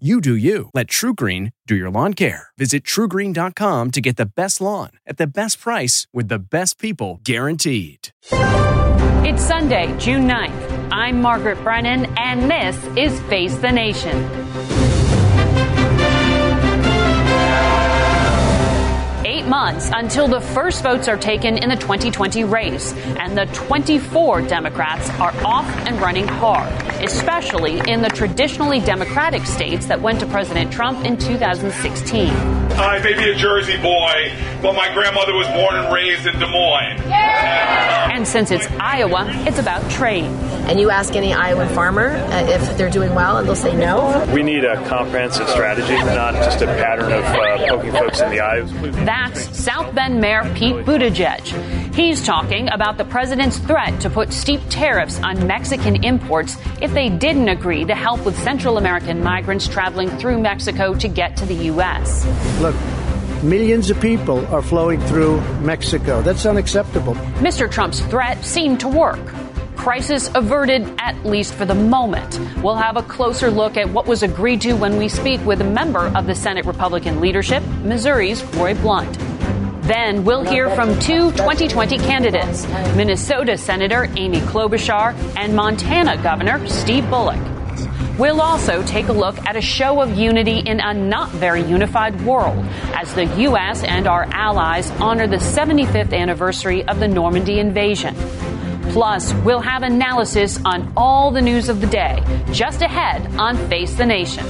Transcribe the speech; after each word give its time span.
You 0.00 0.20
do 0.20 0.34
you. 0.34 0.70
Let 0.74 0.88
TrueGreen 0.88 1.52
do 1.68 1.76
your 1.76 1.88
lawn 1.88 2.14
care. 2.14 2.48
Visit 2.58 2.82
truegreen.com 2.82 3.92
to 3.92 4.00
get 4.00 4.16
the 4.16 4.26
best 4.26 4.60
lawn 4.60 4.90
at 5.06 5.18
the 5.18 5.26
best 5.28 5.60
price 5.60 6.08
with 6.12 6.26
the 6.26 6.40
best 6.40 6.80
people 6.80 7.20
guaranteed. 7.22 8.08
It's 9.22 9.40
Sunday, 9.40 9.96
June 10.00 10.26
9th. 10.28 10.88
I'm 10.90 11.22
Margaret 11.22 11.62
Brennan, 11.62 12.06
and 12.18 12.50
this 12.50 12.76
is 12.96 13.20
Face 13.28 13.54
the 13.58 13.70
Nation. 13.70 14.20
Eight 19.44 19.50
months 19.50 19.90
until 19.92 20.26
the 20.26 20.40
first 20.40 20.82
votes 20.82 21.06
are 21.06 21.18
taken 21.18 21.58
in 21.58 21.68
the 21.68 21.76
2020 21.76 22.44
race, 22.44 22.94
and 22.94 23.36
the 23.36 23.44
24 23.46 24.40
Democrats 24.42 25.10
are 25.20 25.34
off 25.44 25.66
and 25.86 26.00
running 26.00 26.26
hard, 26.26 26.72
especially 27.02 27.78
in 27.86 28.00
the 28.00 28.08
traditionally 28.08 28.80
Democratic 28.80 29.44
states 29.44 29.86
that 29.86 30.00
went 30.00 30.20
to 30.20 30.26
President 30.26 30.72
Trump 30.72 31.04
in 31.04 31.18
2016. 31.18 32.30
I 32.30 32.98
may 33.02 33.12
be 33.12 33.30
a 33.30 33.34
Jersey 33.34 33.76
boy, 33.76 34.32
but 34.62 34.74
my 34.74 34.92
grandmother 34.94 35.34
was 35.34 35.46
born 35.48 35.76
and 35.76 35.92
raised 35.92 36.26
in 36.26 36.38
Des 36.38 36.46
Moines. 36.46 37.02
And 38.14 38.26
since 38.26 38.50
it's 38.50 38.66
Iowa, 38.80 39.26
it's 39.46 39.58
about 39.58 39.90
trade. 39.90 40.24
And 40.66 40.80
you 40.80 40.88
ask 40.90 41.14
any 41.14 41.34
Iowa 41.34 41.68
farmer 41.68 42.10
uh, 42.10 42.46
if 42.48 42.78
they're 42.78 42.88
doing 42.88 43.14
well, 43.14 43.36
and 43.36 43.46
they'll 43.46 43.54
say 43.56 43.76
no. 43.76 44.24
We 44.32 44.42
need 44.42 44.64
a 44.64 44.76
comprehensive 44.88 45.48
strategy, 45.48 45.96
not 45.96 46.34
just 46.34 46.62
a 46.62 46.66
pattern 46.66 47.12
of 47.12 47.24
uh, 47.24 47.68
poking 47.68 47.92
folks 47.92 48.20
in 48.20 48.30
the 48.30 48.40
eye. 48.40 48.62
That's 49.04 49.33
South 49.36 49.94
Bend 49.94 50.20
Mayor 50.20 50.42
Pete 50.54 50.84
Buttigieg. 50.84 51.94
He's 51.94 52.24
talking 52.24 52.68
about 52.70 52.98
the 52.98 53.04
president's 53.04 53.58
threat 53.58 54.00
to 54.00 54.10
put 54.10 54.32
steep 54.32 54.60
tariffs 54.68 55.20
on 55.20 55.46
Mexican 55.46 56.02
imports 56.04 56.56
if 56.80 56.92
they 56.92 57.08
didn't 57.08 57.48
agree 57.48 57.84
to 57.84 57.94
help 57.94 58.24
with 58.24 58.38
Central 58.42 58.78
American 58.78 59.22
migrants 59.22 59.68
traveling 59.68 60.10
through 60.18 60.40
Mexico 60.40 60.94
to 60.94 61.08
get 61.08 61.36
to 61.36 61.46
the 61.46 61.54
U.S. 61.72 62.26
Look, 62.60 62.74
millions 63.42 63.90
of 63.90 64.00
people 64.00 64.44
are 64.46 64.62
flowing 64.62 65.00
through 65.02 65.40
Mexico. 65.60 66.22
That's 66.22 66.46
unacceptable. 66.46 67.14
Mr. 67.40 67.70
Trump's 67.70 68.00
threat 68.00 68.44
seemed 68.44 68.80
to 68.80 68.88
work. 68.88 69.20
Crisis 69.84 70.30
averted, 70.34 70.88
at 70.98 71.26
least 71.26 71.52
for 71.52 71.66
the 71.66 71.74
moment. 71.74 72.40
We'll 72.62 72.74
have 72.74 72.96
a 72.96 73.02
closer 73.02 73.50
look 73.50 73.76
at 73.76 73.86
what 73.90 74.06
was 74.06 74.22
agreed 74.22 74.62
to 74.62 74.72
when 74.72 74.96
we 74.96 75.10
speak 75.10 75.44
with 75.44 75.60
a 75.60 75.64
member 75.64 76.06
of 76.16 76.26
the 76.26 76.34
Senate 76.34 76.64
Republican 76.64 77.20
leadership, 77.20 77.62
Missouri's 77.82 78.42
Roy 78.54 78.72
Blunt. 78.72 79.18
Then 79.82 80.24
we'll 80.24 80.42
hear 80.42 80.70
from 80.70 80.98
two 81.00 81.30
2020 81.32 81.98
candidates 81.98 82.66
Minnesota 82.96 83.58
Senator 83.58 84.10
Amy 84.16 84.40
Klobuchar 84.40 85.12
and 85.36 85.54
Montana 85.54 86.16
Governor 86.22 86.66
Steve 86.66 87.06
Bullock. 87.10 87.38
We'll 88.18 88.40
also 88.40 88.82
take 88.84 89.08
a 89.08 89.12
look 89.12 89.36
at 89.44 89.54
a 89.54 89.60
show 89.60 90.00
of 90.00 90.16
unity 90.16 90.60
in 90.60 90.80
a 90.80 90.94
not 90.94 91.28
very 91.32 91.62
unified 91.62 92.18
world 92.24 92.64
as 92.94 93.12
the 93.12 93.26
U.S. 93.26 93.84
and 93.84 94.06
our 94.06 94.24
allies 94.32 94.90
honor 94.92 95.26
the 95.26 95.36
75th 95.36 96.14
anniversary 96.14 96.84
of 96.84 97.00
the 97.00 97.08
Normandy 97.08 97.58
invasion. 97.58 98.16
Plus, 98.94 99.34
we'll 99.44 99.58
have 99.58 99.82
analysis 99.82 100.60
on 100.64 100.92
all 100.96 101.32
the 101.32 101.42
news 101.42 101.68
of 101.68 101.80
the 101.80 101.86
day 101.88 102.22
just 102.52 102.80
ahead 102.80 103.26
on 103.40 103.56
Face 103.68 103.92
the 103.94 104.06
Nation. 104.06 104.46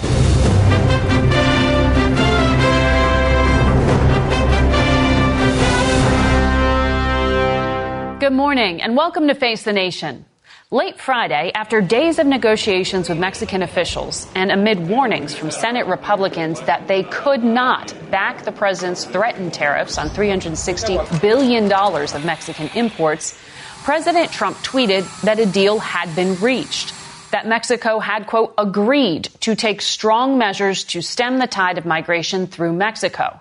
Good 8.21 8.34
morning 8.34 8.82
and 8.82 8.94
welcome 8.94 9.28
to 9.28 9.34
Face 9.34 9.62
the 9.62 9.72
Nation. 9.72 10.27
Late 10.71 11.00
Friday, 11.00 11.50
after 11.55 11.81
days 11.81 12.19
of 12.19 12.26
negotiations 12.26 13.09
with 13.09 13.16
Mexican 13.16 13.62
officials 13.62 14.26
and 14.34 14.50
amid 14.50 14.88
warnings 14.88 15.34
from 15.34 15.50
Senate 15.50 15.87
Republicans 15.87 16.61
that 16.62 16.87
they 16.87 17.05
could 17.05 17.44
not 17.44 17.94
back 18.11 18.44
the 18.44 18.53
president's 18.53 19.05
threatened 19.05 19.55
tariffs 19.55 19.97
on 19.97 20.09
$360 20.09 21.22
billion 21.22 21.72
of 21.72 22.25
Mexican 22.25 22.69
imports, 22.75 23.38
President 23.84 24.32
Trump 24.32 24.56
tweeted 24.58 25.04
that 25.24 25.38
a 25.38 25.44
deal 25.44 25.78
had 25.78 26.16
been 26.16 26.36
reached, 26.36 26.94
that 27.32 27.46
Mexico 27.46 27.98
had, 27.98 28.26
quote, 28.26 28.54
agreed 28.56 29.24
to 29.40 29.54
take 29.54 29.82
strong 29.82 30.38
measures 30.38 30.84
to 30.84 31.02
stem 31.02 31.36
the 31.36 31.46
tide 31.46 31.76
of 31.76 31.84
migration 31.84 32.46
through 32.46 32.72
Mexico. 32.72 33.38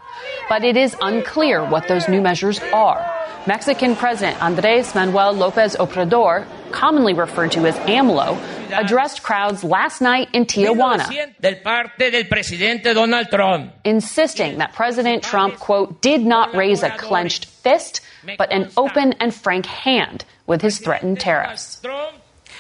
But 0.50 0.66
it 0.66 0.76
is 0.76 0.98
unclear 1.00 1.64
what 1.64 1.88
those 1.88 2.10
new 2.10 2.20
measures 2.20 2.60
are. 2.74 3.10
Mexican 3.48 3.96
President 3.96 4.44
Andres 4.44 4.94
Manuel 4.94 5.32
Lopez 5.32 5.78
Obrador, 5.78 6.46
commonly 6.72 7.14
referred 7.14 7.54
to 7.54 7.66
as 7.66 7.78
AMLO, 7.88 8.38
addressed 8.74 9.24
crowds 9.24 9.64
last 9.64 10.02
night 10.02 10.28
in 10.34 10.46
Tijuana, 10.46 11.08
insisting 13.86 14.58
that 14.58 14.74
President 14.74 15.24
Trump, 15.24 15.58
quote, 15.60 16.02
did 16.02 16.22
not 16.22 16.54
raise 16.54 16.84
a 16.84 16.90
clenched 16.90 17.46
fist, 17.46 18.02
but 18.38 18.52
an 18.52 18.70
open 18.76 19.14
and 19.22 19.34
frank 19.34 19.66
hand 19.66 20.26
with 20.46 20.62
his 20.62 20.80
threatened 20.80 21.20
tariffs. 21.20 21.82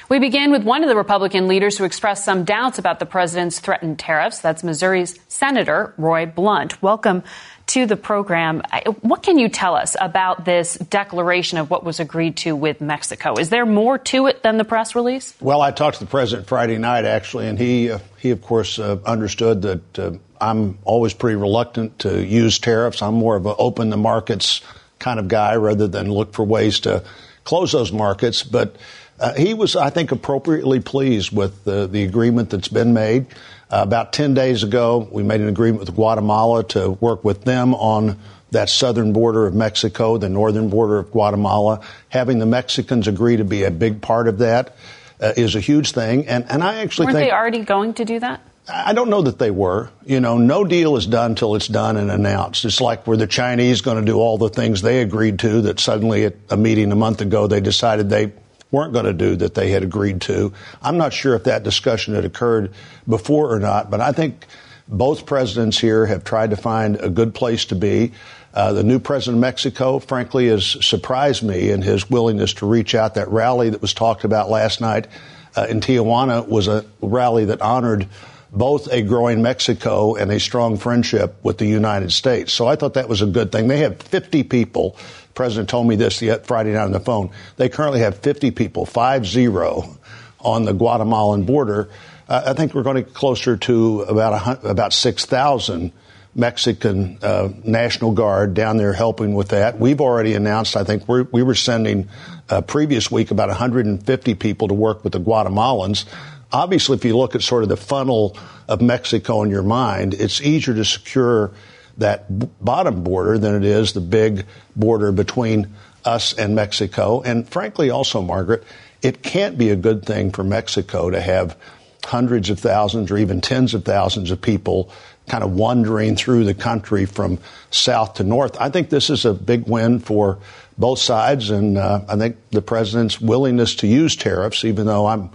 We 0.10 0.20
begin 0.20 0.52
with 0.52 0.64
one 0.64 0.84
of 0.84 0.90
the 0.90 0.96
Republican 0.96 1.48
leaders 1.48 1.78
who 1.78 1.86
expressed 1.86 2.26
some 2.26 2.44
doubts 2.44 2.78
about 2.78 3.00
the 3.00 3.06
president's 3.06 3.60
threatened 3.60 4.00
tariffs. 4.00 4.40
That's 4.40 4.64
Missouri's 4.64 5.18
Senator 5.28 5.94
Roy 5.98 6.26
Blunt. 6.26 6.82
Welcome 6.82 7.24
to 7.68 7.86
the 7.86 7.96
program. 7.96 8.62
What 9.02 9.24
can 9.24 9.40
you 9.40 9.50
tell 9.50 9.76
us 9.76 9.96
about 10.00 10.46
this 10.46 10.76
declaration 10.76 11.58
of 11.58 11.70
what 11.70 11.84
was 11.84 12.00
agreed 12.00 12.38
to 12.38 12.56
with 12.56 12.82
Mexico? 12.82 13.36
Is 13.36 13.50
there 13.50 13.66
more 13.66 13.98
to 13.98 14.28
it 14.28 14.44
than 14.44 14.58
the 14.58 14.66
press 14.66 14.96
release? 14.96 15.34
Well, 15.40 15.62
I 15.62 15.72
talked 15.72 15.98
to 16.00 16.04
the 16.04 16.10
president 16.10 16.48
Friday 16.48 16.78
night, 16.78 17.06
actually, 17.06 17.48
and 17.48 17.58
he, 17.58 17.92
uh, 17.92 18.00
he 18.18 18.32
of 18.32 18.42
course, 18.42 18.80
uh, 18.80 19.00
understood 19.06 19.62
that 19.62 20.00
uh, 20.00 20.12
I'm 20.42 20.78
always 20.84 21.14
pretty 21.14 21.38
reluctant 21.38 22.00
to 22.00 22.24
use 22.24 22.60
tariffs. 22.60 23.02
I'm 23.02 23.16
more 23.16 23.36
of 23.38 23.46
an 23.46 23.56
open 23.58 23.90
the 23.90 23.98
markets 23.98 24.62
kind 25.00 25.20
of 25.20 25.28
guy 25.28 25.56
rather 25.56 25.88
than 25.88 26.12
look 26.12 26.34
for 26.34 26.44
ways 26.44 26.82
to 26.82 27.04
close 27.44 27.72
those 27.72 27.92
markets. 27.92 28.44
But 28.44 28.76
uh, 29.20 29.34
he 29.34 29.54
was, 29.54 29.76
I 29.76 29.90
think, 29.90 30.12
appropriately 30.12 30.80
pleased 30.80 31.36
with 31.36 31.64
the, 31.64 31.88
the 31.88 32.04
agreement 32.04 32.50
that's 32.50 32.68
been 32.68 32.94
made. 32.94 33.28
Uh, 33.70 33.82
about 33.84 34.14
10 34.14 34.34
days 34.34 34.64
ago, 34.64 35.08
we 35.12 35.24
made 35.24 35.42
an 35.42 35.48
agreement 35.48 35.80
with 35.80 35.96
Guatemala 35.96 36.64
to 36.66 36.92
work 36.92 37.24
with 37.24 37.44
them 37.44 37.74
on 37.74 38.20
that 38.52 38.70
southern 38.70 39.14
border 39.14 39.48
of 39.48 39.54
Mexico, 39.54 40.18
the 40.18 40.30
northern 40.30 40.70
border 40.70 41.00
of 41.00 41.12
Guatemala. 41.12 41.82
Having 42.10 42.40
the 42.40 42.46
Mexicans 42.46 43.08
agree 43.08 43.38
to 43.38 43.44
be 43.44 43.64
a 43.64 43.72
big 43.72 44.02
part 44.02 44.28
of 44.28 44.40
that 44.40 44.76
uh, 45.20 45.34
is 45.36 45.56
a 45.56 45.60
huge 45.60 45.92
thing. 45.92 46.28
And, 46.28 46.46
and 46.50 46.64
I 46.64 46.82
actually 46.82 47.06
Weren't 47.06 47.18
think. 47.18 47.30
they 47.30 47.32
already 47.32 47.64
going 47.64 47.96
to 47.96 48.06
do 48.06 48.20
that? 48.20 48.42
I 48.68 48.94
don't 48.94 49.10
know 49.10 49.22
that 49.24 49.40
they 49.40 49.52
were. 49.52 49.90
You 50.06 50.20
know, 50.20 50.38
no 50.38 50.64
deal 50.64 50.96
is 50.96 51.06
done 51.06 51.32
until 51.32 51.56
it's 51.56 51.68
done 51.68 51.98
and 51.98 52.10
announced. 52.10 52.64
It's 52.64 52.80
like 52.80 53.06
were 53.06 53.18
the 53.18 53.28
Chinese 53.28 53.82
going 53.82 53.98
to 53.98 54.06
do 54.06 54.18
all 54.20 54.38
the 54.38 54.50
things 54.50 54.82
they 54.82 55.02
agreed 55.02 55.40
to 55.40 55.62
that 55.64 55.80
suddenly 55.80 56.26
at 56.26 56.36
a 56.50 56.56
meeting 56.56 56.92
a 56.92 56.96
month 56.96 57.22
ago 57.22 57.48
they 57.48 57.60
decided 57.60 58.10
they 58.10 58.32
weren't 58.72 58.94
going 58.94 59.06
to 59.06 59.14
do 59.14 59.36
that 59.36 59.54
they 59.54 59.70
had 59.70 59.84
agreed 59.84 60.22
to. 60.22 60.54
I'm 60.82 60.98
not 60.98 61.14
sure 61.14 61.36
if 61.36 61.44
that 61.44 61.64
discussion 61.64 62.16
had 62.16 62.26
occurred 62.26 62.72
before 63.08 63.54
or 63.54 63.60
not, 63.60 63.92
but 63.92 64.00
I 64.00 64.14
think 64.14 64.46
both 64.88 65.26
presidents 65.26 65.78
here 65.78 66.06
have 66.06 66.24
tried 66.24 66.50
to 66.52 66.56
find 66.56 66.96
a 66.96 67.10
good 67.10 67.36
place 67.36 67.66
to 67.66 67.76
be. 67.76 68.14
Uh, 68.54 68.74
the 68.74 68.84
new 68.84 69.00
president 69.00 69.38
of 69.38 69.42
Mexico, 69.42 70.00
frankly, 70.00 70.48
has 70.48 70.66
surprised 70.86 71.44
me 71.44 71.70
in 71.70 71.82
his 71.82 72.10
willingness 72.10 72.54
to 72.54 72.66
reach 72.66 72.96
out. 72.96 73.16
That 73.16 73.30
rally 73.30 73.70
that 73.72 73.82
was 73.82 73.94
talked 73.94 74.24
about 74.24 74.50
last 74.50 74.80
night 74.80 75.08
uh, 75.56 75.68
in 75.70 75.82
Tijuana 75.82 76.48
was 76.48 76.68
a 76.68 76.86
rally 77.02 77.46
that 77.46 77.62
honored 77.62 78.08
both 78.54 78.88
a 78.92 79.02
growing 79.02 79.42
Mexico 79.42 80.16
and 80.16 80.32
a 80.32 80.40
strong 80.40 80.78
friendship 80.78 81.36
with 81.42 81.58
the 81.58 81.66
United 81.66 82.12
States. 82.12 82.54
So 82.54 82.68
I 82.68 82.76
thought 82.76 82.94
that 82.94 83.10
was 83.10 83.24
a 83.24 83.26
good 83.26 83.52
thing. 83.52 83.68
They 83.68 83.80
have 83.80 84.00
50 84.00 84.44
people. 84.44 84.92
The 84.92 85.34
president 85.34 85.70
told 85.70 85.88
me 85.88 85.96
this 85.96 86.20
the 86.20 86.40
Friday 86.44 86.74
night 86.74 86.84
on 86.84 86.92
the 86.92 87.00
phone. 87.00 87.32
They 87.58 87.68
currently 87.68 88.02
have 88.02 88.20
50 88.20 88.52
people, 88.52 88.86
five 88.86 89.26
zero, 89.26 89.98
on 90.40 90.66
the 90.66 90.74
Guatemalan 90.74 91.46
border. 91.46 91.90
Uh, 92.30 92.44
I 92.48 92.54
think 92.54 92.76
we're 92.76 92.84
going 92.84 92.98
to 92.98 93.02
get 93.02 93.14
closer 93.14 93.58
to 93.58 94.02
about 94.02 94.64
about 94.64 94.94
6,000 94.94 95.92
Mexican 96.36 97.18
uh, 97.22 97.50
National 97.64 98.12
Guard 98.12 98.54
down 98.54 98.78
there 98.78 98.94
helping 98.94 99.34
with 99.34 99.50
that. 99.50 99.80
We've 99.80 100.02
already 100.02 100.34
announced, 100.34 100.76
I 100.76 100.84
think 100.84 101.08
we're, 101.08 101.24
we 101.24 101.44
were 101.44 101.56
sending 101.56 102.10
uh, 102.50 102.62
previous 102.62 103.12
week 103.12 103.32
about 103.32 103.50
150 103.50 104.36
people 104.36 104.68
to 104.68 104.74
work 104.74 105.04
with 105.04 105.14
the 105.14 105.20
Guatemalans. 105.20 106.06
Obviously, 106.54 106.96
if 106.96 107.04
you 107.04 107.18
look 107.18 107.34
at 107.34 107.42
sort 107.42 107.64
of 107.64 107.70
the 107.70 107.78
funnel 107.78 108.38
of 108.68 108.80
Mexico 108.80 109.42
in 109.42 109.50
your 109.50 109.64
mind, 109.64 110.14
it's 110.14 110.40
easier 110.40 110.76
to 110.76 110.86
secure 110.86 111.52
that 111.98 112.26
bottom 112.64 113.04
border 113.04 113.40
than 113.40 113.56
it 113.56 113.66
is 113.66 113.94
the 113.94 114.02
big 114.02 114.46
border 114.76 115.12
between 115.12 115.74
us 116.06 116.34
and 116.34 116.56
Mexico. 116.56 117.22
And 117.22 117.50
frankly, 117.50 117.90
also, 117.90 118.22
Margaret, 118.22 118.64
it 119.02 119.24
can't 119.24 119.58
be 119.58 119.70
a 119.70 119.76
good 119.76 120.06
thing 120.06 120.32
for 120.32 120.44
Mexico 120.44 121.10
to 121.10 121.20
have 121.20 121.58
hundreds 122.06 122.50
of 122.50 122.60
thousands 122.60 123.10
or 123.12 123.18
even 123.18 123.42
tens 123.42 123.74
of 123.74 123.84
thousands 123.84 124.30
of 124.30 124.42
people 124.42 124.92
kind 125.28 125.44
of 125.44 125.54
wandering 125.54 126.16
through 126.16 126.44
the 126.44 126.54
country 126.54 127.06
from 127.06 127.40
south 127.72 128.16
to 128.16 128.24
north. 128.24 128.58
I 128.60 128.70
think 128.70 128.90
this 128.90 129.10
is 129.10 129.26
a 129.26 129.34
big 129.34 129.68
win 129.68 130.00
for 130.00 130.40
both 130.78 131.00
sides, 131.00 131.50
and 131.50 131.78
uh, 131.78 132.02
I 132.08 132.18
think 132.18 132.38
the 132.52 132.62
president's 132.62 133.22
willingness 133.22 133.76
to 133.76 133.88
use 133.88 134.16
tariffs, 134.16 134.66
even 134.66 134.86
though 134.86 135.08
I'm 135.08 135.30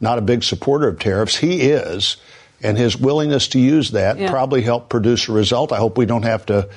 not 0.00 0.18
a 0.18 0.22
big 0.22 0.42
supporter 0.42 0.88
of 0.88 0.98
tariffs, 0.98 1.36
he 1.36 1.62
is, 1.62 2.16
and 2.62 2.76
his 2.78 2.96
willingness 2.96 3.48
to 3.48 3.58
use 3.58 3.92
that 3.92 4.18
yeah. 4.18 4.30
probably 4.30 4.62
helped 4.62 4.88
produce 4.88 5.28
a 5.28 5.32
result. 5.32 5.72
I 5.72 5.76
hope 5.76 5.98
we 5.98 6.06
don't 6.06 6.24
have 6.24 6.46
to 6.46 6.68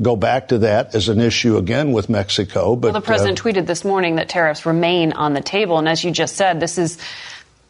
go 0.00 0.16
back 0.16 0.48
to 0.48 0.58
that 0.58 0.94
as 0.94 1.08
an 1.08 1.20
issue 1.20 1.56
again 1.56 1.92
with 1.92 2.08
Mexico. 2.08 2.76
But 2.76 2.92
well, 2.92 3.00
the 3.00 3.06
president 3.06 3.40
uh, 3.40 3.42
tweeted 3.42 3.66
this 3.66 3.84
morning 3.84 4.16
that 4.16 4.28
tariffs 4.28 4.64
remain 4.66 5.12
on 5.12 5.34
the 5.34 5.42
table, 5.42 5.78
and 5.78 5.88
as 5.88 6.04
you 6.04 6.10
just 6.10 6.36
said, 6.36 6.60
this 6.60 6.78
is 6.78 6.98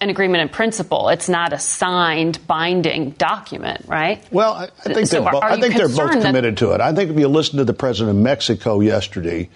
an 0.01 0.09
agreement 0.09 0.43
in 0.43 0.49
principle. 0.49 1.09
It's 1.11 1.29
not 1.29 1.53
a 1.53 1.59
signed, 1.59 2.47
binding 2.47 3.11
document, 3.11 3.85
right? 3.87 4.25
Well, 4.33 4.55
I, 4.55 4.65
I 4.65 4.95
think, 4.95 5.07
so 5.09 5.23
they're, 5.23 5.33
bo- 5.33 5.41
I 5.43 5.61
think 5.61 5.77
they're 5.77 5.89
both 5.89 6.23
committed 6.23 6.57
to 6.59 6.73
it. 6.73 6.81
I 6.81 6.95
think 6.95 7.11
if 7.11 7.19
you 7.19 7.29
listen 7.29 7.59
to 7.59 7.65
the 7.65 7.75
president 7.75 8.17
of 8.17 8.23
Mexico 8.23 8.81
yesterday, 8.81 9.51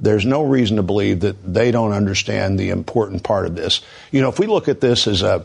there's 0.00 0.24
no 0.24 0.42
reason 0.42 0.76
to 0.76 0.82
believe 0.82 1.20
that 1.20 1.36
they 1.42 1.70
don't 1.70 1.92
understand 1.92 2.58
the 2.58 2.70
important 2.70 3.22
part 3.22 3.46
of 3.46 3.54
this. 3.54 3.80
You 4.10 4.20
know, 4.20 4.28
if 4.28 4.38
we 4.38 4.46
look 4.46 4.68
at 4.68 4.80
this 4.80 5.06
as 5.06 5.22
a 5.22 5.44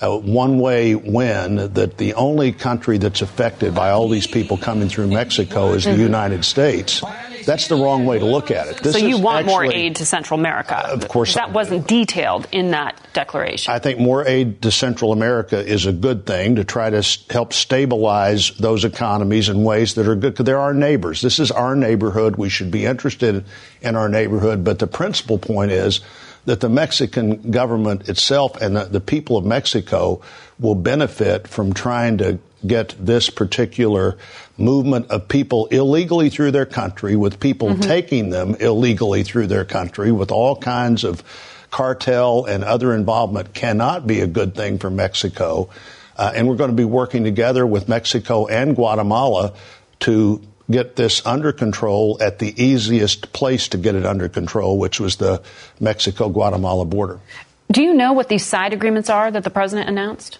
a 0.00 0.16
one 0.16 0.58
way 0.58 0.94
win 0.94 1.56
that 1.74 1.98
the 1.98 2.14
only 2.14 2.52
country 2.52 2.98
that's 2.98 3.22
affected 3.22 3.74
by 3.74 3.90
all 3.90 4.08
these 4.08 4.26
people 4.26 4.56
coming 4.56 4.88
through 4.88 5.08
Mexico 5.08 5.72
is 5.72 5.84
the. 5.84 6.04
United 6.04 6.44
States. 6.44 7.02
That's 7.44 7.68
the 7.68 7.76
wrong 7.76 8.06
way 8.06 8.18
to 8.18 8.24
look 8.24 8.50
at 8.50 8.68
it. 8.68 8.78
This 8.78 8.92
so 8.92 8.98
you 8.98 9.18
want 9.18 9.46
actually, 9.46 9.52
more 9.52 9.74
aid 9.74 9.96
to 9.96 10.06
Central 10.06 10.40
America? 10.40 10.76
Uh, 10.76 10.92
of 10.94 11.08
course. 11.08 11.34
That 11.34 11.52
wasn't 11.52 11.86
detailed 11.86 12.46
in 12.52 12.70
that 12.70 13.00
declaration. 13.12 13.72
I 13.72 13.78
think 13.78 13.98
more 13.98 14.26
aid 14.26 14.62
to 14.62 14.70
Central 14.70 15.12
America 15.12 15.58
is 15.58 15.86
a 15.86 15.92
good 15.92 16.26
thing 16.26 16.56
to 16.56 16.64
try 16.64 16.90
to 16.90 17.02
help 17.30 17.52
stabilize 17.52 18.50
those 18.58 18.84
economies 18.84 19.48
in 19.48 19.62
ways 19.62 19.94
that 19.94 20.08
are 20.08 20.14
good 20.14 20.32
because 20.32 20.46
they're 20.46 20.58
our 20.58 20.74
neighbors. 20.74 21.20
This 21.20 21.38
is 21.38 21.50
our 21.50 21.76
neighborhood. 21.76 22.36
We 22.36 22.48
should 22.48 22.70
be 22.70 22.86
interested 22.86 23.44
in 23.82 23.96
our 23.96 24.08
neighborhood. 24.08 24.64
But 24.64 24.78
the 24.78 24.86
principal 24.86 25.38
point 25.38 25.70
is 25.70 26.00
that 26.46 26.60
the 26.60 26.68
Mexican 26.68 27.50
government 27.50 28.08
itself 28.08 28.60
and 28.60 28.76
the, 28.76 28.84
the 28.84 29.00
people 29.00 29.36
of 29.36 29.44
Mexico 29.44 30.20
will 30.58 30.74
benefit 30.74 31.48
from 31.48 31.72
trying 31.72 32.18
to 32.18 32.38
get 32.66 32.94
this 32.98 33.30
particular 33.30 34.16
movement 34.56 35.10
of 35.10 35.28
people 35.28 35.66
illegally 35.66 36.30
through 36.30 36.50
their 36.50 36.66
country, 36.66 37.16
with 37.16 37.40
people 37.40 37.68
mm-hmm. 37.68 37.80
taking 37.80 38.30
them 38.30 38.54
illegally 38.56 39.22
through 39.22 39.46
their 39.46 39.64
country, 39.64 40.12
with 40.12 40.30
all 40.30 40.56
kinds 40.56 41.04
of 41.04 41.22
cartel 41.70 42.44
and 42.44 42.62
other 42.64 42.94
involvement, 42.94 43.52
cannot 43.52 44.06
be 44.06 44.20
a 44.20 44.26
good 44.26 44.54
thing 44.54 44.78
for 44.78 44.90
Mexico. 44.90 45.68
Uh, 46.16 46.32
and 46.34 46.48
we're 46.48 46.56
going 46.56 46.70
to 46.70 46.76
be 46.76 46.84
working 46.84 47.24
together 47.24 47.66
with 47.66 47.88
Mexico 47.88 48.46
and 48.46 48.76
Guatemala 48.76 49.52
to 50.00 50.40
get 50.70 50.96
this 50.96 51.24
under 51.26 51.52
control 51.52 52.18
at 52.20 52.38
the 52.38 52.62
easiest 52.62 53.32
place 53.32 53.68
to 53.68 53.78
get 53.78 53.94
it 53.94 54.06
under 54.06 54.28
control, 54.28 54.78
which 54.78 55.00
was 55.00 55.16
the 55.16 55.42
Mexico 55.80 56.28
Guatemala 56.28 56.84
border. 56.84 57.20
Do 57.70 57.82
you 57.82 57.94
know 57.94 58.12
what 58.12 58.28
these 58.28 58.44
side 58.44 58.72
agreements 58.72 59.10
are 59.10 59.30
that 59.30 59.44
the 59.44 59.50
president 59.50 59.88
announced? 59.88 60.38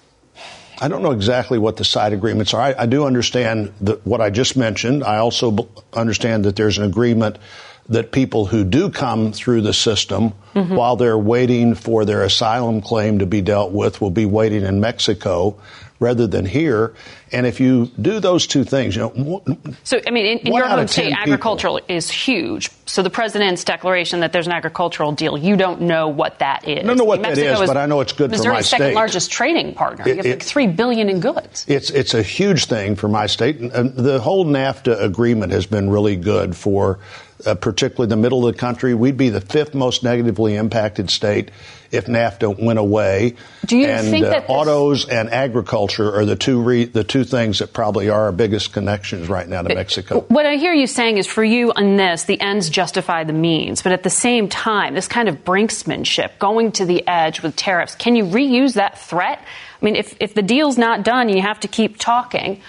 I 0.80 0.88
don't 0.88 1.02
know 1.02 1.12
exactly 1.12 1.58
what 1.58 1.76
the 1.76 1.84
side 1.84 2.12
agreements 2.12 2.52
are. 2.52 2.60
I, 2.60 2.74
I 2.80 2.86
do 2.86 3.06
understand 3.06 3.72
what 4.04 4.20
I 4.20 4.30
just 4.30 4.56
mentioned. 4.56 5.04
I 5.04 5.18
also 5.18 5.50
b- 5.52 5.68
understand 5.92 6.44
that 6.44 6.56
there's 6.56 6.78
an 6.78 6.84
agreement 6.84 7.38
that 7.88 8.12
people 8.12 8.46
who 8.46 8.64
do 8.64 8.90
come 8.90 9.32
through 9.32 9.60
the 9.60 9.72
system 9.72 10.32
mm-hmm. 10.54 10.74
while 10.74 10.96
they're 10.96 11.18
waiting 11.18 11.74
for 11.74 12.04
their 12.04 12.22
asylum 12.22 12.80
claim 12.80 13.18
to 13.18 13.26
be 13.26 13.42
dealt 13.42 13.72
with 13.72 14.00
will 14.00 14.10
be 14.10 14.26
waiting 14.26 14.64
in 14.64 14.80
Mexico 14.80 15.60
rather 16.04 16.26
than 16.26 16.44
here. 16.44 16.94
And 17.32 17.46
if 17.46 17.58
you 17.58 17.86
do 18.00 18.20
those 18.20 18.46
two 18.46 18.62
things, 18.62 18.94
you 18.94 19.02
know. 19.02 19.42
So, 19.82 20.00
I 20.06 20.10
mean, 20.10 20.26
in, 20.26 20.38
in 20.46 20.52
your 20.52 20.66
home 20.66 20.86
state, 20.86 21.12
agricultural 21.12 21.80
is 21.88 22.10
huge. 22.10 22.70
So 22.86 23.02
the 23.02 23.10
president's 23.10 23.64
declaration 23.64 24.20
that 24.20 24.32
there's 24.32 24.46
an 24.46 24.52
agricultural 24.52 25.12
deal, 25.12 25.36
you 25.36 25.56
don't 25.56 25.82
know 25.82 26.08
what 26.08 26.38
that 26.38 26.68
is. 26.68 26.78
I 26.78 26.82
don't 26.82 26.98
know 26.98 27.04
what 27.04 27.22
that 27.22 27.38
is, 27.38 27.58
but 27.58 27.76
I 27.76 27.86
know 27.86 28.00
it's 28.00 28.12
good 28.12 28.30
Missouri's 28.30 28.44
for 28.44 28.52
my 28.52 28.60
state. 28.60 28.78
second 28.78 28.94
largest 28.94 29.32
trading 29.32 29.74
partner. 29.74 30.04
It, 30.06 30.10
you 30.10 30.16
have 30.16 30.26
like 30.26 30.42
three 30.42 30.66
billion 30.68 31.08
in 31.08 31.20
goods. 31.20 31.64
It's 31.66 31.90
it's 31.90 32.14
a 32.14 32.22
huge 32.22 32.66
thing 32.66 32.94
for 32.94 33.08
my 33.08 33.26
state. 33.26 33.58
And 33.58 33.96
the 33.96 34.20
whole 34.20 34.44
NAFTA 34.44 35.02
agreement 35.02 35.52
has 35.52 35.66
been 35.66 35.90
really 35.90 36.16
good 36.16 36.54
for 36.54 37.00
uh, 37.46 37.54
particularly 37.54 38.08
the 38.08 38.16
middle 38.16 38.46
of 38.46 38.54
the 38.54 38.58
country. 38.58 38.94
We'd 38.94 39.16
be 39.16 39.28
the 39.28 39.40
fifth 39.40 39.74
most 39.74 40.02
negatively 40.02 40.56
impacted 40.56 41.10
state 41.10 41.50
if 41.90 42.06
NAFTA 42.06 42.62
went 42.62 42.78
away. 42.78 43.36
Do 43.64 43.76
you 43.76 43.86
and, 43.86 44.08
think 44.08 44.24
that 44.24 44.50
uh, 44.50 44.52
autos 44.52 45.08
and 45.08 45.30
agriculture 45.30 46.12
are 46.12 46.24
the 46.24 46.36
two 46.36 46.60
re- 46.60 46.84
the 46.84 47.04
two 47.04 47.24
things 47.24 47.60
that 47.60 47.72
probably 47.72 48.10
are 48.10 48.24
our 48.24 48.32
biggest 48.32 48.72
connections 48.72 49.28
right 49.28 49.48
now 49.48 49.62
to 49.62 49.74
Mexico? 49.74 50.20
What 50.28 50.46
I 50.46 50.56
hear 50.56 50.72
you 50.72 50.86
saying 50.86 51.18
is, 51.18 51.26
for 51.26 51.44
you 51.44 51.72
on 51.72 51.96
this, 51.96 52.24
the 52.24 52.40
ends 52.40 52.68
justify 52.68 53.24
the 53.24 53.32
means, 53.32 53.82
but 53.82 53.92
at 53.92 54.02
the 54.02 54.10
same 54.10 54.48
time, 54.48 54.94
this 54.94 55.08
kind 55.08 55.28
of 55.28 55.44
brinksmanship, 55.44 56.38
going 56.38 56.72
to 56.72 56.84
the 56.84 57.06
edge 57.06 57.42
with 57.42 57.54
tariffs, 57.56 57.94
can 57.94 58.16
you 58.16 58.24
reuse 58.24 58.74
that 58.74 58.98
threat? 58.98 59.38
I 59.80 59.84
mean, 59.84 59.96
if 59.96 60.16
if 60.20 60.34
the 60.34 60.42
deal's 60.42 60.78
not 60.78 61.04
done, 61.04 61.28
you 61.28 61.42
have 61.42 61.60
to 61.60 61.68
keep 61.68 61.98
talking 61.98 62.60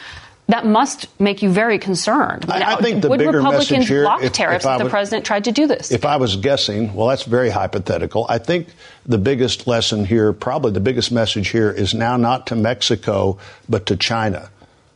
that 0.47 0.65
must 0.65 1.07
make 1.19 1.41
you 1.41 1.49
very 1.49 1.79
concerned. 1.79 2.45
I, 2.49 2.75
I 2.75 2.81
think 2.81 3.01
the 3.01 3.09
would 3.09 3.17
bigger 3.17 3.37
Republicans 3.37 3.71
message 3.71 3.87
here, 3.87 4.03
block 4.03 4.21
if, 4.21 4.33
tariffs 4.33 4.65
if, 4.65 4.71
if 4.71 4.83
the 4.83 4.89
president 4.89 5.25
tried 5.25 5.45
to 5.45 5.51
do 5.51 5.65
this? 5.65 5.91
If 5.91 6.05
I 6.05 6.17
was 6.17 6.35
guessing, 6.35 6.93
well, 6.93 7.07
that's 7.07 7.23
very 7.23 7.49
hypothetical. 7.49 8.27
I 8.29 8.37
think 8.37 8.67
the 9.05 9.17
biggest 9.17 9.65
lesson 9.65 10.05
here, 10.05 10.33
probably 10.33 10.71
the 10.71 10.79
biggest 10.79 11.11
message 11.11 11.49
here, 11.49 11.71
is 11.71 11.93
now 11.93 12.17
not 12.17 12.47
to 12.47 12.55
Mexico, 12.55 13.39
but 13.67 13.87
to 13.87 13.97
China. 13.97 14.49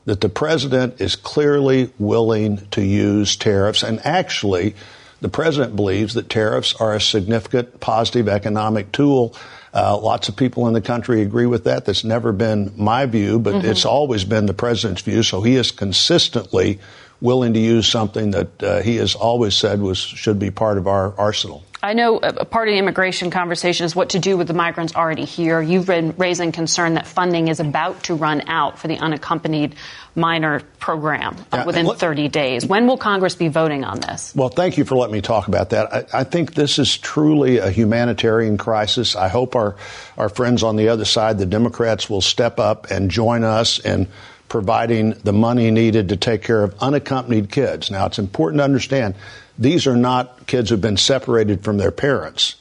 That 0.06 0.22
the 0.22 0.30
president 0.30 1.02
is 1.02 1.16
clearly 1.16 1.92
willing 2.00 2.66
to 2.72 2.82
use 2.82 3.36
tariffs, 3.36 3.84
and 3.84 4.04
actually, 4.06 4.76
the 5.22 5.30
president 5.30 5.76
believes 5.76 6.14
that 6.14 6.30
tariffs 6.30 6.74
are 6.76 6.96
a 6.96 7.02
significant 7.02 7.80
positive 7.80 8.30
economic 8.30 8.92
tool 8.92 9.36
uh, 9.74 9.98
lots 9.98 10.30
of 10.30 10.36
people 10.36 10.68
in 10.68 10.74
the 10.74 10.82
country 10.82 11.22
agree 11.22 11.46
with 11.46 11.66
that. 11.66 11.86
That's 11.86 12.04
never 12.04 12.32
been 12.32 12.74
my 12.76 13.06
view, 13.06 13.40
but 13.40 13.56
mm-hmm. 13.56 13.68
it's 13.68 13.86
always 13.86 14.24
been 14.24 14.46
the 14.46 14.54
president's 14.54 15.02
view. 15.02 15.24
So 15.24 15.42
he 15.42 15.56
is 15.56 15.72
consistently 15.72 16.80
willing 17.22 17.54
to 17.54 17.60
use 17.60 17.88
something 17.88 18.32
that 18.32 18.64
uh, 18.64 18.82
he 18.82 18.96
has 18.96 19.16
always 19.16 19.56
said 19.56 19.82
was 19.82 19.98
should 19.98 20.40
be 20.40 20.52
part 20.52 20.78
of 20.78 20.88
our 20.88 21.14
arsenal. 21.18 21.64
I 21.82 21.94
know 21.94 22.18
uh, 22.18 22.34
a 22.38 22.46
part 22.46 22.68
of 22.68 22.74
the 22.74 22.78
immigration 22.78 23.32
conversation 23.32 23.86
is 23.86 23.96
what 23.96 24.10
to 24.10 24.20
do 24.20 24.38
with 24.38 24.48
the 24.48 24.54
migrants 24.54 24.96
already 24.96 25.24
here. 25.24 25.62
You've 25.62 25.86
been 25.86 26.14
raising 26.18 26.52
concern 26.52 26.96
that 26.96 27.08
funding 27.08 27.48
is 27.48 27.60
about 27.60 28.04
to 28.04 28.16
run 28.16 28.44
out 28.48 28.80
for 28.80 28.88
the 28.88 28.98
unaccompanied 28.98 29.76
minor 30.16 30.60
program 30.80 31.38
uh, 31.54 31.58
yeah, 31.58 31.66
within 31.66 31.86
let, 31.86 32.00
30 32.00 32.28
days. 32.28 32.66
When 32.66 32.86
will 32.86 32.98
Congress 32.98 33.36
be 33.36 33.48
voting 33.48 33.86
on 33.86 34.02
this? 34.02 34.34
Well, 34.36 34.50
thank 34.50 34.78
you 34.78 34.84
for 34.84 34.96
letting 34.96 35.14
me 35.14 35.22
talk 35.22 35.48
about 35.48 35.70
that. 35.70 35.94
I, 35.94 36.20
I 36.20 36.24
think 36.26 36.54
this 36.54 36.80
is 36.80 36.98
truly 36.98 37.60
a 37.60 37.70
humanitarian 37.70 38.58
crisis. 38.58 39.16
I 39.16 39.30
hope 39.30 39.56
our, 39.56 39.78
our 40.18 40.28
friends 40.28 40.64
on 40.64 40.76
the 40.76 40.90
other 40.90 41.06
side, 41.06 41.38
the 41.38 41.46
Democrats, 41.46 42.10
will 42.10 42.22
step 42.22 42.60
up 42.60 42.92
and 42.92 43.10
join 43.10 43.46
us 43.46 43.80
in 43.80 44.08
providing 44.50 45.12
the 45.12 45.32
money 45.32 45.72
needed 45.72 46.10
to 46.10 46.18
take 46.18 46.42
care 46.42 46.64
of 46.64 46.76
unaccompanied 46.80 47.52
kids. 47.52 47.92
Now, 47.92 48.08
it's 48.08 48.20
important 48.20 48.60
to 48.60 48.64
understand 48.64 49.16
these 49.60 49.86
are 49.86 49.96
not 49.96 50.48
kids 50.48 50.70
who've 50.70 50.82
been 50.82 50.98
separated 50.98 51.64
from 51.64 51.78
their 51.78 51.92
parents. 51.92 52.56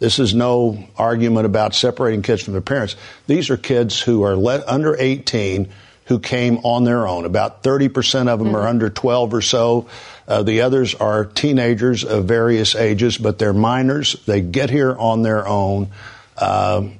This 0.00 0.18
is 0.18 0.34
no 0.34 0.84
argument 0.96 1.46
about 1.46 1.74
separating 1.74 2.22
kids 2.22 2.42
from 2.42 2.52
their 2.52 2.60
parents. 2.60 2.96
These 3.26 3.50
are 3.50 3.56
kids 3.56 4.00
who 4.00 4.22
are 4.22 4.34
let, 4.34 4.68
under 4.68 4.96
18 4.98 5.68
who 6.06 6.18
came 6.18 6.58
on 6.64 6.82
their 6.82 7.06
own. 7.06 7.24
About 7.24 7.62
30% 7.62 8.26
of 8.26 8.40
them 8.40 8.48
mm-hmm. 8.48 8.56
are 8.56 8.66
under 8.66 8.90
12 8.90 9.32
or 9.32 9.40
so. 9.40 9.88
Uh, 10.26 10.42
the 10.42 10.62
others 10.62 10.94
are 10.96 11.24
teenagers 11.24 12.02
of 12.02 12.24
various 12.24 12.74
ages, 12.74 13.16
but 13.16 13.38
they're 13.38 13.52
minors. 13.52 14.14
They 14.26 14.40
get 14.40 14.70
here 14.70 14.96
on 14.98 15.22
their 15.22 15.46
own. 15.46 15.88
Um, 16.36 16.98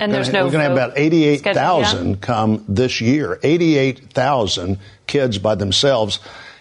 and 0.00 0.12
there's 0.12 0.32
no. 0.32 0.44
We're 0.44 0.52
going 0.52 0.64
to 0.64 0.68
have 0.70 0.72
about 0.72 0.98
88,000 0.98 2.20
come 2.20 2.64
this 2.68 3.00
year. 3.00 3.38
88,000 3.42 4.78
kids 5.06 5.38
by 5.38 5.54
themselves. 5.54 6.20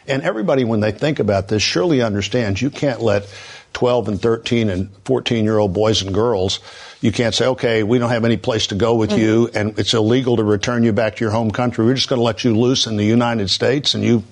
And 0.09 0.23
everybody, 0.23 0.63
when 0.63 0.79
they 0.79 0.91
think 0.91 1.19
about 1.19 1.47
this, 1.47 1.61
surely 1.61 2.01
understands 2.01 2.61
you 2.61 2.69
can't 2.69 3.01
let 3.01 3.27
12 3.73 4.07
and 4.07 4.21
13 4.21 4.69
and 4.69 4.89
14 5.05 5.43
year 5.43 5.57
old 5.57 5.73
boys 5.73 6.01
and 6.01 6.13
girls, 6.13 6.59
you 7.01 7.11
can't 7.11 7.35
say, 7.35 7.47
okay, 7.47 7.83
we 7.83 7.99
don't 7.99 8.09
have 8.09 8.25
any 8.25 8.37
place 8.37 8.67
to 8.67 8.75
go 8.75 8.95
with 8.95 9.11
mm-hmm. 9.11 9.19
you 9.19 9.49
and 9.53 9.77
it's 9.79 9.93
illegal 9.93 10.37
to 10.37 10.43
return 10.43 10.83
you 10.83 10.91
back 10.91 11.17
to 11.17 11.23
your 11.23 11.31
home 11.31 11.51
country. 11.51 11.85
We're 11.85 11.93
just 11.93 12.09
going 12.09 12.19
to 12.19 12.23
let 12.23 12.43
you 12.43 12.57
loose 12.57 12.87
in 12.87 12.97
the 12.97 13.05
United 13.05 13.49
States 13.49 13.93
and 13.93 14.03
you 14.03 14.23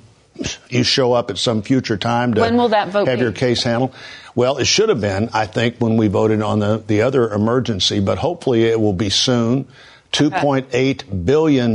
you 0.70 0.84
show 0.84 1.14
up 1.14 1.32
at 1.32 1.38
some 1.40 1.64
future 1.64 1.98
time 1.98 2.36
to 2.36 2.42
when 2.42 2.58
will 2.58 2.70
that 2.70 2.90
vote 2.90 3.08
have 3.08 3.18
be? 3.18 3.24
your 3.24 3.32
case 3.32 3.64
handled. 3.64 3.94
Well, 4.36 4.58
it 4.58 4.66
should 4.66 4.90
have 4.90 5.02
been, 5.02 5.30
I 5.34 5.48
think, 5.48 5.78
when 5.80 5.98
we 5.98 6.10
voted 6.10 6.44
on 6.44 6.60
the, 6.60 6.84
the 6.86 7.02
other 7.02 7.34
emergency, 7.34 8.00
but 8.02 8.20
hopefully 8.20 8.66
it 8.66 8.80
will 8.80 8.94
be 8.94 9.10
soon. 9.10 9.68
$2.8 10.18 11.26
billion 11.26 11.74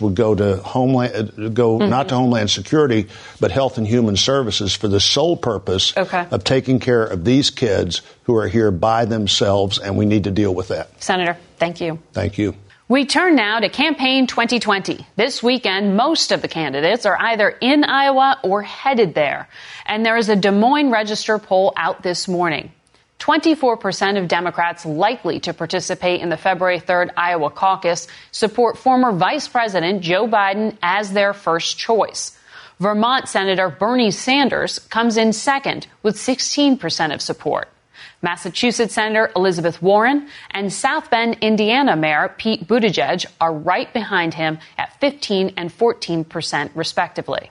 would 0.00 0.14
go 0.16 0.34
to 0.34 0.56
homeland, 0.56 1.54
go 1.54 1.78
mm-hmm. 1.78 1.90
not 1.90 2.08
to 2.08 2.16
Homeland 2.16 2.50
Security, 2.50 3.06
but 3.40 3.50
Health 3.50 3.78
and 3.78 3.86
Human 3.86 4.16
Services 4.16 4.74
for 4.74 4.88
the 4.88 5.00
sole 5.00 5.36
purpose 5.36 5.96
okay. 5.96 6.26
of 6.30 6.42
taking 6.44 6.80
care 6.80 7.04
of 7.04 7.24
these 7.24 7.50
kids 7.50 8.02
who 8.24 8.36
are 8.36 8.48
here 8.48 8.70
by 8.70 9.04
themselves, 9.04 9.78
and 9.78 9.96
we 9.96 10.06
need 10.06 10.24
to 10.24 10.30
deal 10.30 10.54
with 10.54 10.68
that. 10.68 11.02
Senator, 11.02 11.36
thank 11.56 11.80
you. 11.80 12.00
Thank 12.12 12.36
you. 12.36 12.54
We 12.88 13.04
turn 13.04 13.36
now 13.36 13.60
to 13.60 13.68
campaign 13.68 14.26
2020. 14.26 15.06
This 15.14 15.42
weekend, 15.42 15.94
most 15.94 16.32
of 16.32 16.40
the 16.40 16.48
candidates 16.48 17.04
are 17.04 17.18
either 17.20 17.50
in 17.60 17.84
Iowa 17.84 18.40
or 18.42 18.62
headed 18.62 19.14
there. 19.14 19.46
And 19.84 20.06
there 20.06 20.16
is 20.16 20.30
a 20.30 20.36
Des 20.36 20.50
Moines 20.50 20.90
Register 20.90 21.38
poll 21.38 21.74
out 21.76 22.02
this 22.02 22.26
morning. 22.26 22.72
24% 23.18 24.16
of 24.16 24.28
Democrats 24.28 24.86
likely 24.86 25.40
to 25.40 25.52
participate 25.52 26.20
in 26.20 26.28
the 26.28 26.36
February 26.36 26.80
3rd 26.80 27.10
Iowa 27.16 27.50
caucus 27.50 28.06
support 28.30 28.78
former 28.78 29.12
Vice 29.12 29.48
President 29.48 30.02
Joe 30.02 30.28
Biden 30.28 30.76
as 30.82 31.12
their 31.12 31.32
first 31.32 31.78
choice. 31.78 32.38
Vermont 32.78 33.28
Senator 33.28 33.68
Bernie 33.68 34.12
Sanders 34.12 34.78
comes 34.78 35.16
in 35.16 35.32
second 35.32 35.88
with 36.02 36.16
16% 36.16 37.12
of 37.12 37.20
support. 37.20 37.68
Massachusetts 38.22 38.94
Senator 38.94 39.30
Elizabeth 39.34 39.82
Warren 39.82 40.28
and 40.50 40.72
South 40.72 41.10
Bend, 41.10 41.38
Indiana 41.40 41.96
Mayor 41.96 42.32
Pete 42.36 42.66
Buttigieg 42.66 43.26
are 43.40 43.52
right 43.52 43.92
behind 43.92 44.34
him 44.34 44.58
at 44.76 44.98
15 45.00 45.54
and 45.56 45.72
14 45.72 46.24
percent, 46.24 46.72
respectively. 46.74 47.50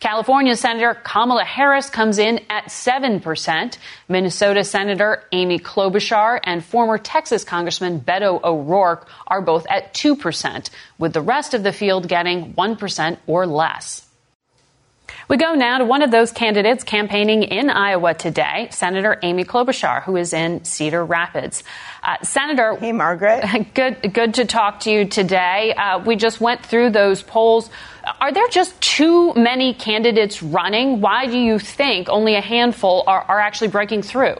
California 0.00 0.54
Senator 0.54 0.94
Kamala 0.94 1.42
Harris 1.42 1.90
comes 1.90 2.18
in 2.18 2.40
at 2.48 2.66
7%. 2.66 3.78
Minnesota 4.08 4.62
Senator 4.62 5.24
Amy 5.32 5.58
Klobuchar 5.58 6.38
and 6.44 6.64
former 6.64 6.98
Texas 6.98 7.42
Congressman 7.42 8.00
Beto 8.00 8.40
O'Rourke 8.44 9.08
are 9.26 9.42
both 9.42 9.66
at 9.68 9.94
2%, 9.94 10.70
with 10.98 11.12
the 11.14 11.20
rest 11.20 11.52
of 11.52 11.64
the 11.64 11.72
field 11.72 12.06
getting 12.06 12.54
1% 12.54 13.18
or 13.26 13.44
less. 13.44 14.07
We 15.28 15.36
go 15.36 15.52
now 15.52 15.76
to 15.76 15.84
one 15.84 16.00
of 16.00 16.10
those 16.10 16.32
candidates 16.32 16.84
campaigning 16.84 17.42
in 17.42 17.68
Iowa 17.68 18.14
today, 18.14 18.68
Senator 18.70 19.18
Amy 19.22 19.44
Klobuchar, 19.44 20.02
who 20.04 20.16
is 20.16 20.32
in 20.32 20.64
Cedar 20.64 21.04
Rapids. 21.04 21.62
Uh, 22.02 22.16
Senator, 22.22 22.74
hey 22.76 22.92
Margaret, 22.92 23.44
good 23.74 24.14
good 24.14 24.32
to 24.34 24.46
talk 24.46 24.80
to 24.80 24.90
you 24.90 25.04
today. 25.04 25.74
Uh, 25.74 25.98
we 25.98 26.16
just 26.16 26.40
went 26.40 26.64
through 26.64 26.90
those 26.90 27.22
polls. 27.22 27.68
Are 28.22 28.32
there 28.32 28.48
just 28.48 28.80
too 28.80 29.34
many 29.34 29.74
candidates 29.74 30.42
running? 30.42 31.02
Why 31.02 31.26
do 31.26 31.38
you 31.38 31.58
think 31.58 32.08
only 32.08 32.34
a 32.34 32.40
handful 32.40 33.04
are, 33.06 33.20
are 33.20 33.38
actually 33.38 33.68
breaking 33.68 34.00
through? 34.00 34.36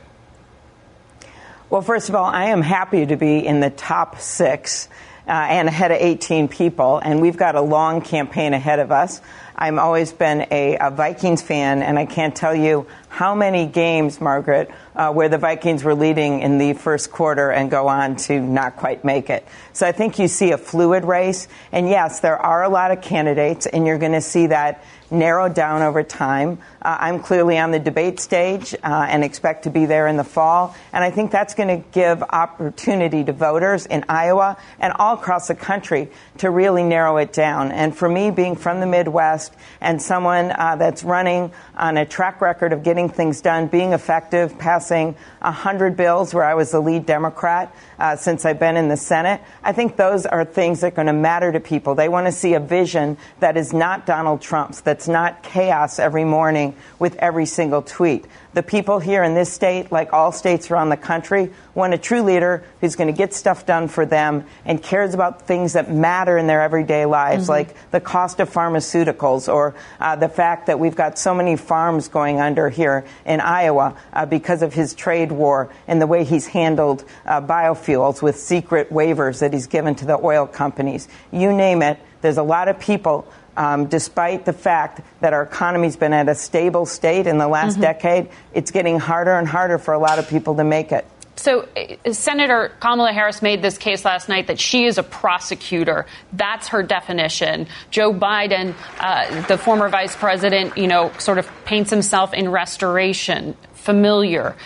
Well, 1.68 1.82
first 1.82 2.08
of 2.08 2.14
all, 2.14 2.24
I 2.24 2.46
am 2.46 2.62
happy 2.62 3.04
to 3.04 3.16
be 3.16 3.46
in 3.46 3.60
the 3.60 3.68
top 3.68 4.20
six 4.20 4.88
uh, 5.28 5.32
and 5.32 5.68
ahead 5.68 5.90
of 5.90 5.98
18 6.00 6.48
people, 6.48 6.98
and 6.98 7.20
we've 7.20 7.36
got 7.36 7.54
a 7.54 7.60
long 7.60 8.00
campaign 8.00 8.54
ahead 8.54 8.78
of 8.78 8.90
us. 8.90 9.20
I've 9.60 9.76
always 9.76 10.12
been 10.12 10.46
a, 10.52 10.76
a, 10.78 10.90
Vikings 10.90 11.42
fan, 11.42 11.82
and 11.82 11.98
I 11.98 12.06
can't 12.06 12.34
tell 12.34 12.54
you 12.54 12.86
how 13.08 13.34
many 13.34 13.66
games, 13.66 14.20
Margaret, 14.20 14.70
uh, 14.94 15.12
where 15.12 15.28
the 15.28 15.36
Vikings 15.36 15.82
were 15.82 15.96
leading 15.96 16.40
in 16.40 16.58
the 16.58 16.74
first 16.74 17.10
quarter 17.10 17.50
and 17.50 17.68
go 17.68 17.88
on 17.88 18.14
to 18.16 18.40
not 18.40 18.76
quite 18.76 19.04
make 19.04 19.30
it. 19.30 19.44
So 19.72 19.84
I 19.84 19.90
think 19.90 20.20
you 20.20 20.28
see 20.28 20.52
a 20.52 20.58
fluid 20.58 21.04
race. 21.04 21.48
And 21.72 21.88
yes, 21.88 22.20
there 22.20 22.38
are 22.38 22.62
a 22.62 22.68
lot 22.68 22.92
of 22.92 23.02
candidates, 23.02 23.66
and 23.66 23.84
you're 23.84 23.98
going 23.98 24.12
to 24.12 24.20
see 24.20 24.46
that 24.46 24.84
narrowed 25.10 25.54
down 25.54 25.82
over 25.82 26.02
time. 26.02 26.58
Uh, 26.80 26.96
I'm 27.00 27.20
clearly 27.20 27.58
on 27.58 27.70
the 27.70 27.78
debate 27.78 28.20
stage 28.20 28.74
uh, 28.74 29.06
and 29.08 29.24
expect 29.24 29.64
to 29.64 29.70
be 29.70 29.86
there 29.86 30.06
in 30.06 30.16
the 30.16 30.24
fall. 30.24 30.74
And 30.92 31.02
I 31.02 31.10
think 31.10 31.30
that's 31.30 31.54
going 31.54 31.68
to 31.68 31.88
give 31.90 32.22
opportunity 32.22 33.24
to 33.24 33.32
voters 33.32 33.86
in 33.86 34.04
Iowa 34.08 34.56
and 34.78 34.92
all 34.92 35.14
across 35.14 35.48
the 35.48 35.54
country 35.54 36.10
to 36.38 36.50
really 36.50 36.84
narrow 36.84 37.16
it 37.16 37.32
down. 37.32 37.72
And 37.72 37.96
for 37.96 38.08
me, 38.08 38.30
being 38.30 38.56
from 38.56 38.80
the 38.80 38.86
Midwest 38.86 39.54
and 39.80 40.00
someone 40.00 40.52
uh, 40.52 40.76
that's 40.76 41.02
running 41.02 41.52
on 41.76 41.96
a 41.96 42.06
track 42.06 42.40
record 42.40 42.72
of 42.72 42.82
getting 42.82 43.08
things 43.08 43.40
done, 43.40 43.66
being 43.66 43.92
effective, 43.92 44.58
passing 44.58 45.16
100 45.40 45.96
bills 45.96 46.34
where 46.34 46.44
I 46.44 46.54
was 46.54 46.70
the 46.70 46.80
lead 46.80 47.06
Democrat 47.06 47.74
uh, 47.98 48.16
since 48.16 48.44
I've 48.44 48.58
been 48.58 48.76
in 48.76 48.88
the 48.88 48.96
Senate, 48.96 49.40
I 49.62 49.72
think 49.72 49.96
those 49.96 50.26
are 50.26 50.44
things 50.44 50.80
that 50.80 50.88
are 50.88 50.96
going 50.96 51.06
to 51.06 51.12
matter 51.12 51.50
to 51.50 51.60
people. 51.60 51.94
They 51.94 52.08
want 52.08 52.26
to 52.26 52.32
see 52.32 52.54
a 52.54 52.60
vision 52.60 53.16
that 53.40 53.56
is 53.56 53.72
not 53.72 54.06
Donald 54.06 54.40
Trump's, 54.40 54.80
that's 54.98 55.06
not 55.06 55.44
chaos 55.44 56.00
every 56.00 56.24
morning 56.24 56.74
with 56.98 57.14
every 57.18 57.46
single 57.46 57.82
tweet. 57.82 58.26
The 58.54 58.64
people 58.64 58.98
here 58.98 59.22
in 59.22 59.34
this 59.34 59.52
state, 59.52 59.92
like 59.92 60.12
all 60.12 60.32
states 60.32 60.72
around 60.72 60.88
the 60.88 60.96
country, 60.96 61.52
want 61.72 61.94
a 61.94 61.98
true 61.98 62.22
leader 62.22 62.64
who's 62.80 62.96
going 62.96 63.06
to 63.06 63.16
get 63.16 63.32
stuff 63.32 63.64
done 63.64 63.86
for 63.86 64.04
them 64.04 64.44
and 64.64 64.82
cares 64.82 65.14
about 65.14 65.42
things 65.42 65.74
that 65.74 65.88
matter 65.88 66.36
in 66.36 66.48
their 66.48 66.62
everyday 66.62 67.06
lives, 67.06 67.44
mm-hmm. 67.44 67.52
like 67.52 67.90
the 67.92 68.00
cost 68.00 68.40
of 68.40 68.50
pharmaceuticals 68.50 69.46
or 69.52 69.76
uh, 70.00 70.16
the 70.16 70.28
fact 70.28 70.66
that 70.66 70.80
we've 70.80 70.96
got 70.96 71.16
so 71.16 71.32
many 71.32 71.54
farms 71.54 72.08
going 72.08 72.40
under 72.40 72.68
here 72.68 73.04
in 73.24 73.40
Iowa 73.40 73.96
uh, 74.12 74.26
because 74.26 74.62
of 74.62 74.74
his 74.74 74.94
trade 74.94 75.30
war 75.30 75.72
and 75.86 76.02
the 76.02 76.08
way 76.08 76.24
he's 76.24 76.48
handled 76.48 77.04
uh, 77.24 77.40
biofuels 77.40 78.20
with 78.20 78.36
secret 78.36 78.90
waivers 78.90 79.38
that 79.38 79.52
he's 79.52 79.68
given 79.68 79.94
to 79.94 80.06
the 80.06 80.18
oil 80.18 80.48
companies. 80.48 81.06
You 81.30 81.52
name 81.52 81.82
it, 81.82 82.00
there's 82.20 82.38
a 82.38 82.42
lot 82.42 82.66
of 82.66 82.80
people 82.80 83.30
um, 83.58 83.86
despite 83.86 84.44
the 84.44 84.52
fact 84.52 85.00
that 85.20 85.32
our 85.32 85.42
economy's 85.42 85.96
been 85.96 86.12
at 86.12 86.28
a 86.28 86.34
stable 86.34 86.86
state 86.86 87.26
in 87.26 87.38
the 87.38 87.48
last 87.48 87.72
mm-hmm. 87.72 87.82
decade, 87.82 88.30
it's 88.54 88.70
getting 88.70 89.00
harder 89.00 89.32
and 89.32 89.48
harder 89.48 89.78
for 89.78 89.92
a 89.92 89.98
lot 89.98 90.20
of 90.20 90.28
people 90.28 90.54
to 90.54 90.64
make 90.64 90.92
it. 90.92 91.04
So, 91.34 91.68
uh, 91.76 92.12
Senator 92.12 92.72
Kamala 92.80 93.12
Harris 93.12 93.42
made 93.42 93.60
this 93.60 93.76
case 93.76 94.04
last 94.04 94.28
night 94.28 94.46
that 94.46 94.60
she 94.60 94.84
is 94.84 94.96
a 94.96 95.02
prosecutor. 95.02 96.06
That's 96.32 96.68
her 96.68 96.82
definition. 96.82 97.66
Joe 97.90 98.12
Biden, 98.12 98.74
uh, 99.00 99.46
the 99.46 99.58
former 99.58 99.88
vice 99.88 100.14
president, 100.14 100.78
you 100.78 100.86
know, 100.86 101.12
sort 101.18 101.38
of 101.38 101.48
paints 101.64 101.90
himself 101.90 102.34
in 102.34 102.48
restoration, 102.50 103.56
familiar. 103.74 104.56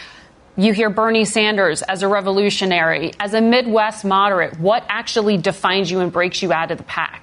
You 0.56 0.74
hear 0.74 0.90
Bernie 0.90 1.24
Sanders 1.24 1.80
as 1.80 2.02
a 2.02 2.08
revolutionary, 2.08 3.12
as 3.18 3.32
a 3.32 3.40
Midwest 3.40 4.04
moderate. 4.04 4.58
What 4.58 4.84
actually 4.88 5.38
defines 5.38 5.90
you 5.90 6.00
and 6.00 6.12
breaks 6.12 6.42
you 6.42 6.52
out 6.52 6.70
of 6.70 6.78
the 6.78 6.84
pack? 6.84 7.21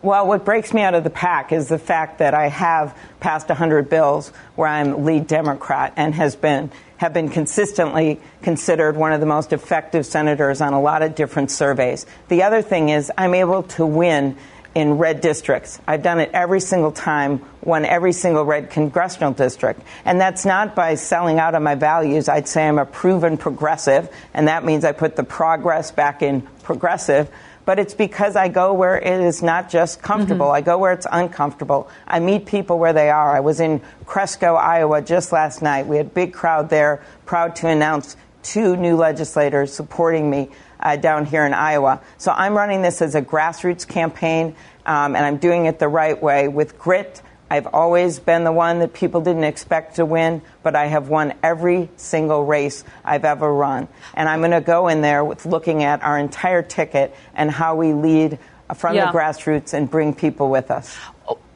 Well, 0.00 0.28
what 0.28 0.44
breaks 0.44 0.72
me 0.72 0.82
out 0.82 0.94
of 0.94 1.02
the 1.02 1.10
pack 1.10 1.50
is 1.50 1.68
the 1.68 1.78
fact 1.78 2.18
that 2.18 2.32
I 2.32 2.46
have 2.48 2.96
passed 3.18 3.48
100 3.48 3.90
bills 3.90 4.28
where 4.54 4.68
I'm 4.68 5.04
lead 5.04 5.26
Democrat 5.26 5.92
and 5.96 6.14
has 6.14 6.36
been 6.36 6.70
have 6.98 7.12
been 7.12 7.28
consistently 7.28 8.20
considered 8.42 8.96
one 8.96 9.12
of 9.12 9.20
the 9.20 9.26
most 9.26 9.52
effective 9.52 10.04
senators 10.04 10.60
on 10.60 10.72
a 10.72 10.80
lot 10.80 11.02
of 11.02 11.14
different 11.14 11.50
surveys. 11.50 12.06
The 12.28 12.42
other 12.42 12.60
thing 12.60 12.88
is 12.88 13.10
I'm 13.16 13.34
able 13.34 13.64
to 13.64 13.86
win 13.86 14.36
in 14.74 14.98
red 14.98 15.20
districts. 15.20 15.80
I've 15.86 16.02
done 16.02 16.20
it 16.20 16.30
every 16.32 16.60
single 16.60 16.92
time, 16.92 17.44
won 17.62 17.84
every 17.84 18.12
single 18.12 18.44
red 18.44 18.70
congressional 18.70 19.32
district. 19.32 19.80
And 20.04 20.20
that's 20.20 20.44
not 20.44 20.74
by 20.76 20.94
selling 20.94 21.38
out 21.38 21.54
on 21.54 21.62
my 21.62 21.74
values. 21.74 22.28
I'd 22.28 22.48
say 22.48 22.68
I'm 22.68 22.78
a 22.78 22.86
proven 22.86 23.36
progressive, 23.36 24.08
and 24.34 24.46
that 24.46 24.64
means 24.64 24.84
I 24.84 24.92
put 24.92 25.16
the 25.16 25.24
progress 25.24 25.90
back 25.90 26.22
in 26.22 26.42
progressive 26.62 27.28
but 27.68 27.78
it's 27.78 27.92
because 27.92 28.34
I 28.34 28.48
go 28.48 28.72
where 28.72 28.96
it 28.96 29.20
is 29.20 29.42
not 29.42 29.68
just 29.68 30.00
comfortable. 30.00 30.46
Mm-hmm. 30.46 30.54
I 30.54 30.60
go 30.62 30.78
where 30.78 30.94
it's 30.94 31.06
uncomfortable. 31.12 31.90
I 32.06 32.18
meet 32.18 32.46
people 32.46 32.78
where 32.78 32.94
they 32.94 33.10
are. 33.10 33.36
I 33.36 33.40
was 33.40 33.60
in 33.60 33.82
Cresco, 34.06 34.54
Iowa 34.54 35.02
just 35.02 35.32
last 35.32 35.60
night. 35.60 35.86
We 35.86 35.98
had 35.98 36.06
a 36.06 36.08
big 36.08 36.32
crowd 36.32 36.70
there, 36.70 37.04
proud 37.26 37.54
to 37.56 37.68
announce 37.68 38.16
two 38.42 38.74
new 38.74 38.96
legislators 38.96 39.70
supporting 39.70 40.30
me 40.30 40.48
uh, 40.80 40.96
down 40.96 41.26
here 41.26 41.44
in 41.44 41.52
Iowa. 41.52 42.00
So 42.16 42.32
I'm 42.32 42.54
running 42.54 42.80
this 42.80 43.02
as 43.02 43.14
a 43.14 43.20
grassroots 43.20 43.86
campaign, 43.86 44.56
um, 44.86 45.14
and 45.14 45.26
I'm 45.26 45.36
doing 45.36 45.66
it 45.66 45.78
the 45.78 45.88
right 45.88 46.22
way 46.22 46.48
with 46.48 46.78
grit 46.78 47.20
I've 47.50 47.66
always 47.66 48.18
been 48.18 48.44
the 48.44 48.52
one 48.52 48.80
that 48.80 48.92
people 48.92 49.20
didn't 49.20 49.44
expect 49.44 49.96
to 49.96 50.04
win, 50.04 50.42
but 50.62 50.76
I 50.76 50.86
have 50.86 51.08
won 51.08 51.34
every 51.42 51.88
single 51.96 52.44
race 52.44 52.84
I've 53.04 53.24
ever 53.24 53.52
run. 53.52 53.88
And 54.14 54.28
I'm 54.28 54.40
going 54.40 54.50
to 54.50 54.60
go 54.60 54.88
in 54.88 55.00
there 55.00 55.24
with 55.24 55.46
looking 55.46 55.82
at 55.82 56.02
our 56.02 56.18
entire 56.18 56.62
ticket 56.62 57.14
and 57.34 57.50
how 57.50 57.76
we 57.76 57.92
lead 57.92 58.38
from 58.74 58.94
yeah. 58.94 59.10
the 59.10 59.18
grassroots 59.18 59.72
and 59.72 59.90
bring 59.90 60.14
people 60.14 60.50
with 60.50 60.70
us. 60.70 60.96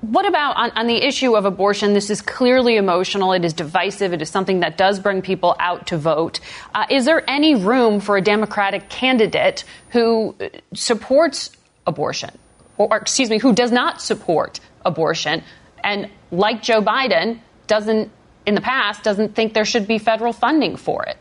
What 0.00 0.26
about 0.26 0.56
on, 0.56 0.70
on, 0.72 0.86
the 0.86 0.96
issue 0.96 1.36
of 1.36 1.44
abortion? 1.44 1.94
This 1.94 2.10
is 2.10 2.20
clearly 2.20 2.76
emotional. 2.76 3.32
It 3.32 3.44
is 3.44 3.52
divisive. 3.52 4.12
It 4.12 4.20
is 4.20 4.30
something 4.30 4.60
that 4.60 4.76
does 4.76 4.98
bring 4.98 5.22
people 5.22 5.54
out 5.60 5.88
to 5.88 5.96
vote. 5.96 6.40
Uh, 6.74 6.86
is 6.90 7.04
there 7.04 7.22
any 7.30 7.54
room 7.54 8.00
for 8.00 8.16
a 8.16 8.20
Democratic 8.20 8.88
candidate 8.88 9.64
who 9.90 10.34
supports 10.74 11.50
abortion, 11.86 12.30
or, 12.78 12.88
or 12.90 12.96
excuse 12.96 13.30
me, 13.30 13.38
who 13.38 13.52
does 13.52 13.70
not 13.70 14.02
support 14.02 14.58
abortion, 14.84 15.44
and 15.82 16.08
like 16.30 16.62
Joe 16.62 16.82
Biden, 16.82 17.40
doesn't 17.66 18.10
in 18.44 18.54
the 18.54 18.60
past 18.60 19.02
doesn't 19.02 19.34
think 19.34 19.54
there 19.54 19.64
should 19.64 19.86
be 19.86 19.98
federal 19.98 20.32
funding 20.32 20.76
for 20.76 21.04
it. 21.04 21.16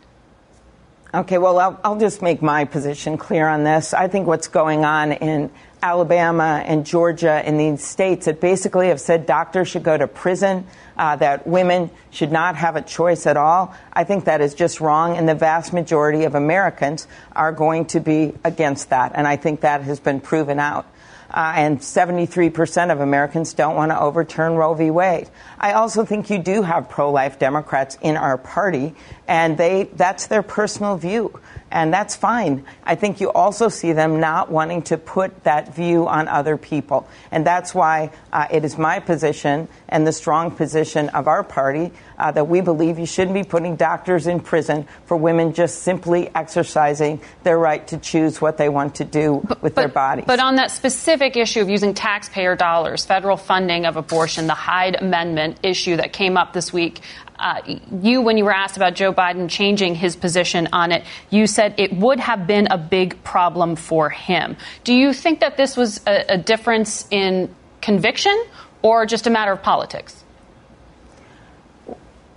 Okay, 1.14 1.38
well, 1.38 1.60
I'll, 1.60 1.80
I'll, 1.84 2.00
just 2.00 2.22
make 2.22 2.42
my 2.42 2.64
position 2.64 3.18
clear 3.18 3.46
on 3.46 3.66
this. 3.66 3.94
I 3.94 4.08
think 4.08 4.28
what's 4.28 4.48
going 4.48 4.86
on 4.86 5.12
in 5.12 5.52
Alabama 5.84 6.64
and 6.66 6.86
Georgia 6.86 7.32
and 7.32 7.60
these 7.60 7.84
states 7.84 8.28
that 8.28 8.40
basically 8.40 8.88
have 8.88 9.02
said 9.02 9.26
doctors 9.26 9.68
should 9.68 9.84
go 9.84 9.98
to 9.98 10.08
prison, 10.08 10.66
uh, 10.98 11.18
that 11.18 11.46
women 11.46 11.92
should 12.12 12.32
not 12.32 12.56
have 12.56 12.78
a 12.78 12.82
choice 12.82 13.28
at 13.28 13.36
all. 13.36 13.76
I 13.92 14.06
think 14.06 14.24
that 14.24 14.40
is 14.40 14.54
just 14.54 14.80
wrong, 14.80 15.18
and 15.18 15.28
the 15.28 15.36
vast 15.36 15.74
majority 15.74 16.24
of 16.24 16.34
Americans 16.34 17.08
are 17.36 17.52
going 17.52 17.88
to 17.88 18.00
be 18.00 18.34
against 18.46 18.92
that, 18.92 19.12
and 19.14 19.28
I 19.28 19.36
think 19.36 19.62
that 19.62 19.82
has 19.82 20.00
been 20.00 20.22
proven 20.22 20.60
out 20.60 20.86
uh, 21.34 21.54
and 21.56 21.80
73% 21.80 22.92
of 22.92 23.00
Americans 23.00 23.54
don't 23.54 23.76
want 23.76 23.92
to 23.92 24.00
overturn 24.00 24.56
Roe 24.56 24.74
v. 24.74 24.92
Wade. 24.92 25.30
I 25.58 25.74
also 25.74 26.06
think 26.06 26.30
you 26.30 26.40
do 26.40 26.62
have 26.62 26.90
pro-life 26.90 27.40
Democrats 27.40 27.98
in 28.02 28.18
our 28.18 28.38
party, 28.38 28.94
and 29.32 29.58
they 29.58 29.84
that's 29.96 30.28
their 30.28 30.44
personal 30.44 30.98
view 30.98 31.40
and 31.72 31.94
that's 31.94 32.16
fine. 32.16 32.66
I 32.84 32.96
think 32.96 33.22
you 33.22 33.32
also 33.32 33.70
see 33.70 33.94
them 33.94 34.20
not 34.20 34.52
wanting 34.52 34.82
to 34.84 34.98
put 34.98 35.46
that 35.46 35.74
view 35.74 36.08
on 36.08 36.28
other 36.28 36.58
people. 36.58 37.08
And 37.32 37.46
that's 37.46 37.74
why 37.74 38.12
uh, 38.34 38.48
it 38.52 38.66
is 38.66 38.78
my 38.78 39.00
position 39.00 39.70
and 39.88 40.06
the 40.06 40.12
strong 40.12 40.52
position 40.52 41.10
of 41.10 41.28
our 41.28 41.44
party 41.44 41.92
uh, 42.18 42.32
that 42.32 42.48
we 42.48 42.62
believe 42.62 43.00
you 43.00 43.06
shouldn't 43.06 43.34
be 43.34 43.44
putting 43.44 43.78
doctors 43.78 44.28
in 44.28 44.42
prison 44.42 44.86
for 45.06 45.16
women 45.16 45.54
just 45.54 45.82
simply 45.82 46.30
exercising 46.36 47.22
their 47.44 47.58
right 47.58 47.88
to 47.88 47.98
choose 47.98 48.42
what 48.42 48.58
they 48.58 48.68
want 48.68 48.96
to 48.96 49.06
do 49.06 49.36
with 49.62 49.62
but, 49.62 49.76
their 49.76 49.88
bodies. 49.88 50.26
But 50.28 50.40
on 50.40 50.56
that 50.56 50.72
specific 50.72 51.38
issue 51.38 51.62
of 51.62 51.70
using 51.70 51.94
taxpayer 51.94 52.56
dollars, 52.56 53.06
federal 53.06 53.38
funding 53.38 53.86
of 53.86 53.96
abortion, 53.96 54.48
the 54.48 54.54
Hyde 54.54 54.98
Amendment 55.00 55.60
issue 55.64 55.96
that 55.96 56.12
came 56.12 56.36
up 56.38 56.54
this 56.54 56.74
week, 56.74 57.00
uh, 57.42 57.62
you, 58.02 58.22
when 58.22 58.38
you 58.38 58.46
were 58.46 58.54
asked 58.54 58.78
about 58.78 58.94
Joe 58.94 59.12
Biden 59.12 59.50
changing 59.50 59.96
his 59.96 60.16
position 60.16 60.70
on 60.72 60.92
it, 60.92 61.04
you 61.30 61.48
said 61.48 61.74
it 61.78 61.92
would 61.94 62.20
have 62.20 62.46
been 62.46 62.68
a 62.68 62.78
big 62.78 63.24
problem 63.24 63.76
for 63.76 64.10
him. 64.10 64.56
Do 64.84 64.94
you 64.94 65.12
think 65.12 65.40
that 65.40 65.58
this 65.58 65.76
was 65.76 66.02
a, 66.06 66.34
a 66.34 66.38
difference 66.38 67.08
in 67.10 67.54
conviction 67.82 68.40
or 68.84 69.06
just 69.06 69.26
a 69.26 69.30
matter 69.30 69.52
of 69.52 69.64
politics? 69.64 70.21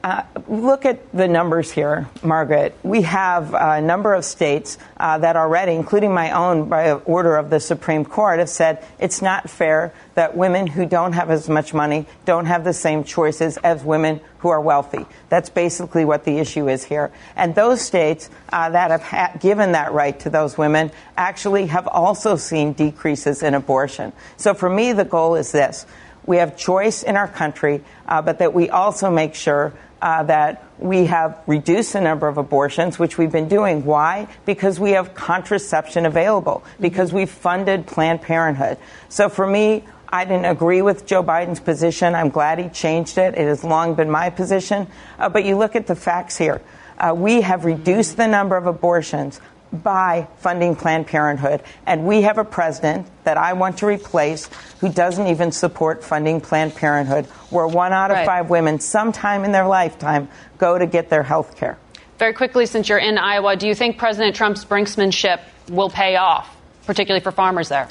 Uh, 0.05 0.23
look 0.49 0.85
at 0.85 1.11
the 1.17 1.27
numbers 1.27 1.71
here, 1.71 2.07
Margaret. 2.23 2.77
We 2.83 3.01
have 3.03 3.55
a 3.55 3.81
number 3.81 4.13
of 4.13 4.27
states 4.27 4.77
uh, 4.99 5.17
that 5.17 5.35
already, 5.35 5.73
including 5.73 6.13
my 6.13 6.33
own 6.33 6.69
by 6.69 6.93
order 6.93 7.37
of 7.37 7.49
the 7.49 7.59
Supreme 7.59 8.05
Court, 8.05 8.39
have 8.39 8.51
said 8.51 8.85
it's 8.99 9.23
not 9.23 9.49
fair 9.49 9.95
that 10.13 10.37
women 10.37 10.67
who 10.67 10.85
don't 10.85 11.15
have 11.15 11.31
as 11.31 11.49
much 11.49 11.73
money 11.73 12.05
don't 12.27 12.45
have 12.45 12.65
the 12.65 12.75
same 12.75 13.03
choices 13.05 13.57
as 13.57 13.83
women 13.83 14.21
who 14.41 14.51
are 14.51 14.61
wealthy. 14.61 15.07
That's 15.31 15.49
basically 15.49 16.05
what 16.05 16.25
the 16.25 16.37
issue 16.37 16.69
is 16.69 16.85
here. 16.85 17.11
And 17.35 17.55
those 17.55 17.81
states 17.81 18.29
uh, 18.53 18.69
that 18.69 18.91
have 18.91 19.03
ha- 19.03 19.33
given 19.41 19.73
that 19.73 19.95
right 19.95 20.21
to 20.21 20.29
those 20.29 20.59
women 20.59 20.93
actually 21.17 21.69
have 21.69 21.89
also 21.89 22.37
seen 22.37 22.75
decreases 22.75 23.43
in 23.43 23.55
abortion. 23.55 24.13
So 24.37 24.53
for 24.53 24.69
me, 24.69 24.93
the 24.93 25.07
goal 25.07 25.35
is 25.35 25.51
this. 25.51 25.87
We 26.27 26.39
have 26.39 26.57
choice 26.57 27.03
in 27.03 27.17
our 27.17 27.29
country, 27.29 27.83
uh, 28.09 28.23
but 28.23 28.39
that 28.39 28.55
we 28.55 28.71
also 28.71 29.11
make 29.11 29.35
sure 29.35 29.75
uh, 30.03 30.23
that 30.25 30.65
we 30.79 31.07
have 31.07 31.41
reduced 31.47 31.93
the 31.93 32.01
number 32.01 32.29
of 32.29 32.37
abortions, 32.37 32.99
which 32.99 33.17
we've 33.17 33.33
been 33.33 33.49
doing. 33.49 33.85
Why? 33.85 34.29
Because 34.45 34.79
we 34.79 34.93
have 34.93 35.15
contraception 35.15 36.07
available, 36.07 36.65
because 36.81 37.13
we've 37.13 37.31
funded 37.31 37.87
Planned 37.87 38.23
Parenthood. 38.23 38.79
So 39.09 39.29
for 39.29 39.47
me, 39.47 39.85
I 40.09 40.25
didn't 40.25 40.45
agree 40.45 40.83
with 40.83 41.07
Joe 41.07 41.25
Biden's 41.25 41.61
position. 41.61 42.15
I'm 42.15 42.29
glad 42.29 42.59
he 42.59 42.69
changed 42.69 43.19
it. 43.19 43.35
It 43.35 43.49
has 43.49 43.65
long 43.65 43.95
been 43.95 44.11
my 44.11 44.31
position. 44.31 44.87
Uh, 45.19 45.29
but 45.29 45.45
you 45.45 45.57
look 45.57 45.75
at 45.75 45.87
the 45.87 45.97
facts 45.97 46.37
here. 46.37 46.61
Uh, 46.97 47.13
we 47.17 47.41
have 47.41 47.65
reduced 47.65 48.17
the 48.17 48.29
number 48.29 48.57
of 48.57 48.67
abortions 48.67 49.41
by 49.83 50.29
funding 50.39 50.77
Planned 50.77 51.07
Parenthood. 51.07 51.63
And 51.87 52.07
we 52.07 52.23
have 52.23 52.39
a 52.39 52.45
president 52.45 53.07
that 53.25 53.37
I 53.37 53.55
want 53.55 53.79
to 53.79 53.87
replace 53.87 54.49
who 54.81 54.89
doesn't 54.89 55.27
even 55.27 55.53
support 55.53 56.05
funding 56.05 56.41
Planned 56.41 56.75
Parenthood, 56.75 57.27
where 57.51 57.67
one 57.67 57.93
out 57.93 58.11
of 58.11 58.17
right. 58.19 58.27
five 58.27 58.51
women, 58.51 58.81
sometime 58.81 59.45
in 59.45 59.53
their 59.53 59.67
lifetime, 59.67 60.29
go 60.59 60.79
to 60.79 60.87
get 60.87 61.11
their 61.11 61.23
health 61.23 61.57
care. 61.57 61.79
Very 62.19 62.33
quickly, 62.33 62.67
since 62.67 62.89
you're 62.89 62.99
in 62.99 63.19
Iowa, 63.19 63.57
do 63.57 63.67
you 63.67 63.75
think 63.75 63.99
President 63.99 64.37
Trump's 64.37 64.65
brinksmanship 64.65 65.41
will 65.69 65.91
pay 65.91 66.17
off, 66.17 66.57
particularly 66.87 67.23
for 67.23 67.33
farmers 67.33 67.69
there? 67.69 67.89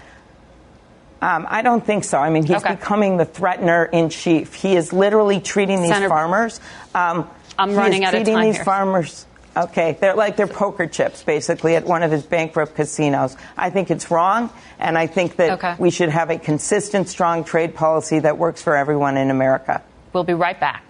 Um, 1.22 1.48
I 1.50 1.62
don't 1.62 1.86
think 1.86 2.04
so. 2.04 2.18
I 2.18 2.30
mean, 2.30 2.44
he's 2.44 2.58
okay. 2.58 2.76
becoming 2.76 3.18
the 3.18 3.26
threatener 3.26 3.90
in 3.92 4.10
chief. 4.10 4.54
He 4.54 4.76
is 4.76 4.92
literally 4.92 5.40
treating 5.40 5.82
these 5.82 5.92
Senator, 5.92 6.10
farmers. 6.10 6.60
Um, 6.94 7.30
I'm 7.58 7.76
running 7.76 8.04
out 8.04 8.14
of 8.14 8.20
time. 8.20 8.26
Treating 8.26 8.42
these 8.42 8.56
here. 8.56 8.66
farmers 8.66 9.26
Okay, 9.56 9.98
they're 10.02 10.16
like 10.16 10.36
they're 10.36 10.48
poker 10.48 10.88
chips, 10.88 11.22
basically, 11.22 11.76
at 11.76 11.86
one 11.86 12.02
of 12.02 12.12
his 12.12 12.24
bankrupt 12.24 12.76
casinos. 12.76 13.38
I 13.56 13.70
think 13.70 13.92
it's 13.92 14.10
wrong, 14.10 14.50
and 14.80 14.98
I 14.98 15.06
think 15.06 15.36
that 15.36 15.52
okay. 15.52 15.76
we 15.78 15.92
should 15.92 16.10
have 16.10 16.32
a 16.32 16.40
consistent, 16.40 17.08
strong 17.08 17.44
trade 17.44 17.76
policy 17.76 18.20
that 18.20 18.38
works 18.38 18.64
for 18.64 18.76
everyone 18.76 19.16
in 19.16 19.30
America. 19.30 19.84
We'll 20.12 20.24
be 20.24 20.34
right 20.34 20.60
back. 20.60 20.84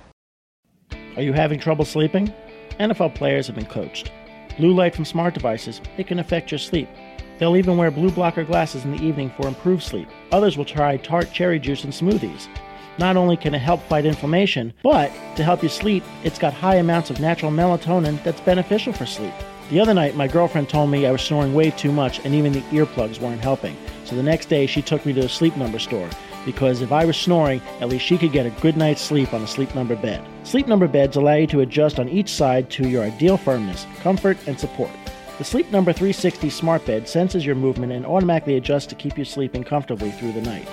Are 1.15 1.21
you 1.21 1.34
having 1.34 1.60
trouble 1.60 1.84
sleeping? 1.84 2.34
NFL 2.80 3.15
players 3.15 3.47
have 3.47 3.56
been 3.56 3.65
coached. 3.65 4.12
Blue 4.58 4.73
light 4.73 4.95
from 4.95 5.06
smart 5.06 5.34
devices, 5.34 5.82
it 5.97 6.08
can 6.08 6.19
affect 6.19 6.52
your 6.52 6.60
sleep. 6.60 6.88
They'll 7.39 7.58
even 7.58 7.78
wear 7.78 7.91
blue 7.91 8.12
blocker 8.12 8.43
glasses 8.43 8.86
in 8.86 8.95
the 8.95 9.04
evening 9.04 9.32
for 9.36 9.47
improved 9.47 9.84
sleep. 9.84 10.08
Others 10.32 10.58
will 10.58 10.65
try 10.65 10.97
tart 10.97 11.32
cherry 11.34 11.60
juice 11.60 11.84
and 11.84 11.91
smoothies. 11.91 12.47
Not 13.00 13.18
only 13.18 13.36
can 13.36 13.56
it 13.56 13.60
help 13.60 13.82
fight 13.84 14.06
inflammation, 14.06 14.74
but 14.84 15.12
to 15.36 15.44
help 15.44 15.64
you 15.64 15.70
sleep, 15.70 16.04
it's 16.24 16.38
got 16.38 16.54
high 16.54 16.76
amounts 16.76 17.10
of 17.10 17.20
natural 17.20 17.52
melatonin 17.52 18.24
that's 18.24 18.42
beneficial 18.42 18.94
for 18.94 19.06
sleep. 19.06 19.34
The 19.70 19.80
other 19.80 19.94
night, 19.94 20.16
my 20.16 20.28
girlfriend 20.28 20.70
told 20.70 20.92
me 20.92 21.06
I 21.06 21.12
was 21.12 21.22
snoring 21.22 21.54
way 21.54 21.72
too 21.72 21.92
much 21.92 22.24
and 22.24 22.36
even 22.36 22.54
the 22.54 22.62
earplugs 22.64 23.20
weren't 23.20 23.42
helping. 23.42 23.76
So 24.06 24.16
the 24.16 24.22
next 24.22 24.48
day, 24.48 24.68
she 24.68 24.82
took 24.82 25.06
me 25.06 25.14
to 25.14 25.22
a 25.22 25.30
sleep 25.30 25.58
number 25.58 25.80
store 25.80 26.10
because 26.46 26.82
if 26.82 26.92
I 26.92 27.06
was 27.06 27.18
snoring, 27.18 27.62
at 27.80 27.90
least 27.90 28.06
she 28.06 28.18
could 28.18 28.32
get 28.32 28.46
a 28.46 28.62
good 28.62 28.78
night's 28.78 29.02
sleep 29.02 29.34
on 29.34 29.42
a 29.42 29.48
sleep 29.48 29.74
number 29.74 29.96
bed. 29.96 30.24
Sleep 30.44 30.68
number 30.68 30.88
beds 30.88 31.16
allow 31.16 31.36
you 31.36 31.48
to 31.48 31.62
adjust 31.62 32.00
on 32.00 32.10
each 32.10 32.30
side 32.30 32.70
to 32.72 32.88
your 32.88 33.04
ideal 33.04 33.38
firmness, 33.38 33.88
comfort, 34.02 34.38
and 34.46 34.60
support. 34.60 34.92
The 35.40 35.44
Sleep 35.44 35.72
Number 35.72 35.92
360 35.92 36.52
smart 36.52 36.86
bed 36.86 37.10
senses 37.10 37.44
your 37.44 37.56
movement 37.56 37.92
and 37.92 38.06
automatically 38.06 38.58
adjusts 38.58 38.86
to 38.88 38.96
keep 38.96 39.18
you 39.18 39.26
sleeping 39.26 39.64
comfortably 39.64 40.12
through 40.12 40.34
the 40.34 40.42
night. 40.42 40.68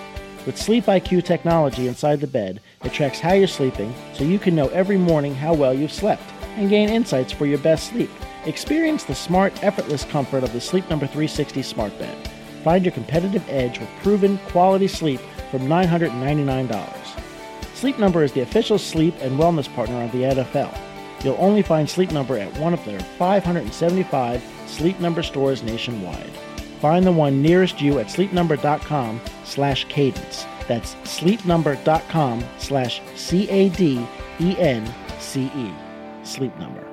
With 0.51 0.59
Sleep 0.59 0.87
IQ 0.87 1.23
technology 1.23 1.87
inside 1.87 2.21
the 2.21 2.27
bed, 2.27 2.61
it 2.83 2.93
tracks 2.93 3.21
how 3.21 3.35
you're 3.35 3.47
sleeping 3.47 3.95
so 4.15 4.25
you 4.25 4.37
can 4.37 4.57
know 4.57 4.67
every 4.71 4.97
morning 4.97 5.33
how 5.33 5.55
well 5.55 5.73
you've 5.73 5.93
slept 5.93 6.25
and 6.57 6.69
gain 6.69 6.89
insights 6.89 7.31
for 7.31 7.47
your 7.47 7.59
best 7.59 7.91
sleep. 7.91 8.11
Experience 8.47 9.05
the 9.05 9.15
smart, 9.15 9.63
effortless 9.63 10.03
comfort 10.03 10.43
of 10.43 10.53
the 10.53 10.61
Sleep 10.61 10.91
Number 10.91 11.07
360 11.07 11.63
smart 11.63 11.97
bed. 12.01 12.29
Find 12.65 12.85
your 12.85 12.91
competitive 12.91 13.49
edge 13.49 13.79
with 13.79 13.89
proven 14.03 14.39
quality 14.49 14.89
sleep 14.89 15.21
from 15.53 15.69
$999. 15.69 16.97
Sleep 17.77 18.01
Number 18.01 18.25
is 18.25 18.33
the 18.33 18.41
official 18.41 18.77
sleep 18.77 19.15
and 19.21 19.39
wellness 19.39 19.73
partner 19.73 20.03
of 20.03 20.11
the 20.11 20.23
NFL. 20.23 20.77
You'll 21.23 21.37
only 21.39 21.63
find 21.63 21.89
Sleep 21.89 22.11
Number 22.11 22.37
at 22.37 22.59
one 22.59 22.75
of 22.75 22.85
their 22.85 22.99
575 22.99 24.43
Sleep 24.67 24.99
Number 24.99 25.23
stores 25.23 25.63
nationwide. 25.63 26.33
Find 26.81 27.07
the 27.07 27.13
one 27.13 27.43
nearest 27.43 27.81
you 27.81 27.99
at 27.99 28.07
sleepnumber.com 28.07 29.21
slash 29.45 29.85
cadence. 29.89 30.47
That's 30.67 30.95
sleepnumber.com 31.05 32.45
slash 32.59 33.03
C-A-D-E-N-C-E. 33.17 34.05
Sleep 36.23 36.59
Number. 36.59 36.90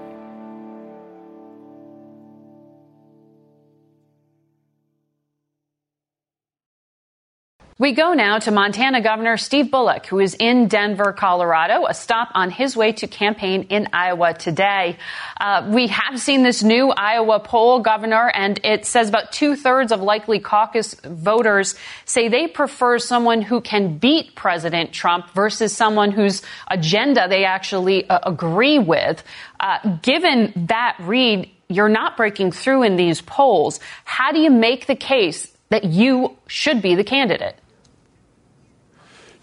We 7.80 7.92
go 7.92 8.14
now 8.14 8.40
to 8.40 8.50
Montana 8.50 9.02
Governor 9.02 9.38
Steve 9.38 9.70
Bullock, 9.70 10.08
who 10.08 10.20
is 10.20 10.34
in 10.34 10.68
Denver, 10.68 11.14
Colorado, 11.14 11.86
a 11.86 11.94
stop 11.94 12.30
on 12.34 12.50
his 12.50 12.76
way 12.76 12.94
to 12.94 13.06
campaign 13.06 13.68
in 13.70 13.90
Iowa 13.94 14.34
today. 14.34 14.98
Uh, 15.40 15.70
we 15.72 15.86
have 15.86 16.20
seen 16.20 16.42
this 16.42 16.64
new 16.64 16.90
Iowa 16.90 17.40
poll, 17.40 17.82
Governor, 17.82 18.32
and 18.34 18.60
it 18.64 18.88
says 18.88 19.10
about 19.10 19.32
two 19.32 19.56
thirds 19.56 19.92
of 19.92 20.02
likely 20.02 20.40
caucus 20.40 20.96
voters 21.06 21.76
say 22.06 22.30
they 22.30 22.48
prefer 22.48 22.98
someone 22.98 23.44
who 23.44 23.62
can 23.62 24.00
beat 24.00 24.34
President 24.34 24.92
Trump 24.92 25.30
versus 25.36 25.72
someone 25.72 26.10
whose 26.10 26.42
agenda 26.72 27.28
they 27.30 27.46
actually 27.46 28.10
uh, 28.10 28.18
agree 28.24 28.80
with. 28.80 29.24
Uh, 29.60 29.98
given 30.02 30.52
that 30.66 30.96
read, 31.02 31.48
you're 31.70 31.90
not 31.90 32.18
breaking 32.18 32.54
through 32.54 32.82
in 32.82 32.96
these 32.96 33.22
polls. 33.22 33.80
How 34.04 34.32
do 34.32 34.40
you 34.40 34.50
make 34.50 34.88
the 34.88 34.96
case 34.96 35.52
that 35.70 35.84
you 35.84 36.36
should 36.48 36.82
be 36.82 36.96
the 36.96 37.04
candidate? 37.04 37.56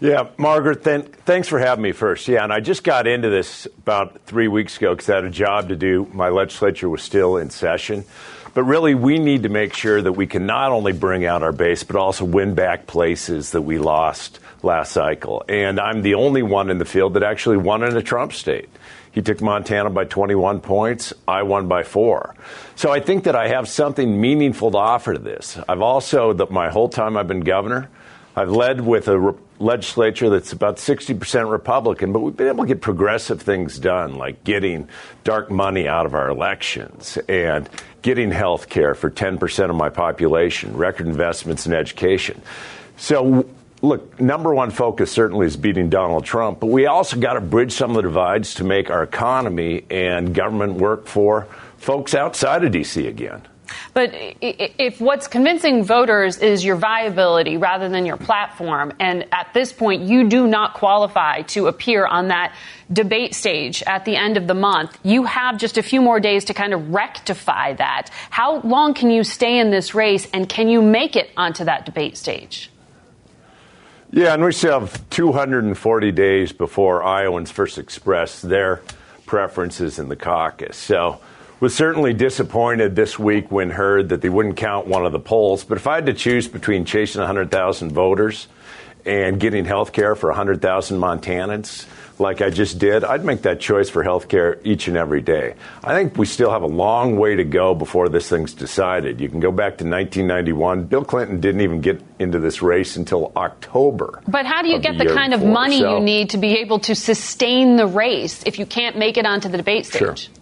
Yeah, 0.05 0.27
Margaret, 0.37 0.83
th- 0.83 1.05
thanks 1.25 1.47
for 1.47 1.57
having 1.57 1.81
me 1.81 1.91
first. 1.91 2.27
Yeah, 2.27 2.43
and 2.43 2.53
I 2.53 2.59
just 2.59 2.83
got 2.83 3.07
into 3.07 3.31
this 3.31 3.65
about 3.79 4.21
three 4.27 4.47
weeks 4.47 4.77
ago 4.77 4.93
because 4.93 5.09
I 5.09 5.15
had 5.15 5.23
a 5.23 5.31
job 5.31 5.69
to 5.69 5.75
do. 5.75 6.07
My 6.13 6.29
legislature 6.29 6.87
was 6.87 7.01
still 7.01 7.37
in 7.37 7.49
session. 7.49 8.05
But 8.53 8.65
really, 8.65 8.93
we 8.93 9.17
need 9.17 9.43
to 9.43 9.49
make 9.49 9.73
sure 9.73 9.99
that 9.99 10.11
we 10.11 10.27
can 10.27 10.45
not 10.45 10.71
only 10.71 10.93
bring 10.93 11.25
out 11.25 11.41
our 11.41 11.51
base, 11.51 11.83
but 11.83 11.95
also 11.95 12.23
win 12.23 12.53
back 12.53 12.85
places 12.85 13.51
that 13.53 13.63
we 13.63 13.79
lost 13.79 14.39
last 14.61 14.91
cycle. 14.91 15.43
And 15.49 15.79
I'm 15.79 16.03
the 16.03 16.13
only 16.13 16.43
one 16.43 16.69
in 16.69 16.77
the 16.77 16.85
field 16.85 17.15
that 17.15 17.23
actually 17.23 17.57
won 17.57 17.81
in 17.81 17.97
a 17.97 18.01
Trump 18.03 18.31
state. 18.31 18.69
He 19.11 19.23
took 19.23 19.41
Montana 19.41 19.89
by 19.89 20.05
21 20.05 20.61
points. 20.61 21.13
I 21.27 21.41
won 21.43 21.67
by 21.67 21.81
four. 21.81 22.35
So 22.75 22.91
I 22.91 22.99
think 22.99 23.23
that 23.23 23.35
I 23.35 23.47
have 23.47 23.67
something 23.67 24.21
meaningful 24.21 24.69
to 24.69 24.77
offer 24.77 25.13
to 25.13 25.19
this. 25.19 25.57
I've 25.67 25.81
also, 25.81 26.33
the, 26.33 26.45
my 26.47 26.69
whole 26.69 26.89
time 26.89 27.17
I've 27.17 27.27
been 27.27 27.39
governor, 27.39 27.89
I've 28.35 28.51
led 28.51 28.81
with 28.81 29.07
a 29.07 29.17
re- 29.17 29.33
legislature 29.59 30.29
that's 30.29 30.51
about 30.51 30.75
60% 30.75 31.49
Republican, 31.49 32.11
but 32.11 32.19
we've 32.19 32.35
been 32.35 32.47
able 32.47 32.65
to 32.65 32.67
get 32.67 32.81
progressive 32.81 33.41
things 33.41 33.79
done, 33.79 34.15
like 34.15 34.43
getting 34.43 34.89
dark 35.23 35.49
money 35.49 35.87
out 35.87 36.05
of 36.05 36.13
our 36.13 36.29
elections 36.29 37.17
and 37.29 37.69
getting 38.01 38.31
health 38.31 38.67
care 38.67 38.93
for 38.93 39.09
10% 39.09 39.69
of 39.69 39.75
my 39.75 39.89
population, 39.89 40.75
record 40.75 41.07
investments 41.07 41.65
in 41.65 41.73
education. 41.73 42.41
So, 42.97 43.47
look, 43.81 44.19
number 44.19 44.53
one 44.53 44.69
focus 44.69 45.11
certainly 45.11 45.45
is 45.47 45.55
beating 45.55 45.89
Donald 45.89 46.25
Trump, 46.25 46.59
but 46.59 46.67
we 46.67 46.87
also 46.87 47.17
got 47.17 47.33
to 47.33 47.41
bridge 47.41 47.71
some 47.71 47.91
of 47.91 47.95
the 47.95 48.01
divides 48.01 48.55
to 48.55 48.65
make 48.65 48.89
our 48.89 49.03
economy 49.03 49.85
and 49.89 50.35
government 50.35 50.73
work 50.73 51.07
for 51.07 51.47
folks 51.77 52.13
outside 52.13 52.65
of 52.65 52.73
D.C. 52.73 53.07
again. 53.07 53.43
But 53.93 54.11
if 54.13 54.99
what's 54.99 55.27
convincing 55.27 55.83
voters 55.83 56.37
is 56.37 56.63
your 56.63 56.75
viability 56.75 57.57
rather 57.57 57.89
than 57.89 58.05
your 58.05 58.17
platform, 58.17 58.93
and 58.99 59.25
at 59.31 59.53
this 59.53 59.71
point 59.73 60.03
you 60.03 60.27
do 60.27 60.47
not 60.47 60.73
qualify 60.73 61.41
to 61.43 61.67
appear 61.67 62.05
on 62.05 62.29
that 62.29 62.55
debate 62.91 63.33
stage 63.33 63.83
at 63.87 64.05
the 64.05 64.15
end 64.15 64.37
of 64.37 64.47
the 64.47 64.53
month, 64.53 64.97
you 65.03 65.23
have 65.23 65.57
just 65.57 65.77
a 65.77 65.83
few 65.83 66.01
more 66.01 66.19
days 66.19 66.45
to 66.45 66.53
kind 66.53 66.73
of 66.73 66.93
rectify 66.93 67.73
that. 67.73 68.09
How 68.29 68.59
long 68.61 68.93
can 68.93 69.09
you 69.09 69.23
stay 69.23 69.57
in 69.59 69.71
this 69.71 69.95
race, 69.95 70.27
and 70.33 70.47
can 70.47 70.67
you 70.67 70.81
make 70.81 71.15
it 71.15 71.31
onto 71.35 71.63
that 71.65 71.85
debate 71.85 72.17
stage? 72.17 72.69
Yeah, 74.11 74.33
and 74.33 74.43
we 74.43 74.51
still 74.51 74.79
have 74.79 75.09
240 75.09 76.11
days 76.11 76.53
before 76.53 77.03
Iowans 77.03 77.51
first 77.51 77.77
express 77.77 78.41
their 78.41 78.81
preferences 79.25 79.99
in 79.99 80.07
the 80.07 80.15
caucus. 80.15 80.77
So 80.77 81.19
was 81.65 81.73
certainly 81.73 82.13
disappointed 82.13 82.95
this 82.95 83.17
week 83.17 83.51
when 83.51 83.71
heard 83.71 84.09
that 84.09 84.21
they 84.21 84.29
wouldn't 84.29 84.55
count 84.55 84.85
one 84.85 85.03
of 85.03 85.11
the 85.11 85.19
polls. 85.19 85.63
But 85.63 85.79
if 85.79 85.87
I 85.87 85.95
had 85.95 86.05
to 86.05 86.13
choose 86.13 86.47
between 86.47 86.85
chasing 86.85 87.21
100,000 87.21 87.91
voters 87.91 88.47
and 89.03 89.39
getting 89.39 89.65
health 89.65 89.91
care 89.91 90.13
for 90.13 90.29
100,000 90.29 90.99
Montanans, 90.99 91.87
like 92.19 92.43
I 92.43 92.51
just 92.51 92.77
did, 92.77 93.03
I'd 93.03 93.25
make 93.25 93.41
that 93.41 93.59
choice 93.59 93.89
for 93.89 94.03
health 94.03 94.27
care 94.27 94.59
each 94.63 94.87
and 94.87 94.95
every 94.95 95.21
day. 95.21 95.55
I 95.83 95.95
think 95.95 96.19
we 96.19 96.27
still 96.27 96.51
have 96.51 96.61
a 96.61 96.67
long 96.67 97.17
way 97.17 97.35
to 97.37 97.43
go 97.43 97.73
before 97.73 98.09
this 98.09 98.29
thing's 98.29 98.53
decided. 98.53 99.19
You 99.19 99.27
can 99.27 99.39
go 99.39 99.49
back 99.51 99.79
to 99.79 99.85
1991. 99.85 100.83
Bill 100.83 101.03
Clinton 101.03 101.41
didn't 101.41 101.61
even 101.61 101.81
get 101.81 101.99
into 102.19 102.37
this 102.37 102.61
race 102.61 102.95
until 102.95 103.31
October. 103.35 104.21
But 104.27 104.45
how 104.45 104.61
do 104.61 104.69
you 104.69 104.77
get 104.77 104.99
the, 104.99 105.05
the 105.05 105.15
kind 105.15 105.33
of 105.33 105.43
money 105.43 105.79
so, 105.79 105.97
you 105.97 106.03
need 106.03 106.29
to 106.29 106.37
be 106.37 106.59
able 106.59 106.77
to 106.81 106.93
sustain 106.93 107.75
the 107.75 107.87
race 107.87 108.43
if 108.45 108.59
you 108.59 108.67
can't 108.67 108.99
make 108.99 109.17
it 109.17 109.25
onto 109.25 109.49
the 109.49 109.57
debate 109.57 109.87
stage? 109.87 110.29
Sure. 110.29 110.35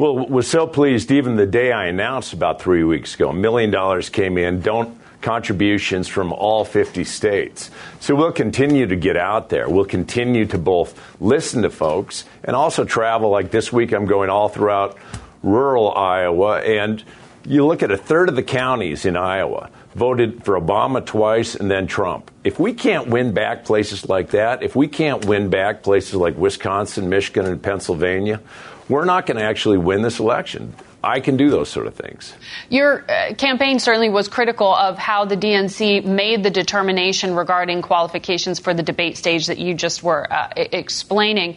Well, 0.00 0.16
was 0.16 0.48
so 0.48 0.66
pleased 0.66 1.10
even 1.10 1.36
the 1.36 1.44
day 1.44 1.72
I 1.72 1.84
announced 1.84 2.32
about 2.32 2.62
three 2.62 2.84
weeks 2.84 3.14
ago, 3.14 3.28
a 3.28 3.34
million 3.34 3.70
dollars 3.70 4.08
came 4.08 4.38
in. 4.38 4.62
Don't 4.62 4.98
contributions 5.20 6.08
from 6.08 6.32
all 6.32 6.64
50 6.64 7.04
states. 7.04 7.70
So 8.00 8.14
we'll 8.14 8.32
continue 8.32 8.86
to 8.86 8.96
get 8.96 9.18
out 9.18 9.50
there. 9.50 9.68
We'll 9.68 9.84
continue 9.84 10.46
to 10.46 10.56
both 10.56 10.98
listen 11.20 11.60
to 11.64 11.68
folks 11.68 12.24
and 12.42 12.56
also 12.56 12.86
travel. 12.86 13.28
Like 13.28 13.50
this 13.50 13.74
week, 13.74 13.92
I'm 13.92 14.06
going 14.06 14.30
all 14.30 14.48
throughout 14.48 14.96
rural 15.42 15.92
Iowa. 15.94 16.62
And 16.62 17.04
you 17.44 17.66
look 17.66 17.82
at 17.82 17.90
a 17.90 17.96
third 17.96 18.28
of 18.28 18.36
the 18.36 18.42
counties 18.42 19.04
in 19.04 19.16
Iowa 19.16 19.70
voted 19.94 20.44
for 20.44 20.60
Obama 20.60 21.04
twice 21.04 21.54
and 21.54 21.70
then 21.70 21.86
Trump. 21.86 22.30
If 22.44 22.58
we 22.58 22.72
can't 22.72 23.08
win 23.08 23.32
back 23.32 23.64
places 23.64 24.08
like 24.08 24.30
that, 24.30 24.62
if 24.62 24.76
we 24.76 24.88
can't 24.88 25.24
win 25.24 25.50
back 25.50 25.82
places 25.82 26.14
like 26.14 26.36
Wisconsin, 26.36 27.08
Michigan, 27.08 27.46
and 27.46 27.62
Pennsylvania, 27.62 28.40
we're 28.88 29.04
not 29.04 29.26
going 29.26 29.36
to 29.36 29.44
actually 29.44 29.78
win 29.78 30.02
this 30.02 30.20
election. 30.20 30.74
I 31.02 31.20
can 31.20 31.38
do 31.38 31.48
those 31.48 31.70
sort 31.70 31.86
of 31.86 31.94
things. 31.94 32.34
Your 32.68 33.10
uh, 33.10 33.34
campaign 33.34 33.78
certainly 33.78 34.10
was 34.10 34.28
critical 34.28 34.74
of 34.74 34.98
how 34.98 35.24
the 35.24 35.36
DNC 35.36 36.04
made 36.04 36.42
the 36.42 36.50
determination 36.50 37.34
regarding 37.34 37.80
qualifications 37.80 38.58
for 38.58 38.74
the 38.74 38.82
debate 38.82 39.16
stage 39.16 39.46
that 39.46 39.58
you 39.58 39.72
just 39.72 40.02
were 40.02 40.30
uh, 40.30 40.50
explaining. 40.56 41.56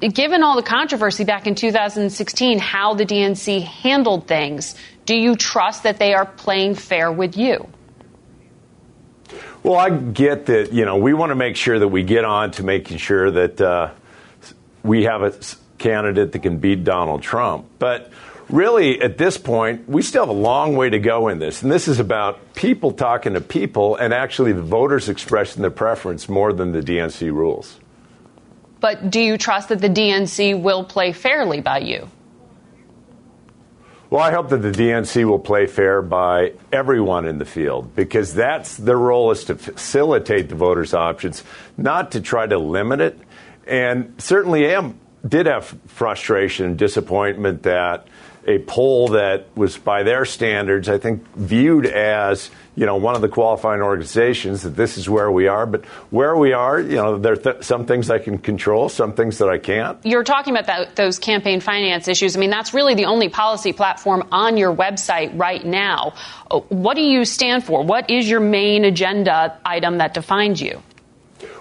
Given 0.00 0.42
all 0.42 0.56
the 0.56 0.62
controversy 0.62 1.24
back 1.24 1.46
in 1.46 1.54
2016, 1.54 2.58
how 2.58 2.92
the 2.92 3.06
DNC 3.06 3.62
handled 3.62 4.26
things, 4.26 4.74
do 5.06 5.14
you 5.14 5.36
trust 5.36 5.82
that 5.82 5.98
they 5.98 6.14
are 6.14 6.26
playing 6.26 6.74
fair 6.74 7.12
with 7.12 7.36
you? 7.36 7.68
Well, 9.62 9.76
I 9.76 9.90
get 9.90 10.46
that, 10.46 10.72
you 10.72 10.84
know, 10.84 10.96
we 10.96 11.14
want 11.14 11.30
to 11.30 11.34
make 11.34 11.56
sure 11.56 11.78
that 11.78 11.88
we 11.88 12.02
get 12.02 12.24
on 12.24 12.50
to 12.52 12.62
making 12.62 12.98
sure 12.98 13.30
that 13.30 13.60
uh, 13.60 13.92
we 14.82 15.04
have 15.04 15.22
a 15.22 15.32
candidate 15.78 16.32
that 16.32 16.40
can 16.40 16.58
beat 16.58 16.84
Donald 16.84 17.22
Trump. 17.22 17.66
But 17.78 18.10
really, 18.50 19.00
at 19.00 19.16
this 19.16 19.38
point, 19.38 19.88
we 19.88 20.02
still 20.02 20.26
have 20.26 20.28
a 20.28 20.38
long 20.38 20.76
way 20.76 20.90
to 20.90 20.98
go 20.98 21.28
in 21.28 21.38
this. 21.38 21.62
And 21.62 21.72
this 21.72 21.88
is 21.88 21.98
about 21.98 22.54
people 22.54 22.92
talking 22.92 23.32
to 23.34 23.40
people 23.40 23.96
and 23.96 24.12
actually 24.12 24.52
the 24.52 24.62
voters 24.62 25.08
expressing 25.08 25.62
their 25.62 25.70
preference 25.70 26.28
more 26.28 26.52
than 26.52 26.72
the 26.72 26.80
DNC 26.80 27.32
rules. 27.32 27.80
But 28.80 29.10
do 29.10 29.20
you 29.20 29.38
trust 29.38 29.70
that 29.70 29.80
the 29.80 29.88
DNC 29.88 30.60
will 30.60 30.84
play 30.84 31.12
fairly 31.12 31.62
by 31.62 31.78
you? 31.78 32.10
Well, 34.14 34.22
I 34.22 34.30
hope 34.30 34.50
that 34.50 34.58
the 34.58 34.70
DNC 34.70 35.24
will 35.24 35.40
play 35.40 35.66
fair 35.66 36.00
by 36.00 36.52
everyone 36.70 37.26
in 37.26 37.38
the 37.38 37.44
field 37.44 37.96
because 37.96 38.32
that's 38.32 38.76
their 38.76 38.96
role 38.96 39.32
is 39.32 39.42
to 39.46 39.56
facilitate 39.56 40.48
the 40.48 40.54
voters' 40.54 40.94
options, 40.94 41.42
not 41.76 42.12
to 42.12 42.20
try 42.20 42.46
to 42.46 42.56
limit 42.56 43.00
it. 43.00 43.18
And 43.66 44.14
certainly 44.18 44.66
am 44.66 45.00
did 45.26 45.46
have 45.46 45.76
frustration 45.88 46.64
and 46.64 46.78
disappointment 46.78 47.64
that 47.64 48.06
a 48.46 48.60
poll 48.60 49.08
that 49.08 49.48
was 49.56 49.78
by 49.78 50.04
their 50.04 50.24
standards, 50.24 50.88
I 50.88 50.98
think, 50.98 51.26
viewed 51.34 51.84
as 51.84 52.52
you 52.76 52.86
know 52.86 52.96
one 52.96 53.14
of 53.14 53.20
the 53.20 53.28
qualifying 53.28 53.82
organizations 53.82 54.62
that 54.62 54.76
this 54.76 54.98
is 54.98 55.08
where 55.08 55.30
we 55.30 55.48
are. 55.48 55.66
But 55.66 55.84
where 56.10 56.36
we 56.36 56.52
are, 56.52 56.80
you 56.80 56.96
know, 56.96 57.18
there 57.18 57.34
are 57.34 57.36
th- 57.36 57.62
some 57.62 57.86
things 57.86 58.10
I 58.10 58.18
can 58.18 58.38
control, 58.38 58.88
some 58.88 59.12
things 59.12 59.38
that 59.38 59.48
I 59.48 59.58
can't. 59.58 59.98
You're 60.04 60.24
talking 60.24 60.54
about 60.54 60.66
that, 60.66 60.96
those 60.96 61.18
campaign 61.18 61.60
finance 61.60 62.08
issues. 62.08 62.36
I 62.36 62.40
mean, 62.40 62.50
that's 62.50 62.74
really 62.74 62.94
the 62.94 63.06
only 63.06 63.28
policy 63.28 63.72
platform 63.72 64.28
on 64.32 64.56
your 64.56 64.74
website 64.74 65.38
right 65.38 65.64
now. 65.64 66.14
What 66.68 66.94
do 66.94 67.02
you 67.02 67.24
stand 67.24 67.64
for? 67.64 67.82
What 67.82 68.10
is 68.10 68.28
your 68.28 68.40
main 68.40 68.84
agenda 68.84 69.58
item 69.64 69.98
that 69.98 70.14
defines 70.14 70.60
you? 70.60 70.82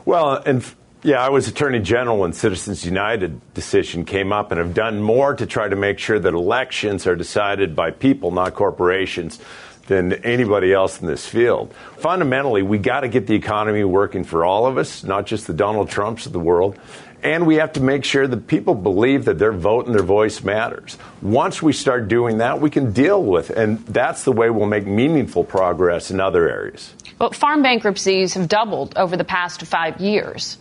Well, 0.06 0.36
and 0.46 0.64
yeah, 1.04 1.22
I 1.22 1.30
was 1.30 1.48
Attorney 1.50 1.80
General 1.80 2.18
when 2.18 2.32
Citizens 2.32 2.86
United 2.86 3.54
decision 3.54 4.06
came 4.06 4.32
up 4.32 4.52
and 4.52 4.58
have 4.58 4.74
done 4.74 5.02
more 5.02 5.36
to 5.36 5.46
try 5.46 5.68
to 5.68 5.76
make 5.76 6.00
sure 6.00 6.18
that 6.18 6.34
elections 6.34 7.06
are 7.06 7.16
decided 7.16 7.76
by 7.76 7.92
people, 7.92 8.32
not 8.32 8.54
corporations, 8.54 9.40
than 9.88 10.14
anybody 10.14 10.74
else 10.74 11.02
in 11.02 11.08
this 11.08 11.28
field. 11.28 11.74
Fundamentally, 11.98 12.62
we 12.62 12.78
got 12.78 13.02
to 13.02 13.10
get 13.10 13.28
the 13.28 13.36
economy 13.36 13.84
working 13.84 14.24
for 14.24 14.46
all 14.46 14.66
of 14.66 14.78
us, 14.78 15.04
not 15.04 15.26
just 15.26 15.48
the 15.48 15.54
Donald 15.54 15.90
Trumps 15.90 16.26
of 16.26 16.32
the 16.32 16.40
world. 16.40 16.80
And 17.22 17.48
we 17.48 17.56
have 17.56 17.74
to 17.74 17.82
make 17.82 18.04
sure 18.04 18.28
that 18.28 18.48
people 18.48 18.76
believe 18.76 19.26
that 19.26 19.40
their 19.40 19.54
vote 19.54 19.86
and 19.86 19.96
their 19.96 20.04
voice 20.04 20.44
matters. 20.44 20.98
Once 21.22 21.62
we 21.62 21.72
start 21.72 22.10
doing 22.10 22.40
that, 22.40 22.60
we 22.60 22.70
can 22.70 22.92
deal 22.92 23.24
with, 23.24 23.50
and 23.50 23.80
that's 23.86 24.24
the 24.24 24.34
way 24.34 24.50
we'll 24.50 24.68
make 24.68 24.86
meaningful 24.86 25.46
progress 25.46 26.12
in 26.12 26.20
other 26.20 26.50
areas. 26.50 26.94
Well, 27.20 27.32
farm 27.32 27.64
bankruptcies 27.64 28.34
have 28.34 28.50
doubled 28.50 28.98
over 28.98 29.16
the 29.16 29.24
past 29.24 29.62
five 29.62 30.02
years. 30.02 30.58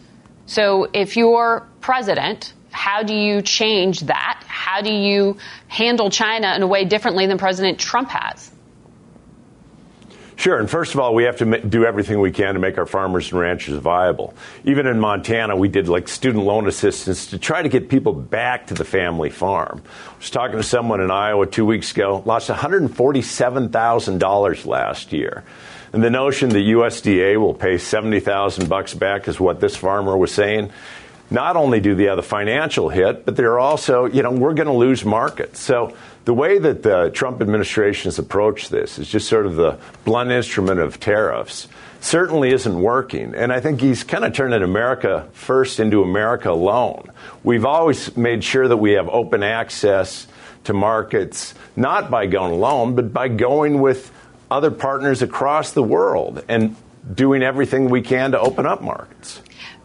So 0.47 0.89
if 0.93 1.17
you're 1.17 1.67
president, 1.81 2.53
how 2.71 3.03
do 3.03 3.15
you 3.15 3.43
change 3.43 4.01
that? 4.03 4.45
How 4.47 4.83
do 4.83 4.93
you 4.93 5.39
handle 5.67 6.11
China 6.11 6.55
in 6.55 6.63
a 6.63 6.67
way 6.69 6.85
differently 6.85 7.27
than 7.27 7.39
President 7.39 7.81
Trump 7.81 8.09
has? 8.11 8.53
Sure. 10.37 10.59
And 10.59 10.69
first 10.69 10.95
of 10.95 11.01
all, 11.01 11.15
we 11.15 11.25
have 11.25 11.37
to 11.39 11.61
do 11.61 11.85
everything 11.85 12.21
we 12.21 12.33
can 12.33 12.55
to 12.55 12.61
make 12.61 12.79
our 12.79 12.87
farmers 12.87 13.31
and 13.31 13.41
ranchers 13.41 13.79
viable. 13.79 14.35
Even 14.65 14.87
in 14.87 14.99
Montana, 14.99 15.57
we 15.57 15.69
did 15.69 15.89
like 15.89 16.09
student 16.09 16.45
loan 16.45 16.67
assistance 16.67 17.27
to 17.29 17.39
try 17.39 17.63
to 17.63 17.69
get 17.69 17.89
people 17.89 18.13
back 18.13 18.67
to 18.69 18.75
the 18.75 18.85
family 18.85 19.31
farm. 19.31 19.83
I 19.85 20.17
was 20.17 20.31
talking 20.31 20.57
to 20.57 20.63
someone 20.63 21.01
in 21.01 21.11
Iowa 21.11 21.47
two 21.47 21.67
weeks 21.67 21.93
ago, 21.93 22.23
lost 22.25 22.49
$147,000 22.49 24.67
last 24.67 25.13
year. 25.13 25.45
And 25.93 26.03
the 26.03 26.11
notion 26.11 26.49
that 26.51 26.59
USDA 26.59 27.39
will 27.39 27.55
pay 27.55 27.77
70,000 27.77 28.69
bucks 28.69 28.95
back 28.95 29.29
is 29.29 29.39
what 29.39 29.61
this 29.61 29.77
farmer 29.77 30.17
was 30.17 30.33
saying. 30.33 30.73
not 31.33 31.57
only 31.57 31.81
do 31.81 31.95
they 31.95 32.05
have 32.05 32.17
the 32.17 32.23
financial 32.23 32.89
hit, 32.89 33.25
but 33.25 33.37
they're 33.37 33.59
also, 33.59 34.05
you 34.05 34.23
know, 34.23 34.31
we're 34.31 34.55
going 34.55 34.69
to 34.69 34.73
lose 34.73 35.05
markets. 35.05 35.61
So 35.61 35.97
the 36.25 36.35
way 36.35 36.59
that 36.59 36.83
the 36.83 37.11
Trump 37.11 37.41
administration 37.41 38.09
has 38.09 38.19
approached 38.19 38.71
this 38.71 38.99
is 38.99 39.09
just 39.09 39.29
sort 39.29 39.47
of 39.47 39.57
the 39.57 39.79
blunt 40.05 40.31
instrument 40.31 40.81
of 40.81 41.01
tariffs 41.01 41.69
certainly 42.01 42.53
isn't 42.53 42.81
working. 42.81 43.35
And 43.35 43.53
I 43.53 43.61
think 43.61 43.81
he's 43.81 44.05
kind 44.05 44.25
of 44.25 44.33
turning 44.33 44.63
America 44.63 45.29
first 45.33 45.81
into 45.81 46.03
America 46.03 46.51
alone. 46.51 47.11
We've 47.45 47.65
always 47.65 48.17
made 48.17 48.45
sure 48.45 48.67
that 48.67 48.77
we 48.77 48.93
have 48.93 49.09
open 49.09 49.43
access 49.43 50.27
to 50.65 50.73
markets, 50.73 51.55
not 51.77 52.11
by 52.11 52.27
going 52.27 52.53
alone, 52.53 52.95
but 52.95 53.13
by 53.13 53.29
going 53.29 53.81
with 53.81 54.13
other 54.51 54.71
partners 54.71 55.23
across 55.23 55.73
the 55.73 55.83
world 55.83 56.45
and 56.49 56.77
doing 57.15 57.43
everything 57.43 57.89
we 57.89 58.03
can 58.03 58.33
to 58.33 58.39
open 58.39 58.67
up 58.67 58.83
markets. 58.83 59.41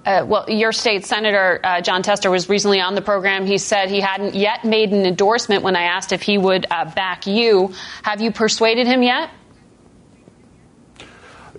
Uh, 0.08 0.26
well, 0.26 0.50
your 0.50 0.72
state 0.72 1.06
senator 1.06 1.60
uh, 1.66 1.82
Jon 1.82 2.02
Tester 2.02 2.32
was 2.32 2.48
recently 2.48 2.80
on 2.80 2.96
the 2.96 3.02
program. 3.02 3.46
He 3.46 3.58
said 3.58 3.90
he 3.90 4.00
hadn't 4.00 4.36
yet 4.36 4.64
made 4.64 4.94
an 4.94 5.06
endorsement 5.06 5.64
when 5.64 5.76
I 5.76 5.84
asked 5.84 6.14
if 6.14 6.22
he 6.22 6.38
would 6.38 6.66
uh, 6.72 6.86
back 6.86 7.28
you. 7.28 7.74
Have 8.04 8.22
you 8.22 8.32
persuaded 8.32 8.88
him 8.88 9.04
yet? 9.04 9.30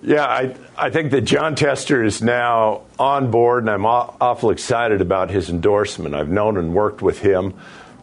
Yeah, 0.01 0.25
I, 0.25 0.55
I 0.75 0.89
think 0.89 1.11
that 1.11 1.21
Jon 1.21 1.53
Tester 1.53 2.03
is 2.03 2.23
now 2.23 2.81
on 2.97 3.29
board, 3.29 3.65
and 3.65 3.69
I'm 3.69 3.85
aw- 3.85 4.15
awful 4.19 4.49
excited 4.49 4.99
about 4.99 5.29
his 5.29 5.51
endorsement. 5.51 6.15
I've 6.15 6.29
known 6.29 6.57
and 6.57 6.73
worked 6.73 7.03
with 7.03 7.19
him 7.19 7.53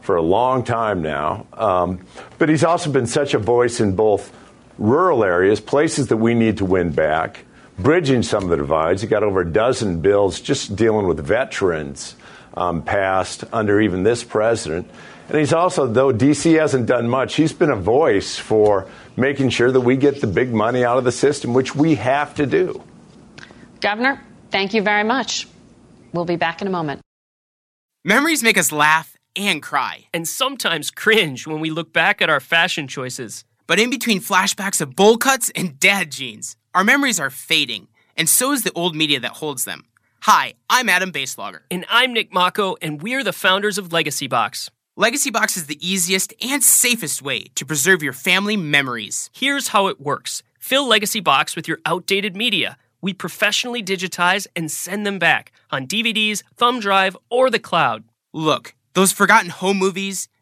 for 0.02 0.14
a 0.14 0.22
long 0.22 0.62
time 0.62 1.02
now. 1.02 1.48
Um, 1.54 2.06
but 2.38 2.48
he's 2.48 2.62
also 2.62 2.92
been 2.92 3.08
such 3.08 3.34
a 3.34 3.40
voice 3.40 3.80
in 3.80 3.96
both 3.96 4.32
rural 4.78 5.24
areas, 5.24 5.60
places 5.60 6.06
that 6.08 6.18
we 6.18 6.34
need 6.34 6.58
to 6.58 6.64
win 6.64 6.92
back, 6.92 7.44
bridging 7.78 8.22
some 8.22 8.44
of 8.44 8.50
the 8.50 8.56
divides. 8.56 9.02
He 9.02 9.08
got 9.08 9.22
over 9.22 9.40
a 9.40 9.50
dozen 9.50 10.00
bills 10.00 10.40
just 10.40 10.76
dealing 10.76 11.06
with 11.06 11.24
veterans 11.24 12.16
um, 12.54 12.82
passed 12.82 13.44
under 13.52 13.80
even 13.80 14.02
this 14.02 14.24
president. 14.24 14.90
And 15.28 15.38
he's 15.38 15.52
also, 15.52 15.86
though 15.86 16.12
DC 16.12 16.58
hasn't 16.58 16.86
done 16.86 17.08
much, 17.08 17.34
he's 17.34 17.52
been 17.52 17.70
a 17.70 17.76
voice 17.76 18.38
for 18.38 18.88
making 19.16 19.50
sure 19.50 19.72
that 19.72 19.80
we 19.80 19.96
get 19.96 20.20
the 20.20 20.26
big 20.26 20.52
money 20.52 20.84
out 20.84 20.98
of 20.98 21.04
the 21.04 21.12
system, 21.12 21.52
which 21.52 21.74
we 21.74 21.96
have 21.96 22.34
to 22.36 22.46
do. 22.46 22.82
Governor, 23.80 24.22
thank 24.50 24.72
you 24.72 24.82
very 24.82 25.04
much. 25.04 25.48
We'll 26.12 26.24
be 26.24 26.36
back 26.36 26.62
in 26.62 26.68
a 26.68 26.70
moment. 26.70 27.00
Memories 28.04 28.42
make 28.42 28.56
us 28.56 28.70
laugh 28.70 29.16
and 29.34 29.60
cry. 29.60 30.06
And 30.14 30.28
sometimes 30.28 30.90
cringe 30.92 31.46
when 31.46 31.60
we 31.60 31.70
look 31.70 31.92
back 31.92 32.22
at 32.22 32.30
our 32.30 32.40
fashion 32.40 32.86
choices. 32.86 33.44
But 33.66 33.80
in 33.80 33.90
between 33.90 34.20
flashbacks 34.20 34.80
of 34.80 34.94
bowl 34.94 35.16
cuts 35.16 35.50
and 35.56 35.78
dad 35.80 36.12
jeans, 36.12 36.56
our 36.76 36.84
memories 36.84 37.18
are 37.18 37.30
fading, 37.30 37.88
and 38.18 38.28
so 38.28 38.52
is 38.52 38.62
the 38.62 38.72
old 38.74 38.94
media 38.94 39.18
that 39.18 39.30
holds 39.30 39.64
them. 39.64 39.86
Hi, 40.20 40.52
I'm 40.68 40.90
Adam 40.90 41.10
Baselogger. 41.10 41.60
And 41.70 41.86
I'm 41.88 42.12
Nick 42.12 42.34
Mako, 42.34 42.76
and 42.82 43.00
we're 43.00 43.24
the 43.24 43.32
founders 43.32 43.78
of 43.78 43.94
Legacy 43.94 44.26
Box. 44.26 44.70
Legacy 44.94 45.30
Box 45.30 45.56
is 45.56 45.68
the 45.68 45.78
easiest 45.80 46.34
and 46.44 46.62
safest 46.62 47.22
way 47.22 47.44
to 47.54 47.64
preserve 47.64 48.02
your 48.02 48.12
family 48.12 48.58
memories. 48.58 49.30
Here's 49.32 49.68
how 49.68 49.86
it 49.86 50.02
works 50.02 50.42
fill 50.58 50.86
Legacy 50.86 51.20
Box 51.20 51.56
with 51.56 51.66
your 51.66 51.78
outdated 51.86 52.36
media. 52.36 52.76
We 53.00 53.14
professionally 53.14 53.82
digitize 53.82 54.46
and 54.54 54.70
send 54.70 55.06
them 55.06 55.18
back 55.18 55.52
on 55.70 55.86
DVDs, 55.86 56.42
thumb 56.56 56.78
drive, 56.78 57.16
or 57.30 57.48
the 57.48 57.58
cloud. 57.58 58.04
Look, 58.34 58.74
those 58.92 59.12
forgotten 59.12 59.48
home 59.48 59.78
movies, 59.78 60.28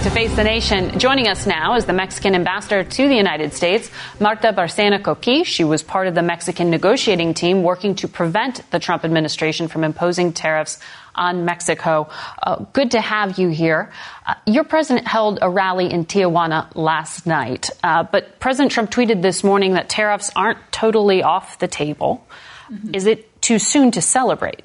back 0.00 0.08
to 0.08 0.14
Face 0.14 0.34
the 0.34 0.44
Nation. 0.44 0.98
Joining 0.98 1.28
us 1.28 1.46
now 1.46 1.74
is 1.74 1.84
the 1.84 1.92
Mexican 1.92 2.34
ambassador 2.34 2.82
to 2.82 3.08
the 3.08 3.14
United 3.14 3.52
States, 3.52 3.90
Martha 4.18 4.50
Barcena 4.50 4.98
Coqui. 4.98 5.44
She 5.44 5.62
was 5.62 5.82
part 5.82 6.06
of 6.06 6.14
the 6.14 6.22
Mexican 6.22 6.70
negotiating 6.70 7.34
team 7.34 7.62
working 7.62 7.94
to 7.96 8.08
prevent 8.08 8.62
the 8.70 8.78
Trump 8.78 9.04
administration 9.04 9.68
from 9.68 9.84
imposing 9.84 10.32
tariffs 10.32 10.78
on 11.14 11.44
Mexico. 11.44 12.08
Uh, 12.42 12.64
good 12.72 12.92
to 12.92 13.00
have 13.00 13.38
you 13.38 13.50
here. 13.50 13.92
Uh, 14.24 14.36
your 14.46 14.64
president 14.64 15.06
held 15.06 15.38
a 15.42 15.50
rally 15.50 15.92
in 15.92 16.06
Tijuana 16.06 16.74
last 16.74 17.26
night, 17.26 17.68
uh, 17.82 18.02
but 18.02 18.40
President 18.40 18.72
Trump 18.72 18.90
tweeted 18.90 19.20
this 19.20 19.44
morning 19.44 19.74
that 19.74 19.90
tariffs 19.90 20.30
aren't 20.34 20.72
totally 20.72 21.22
off 21.22 21.58
the 21.58 21.68
table. 21.68 22.26
Mm-hmm. 22.72 22.94
Is 22.94 23.04
it 23.04 23.42
too 23.42 23.58
soon 23.58 23.90
to 23.90 24.00
celebrate? 24.00 24.62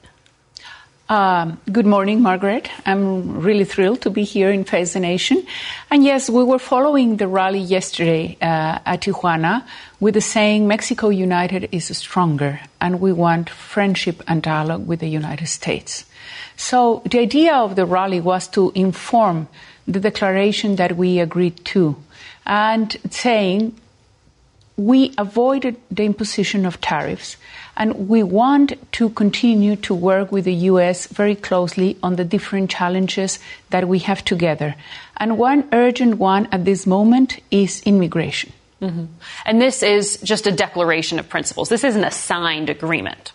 Um, 1.08 1.62
good 1.72 1.86
morning, 1.86 2.24
Margaret. 2.24 2.68
I'm 2.84 3.40
really 3.40 3.64
thrilled 3.64 4.02
to 4.02 4.10
be 4.10 4.24
here 4.24 4.50
in 4.50 4.64
Face 4.64 4.94
the 4.94 5.00
Nation. 5.00 5.46
And 5.92 6.04
yes, 6.04 6.32
we 6.32 6.44
were 6.44 6.58
following 6.58 7.18
the 7.18 7.28
rally 7.28 7.60
yesterday 7.60 8.36
uh, 8.42 8.80
at 8.84 9.02
Tijuana 9.02 9.64
with 10.00 10.16
the 10.16 10.22
saying, 10.22 10.68
Mexico 10.68 11.10
United 11.10 11.70
is 11.72 11.96
stronger, 11.96 12.60
and 12.82 13.00
we 13.00 13.14
want 13.14 13.52
friendship 13.52 14.24
and 14.28 14.42
dialogue 14.42 14.88
with 14.88 15.00
the 15.00 15.08
United 15.08 15.46
States. 15.46 16.06
So 16.58 17.04
the 17.06 17.20
idea 17.20 17.54
of 17.54 17.76
the 17.76 17.86
rally 17.86 18.20
was 18.20 18.48
to 18.50 18.72
inform 18.74 19.48
the 19.88 20.00
declaration 20.00 20.78
that 20.78 20.98
we 20.98 21.20
agreed 21.20 21.64
to 21.66 21.98
and 22.48 22.98
saying 23.12 23.76
we 24.76 25.14
avoided 25.20 25.78
the 25.92 26.04
imposition 26.04 26.66
of 26.66 26.82
tariffs 26.82 27.38
and 27.78 28.08
we 28.08 28.24
want 28.24 28.74
to 28.94 29.10
continue 29.10 29.76
to 29.78 29.94
work 29.94 30.32
with 30.32 30.46
the 30.46 30.54
U.S. 30.72 31.08
very 31.08 31.36
closely 31.36 31.98
on 32.02 32.16
the 32.16 32.24
different 32.24 32.70
challenges 32.70 33.40
that 33.70 33.88
we 33.88 34.00
have 34.00 34.24
together. 34.24 34.76
And 35.18 35.38
one 35.38 35.68
urgent 35.72 36.18
one 36.18 36.48
at 36.52 36.66
this 36.66 36.86
moment 36.86 37.40
is 37.52 37.82
immigration. 37.84 38.54
Mm-hmm. 38.82 39.06
And 39.46 39.62
this 39.62 39.84
is 39.84 40.18
just 40.24 40.48
a 40.48 40.52
declaration 40.52 41.20
of 41.20 41.30
principles. 41.30 41.70
This 41.70 41.84
isn't 41.84 42.04
a 42.04 42.12
signed 42.12 42.70
agreement. 42.70 43.32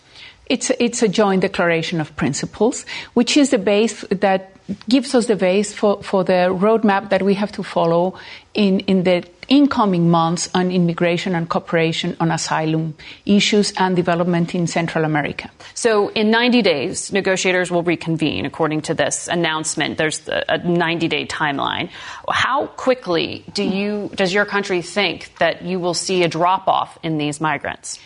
It's 0.47 0.71
a, 0.71 0.83
it's 0.83 1.03
a 1.03 1.09
joint 1.09 1.43
declaration 1.43 2.01
of 2.01 2.15
principles, 2.17 2.85
which 3.15 3.37
is 3.37 3.51
the 3.51 3.59
base 3.59 4.05
that 4.11 4.53
gives 4.89 5.15
us 5.15 5.27
the 5.27 5.37
base 5.37 5.73
for, 5.73 6.03
for 6.03 6.25
the 6.25 6.51
roadmap 6.51 7.11
that 7.11 7.23
we 7.23 7.35
have 7.35 7.53
to 7.53 7.63
follow 7.63 8.19
in, 8.55 8.81
in 8.81 9.05
the 9.05 9.25
incoming 9.51 10.09
months 10.09 10.49
on 10.55 10.71
immigration 10.71 11.35
and 11.35 11.49
cooperation 11.49 12.17
on 12.21 12.31
asylum 12.31 12.95
issues 13.27 13.73
and 13.77 13.97
development 13.97 14.55
in 14.55 14.67
Central 14.67 15.05
America. 15.05 15.51
So, 15.75 16.09
in 16.11 16.31
90 16.31 16.63
days, 16.63 17.13
negotiators 17.13 17.71
will 17.71 17.83
reconvene, 17.83 18.47
according 18.47 18.83
to 18.83 18.95
this 18.95 19.29
announcement. 19.29 19.99
There's 19.99 20.27
a 20.29 20.59
90 20.59 21.09
day 21.09 21.27
timeline. 21.27 21.91
How 22.31 22.69
quickly 22.69 23.45
do 23.53 23.65
you, 23.65 24.11
does 24.15 24.33
your 24.33 24.47
country 24.47 24.83
think 24.83 25.37
that 25.39 25.63
you 25.63 25.81
will 25.81 25.95
see 25.95 26.23
a 26.23 26.29
drop 26.29 26.69
off 26.69 26.97
in 27.03 27.19
these 27.19 27.41
migrants? 27.41 27.99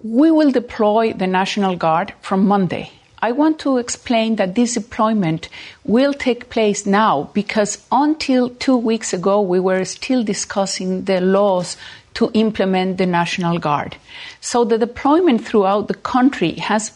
We 0.00 0.30
will 0.30 0.52
deploy 0.52 1.12
the 1.12 1.26
National 1.26 1.74
Guard 1.74 2.14
from 2.20 2.46
Monday. 2.46 2.92
I 3.20 3.32
want 3.32 3.58
to 3.60 3.78
explain 3.78 4.36
that 4.36 4.54
this 4.54 4.74
deployment 4.74 5.48
will 5.84 6.12
take 6.12 6.50
place 6.50 6.86
now 6.86 7.30
because 7.34 7.84
until 7.90 8.50
two 8.50 8.76
weeks 8.76 9.12
ago, 9.12 9.40
we 9.40 9.58
were 9.58 9.84
still 9.84 10.22
discussing 10.22 11.04
the 11.04 11.20
laws 11.20 11.76
to 12.14 12.30
implement 12.34 12.98
the 12.98 13.06
National 13.06 13.58
Guard. 13.58 13.96
So 14.40 14.64
the 14.64 14.78
deployment 14.78 15.44
throughout 15.44 15.88
the 15.88 15.94
country 15.94 16.52
has, 16.54 16.92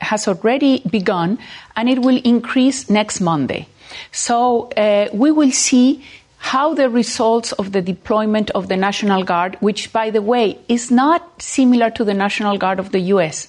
has 0.00 0.28
already 0.28 0.82
begun 0.90 1.38
and 1.74 1.88
it 1.88 2.00
will 2.00 2.20
increase 2.24 2.88
next 2.90 3.20
Monday. 3.20 3.68
So 4.12 4.68
uh, 4.70 5.08
we 5.12 5.30
will 5.30 5.52
see 5.52 6.04
how 6.38 6.74
the 6.74 6.88
results 6.88 7.52
of 7.52 7.72
the 7.72 7.82
deployment 7.82 8.50
of 8.50 8.68
the 8.68 8.76
National 8.76 9.24
Guard, 9.24 9.56
which 9.60 9.92
by 9.92 10.10
the 10.10 10.22
way 10.22 10.58
is 10.68 10.90
not 10.90 11.42
similar 11.42 11.90
to 11.90 12.04
the 12.04 12.14
National 12.14 12.58
Guard 12.58 12.78
of 12.78 12.92
the 12.92 13.00
US, 13.14 13.48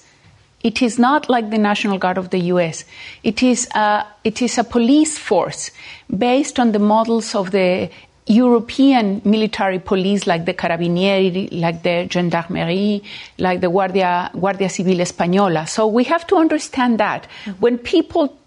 it 0.68 0.82
is 0.82 0.98
not 0.98 1.30
like 1.30 1.48
the 1.50 1.56
National 1.56 1.96
Guard 1.96 2.18
of 2.18 2.28
the 2.28 2.40
US. 2.52 2.84
It 3.22 3.42
is 3.42 3.66
a, 3.74 4.04
it 4.22 4.42
is 4.42 4.58
a 4.58 4.64
police 4.64 5.16
force 5.16 5.70
based 6.14 6.60
on 6.60 6.72
the 6.72 6.78
models 6.78 7.34
of 7.34 7.52
the 7.52 7.90
European 8.26 9.22
military 9.24 9.78
police 9.78 10.26
like 10.26 10.44
the 10.44 10.52
Carabinieri, 10.52 11.48
like 11.52 11.82
the 11.82 12.06
Gendarmerie, 12.10 13.02
like 13.38 13.62
the 13.62 13.70
Guardia, 13.70 14.30
Guardia 14.38 14.68
Civil 14.68 14.98
Española. 14.98 15.66
So 15.66 15.86
we 15.86 16.04
have 16.04 16.26
to 16.26 16.36
understand 16.36 17.00
that. 17.00 17.22
Mm-hmm. 17.22 17.60
When 17.60 17.78
people 17.78 18.37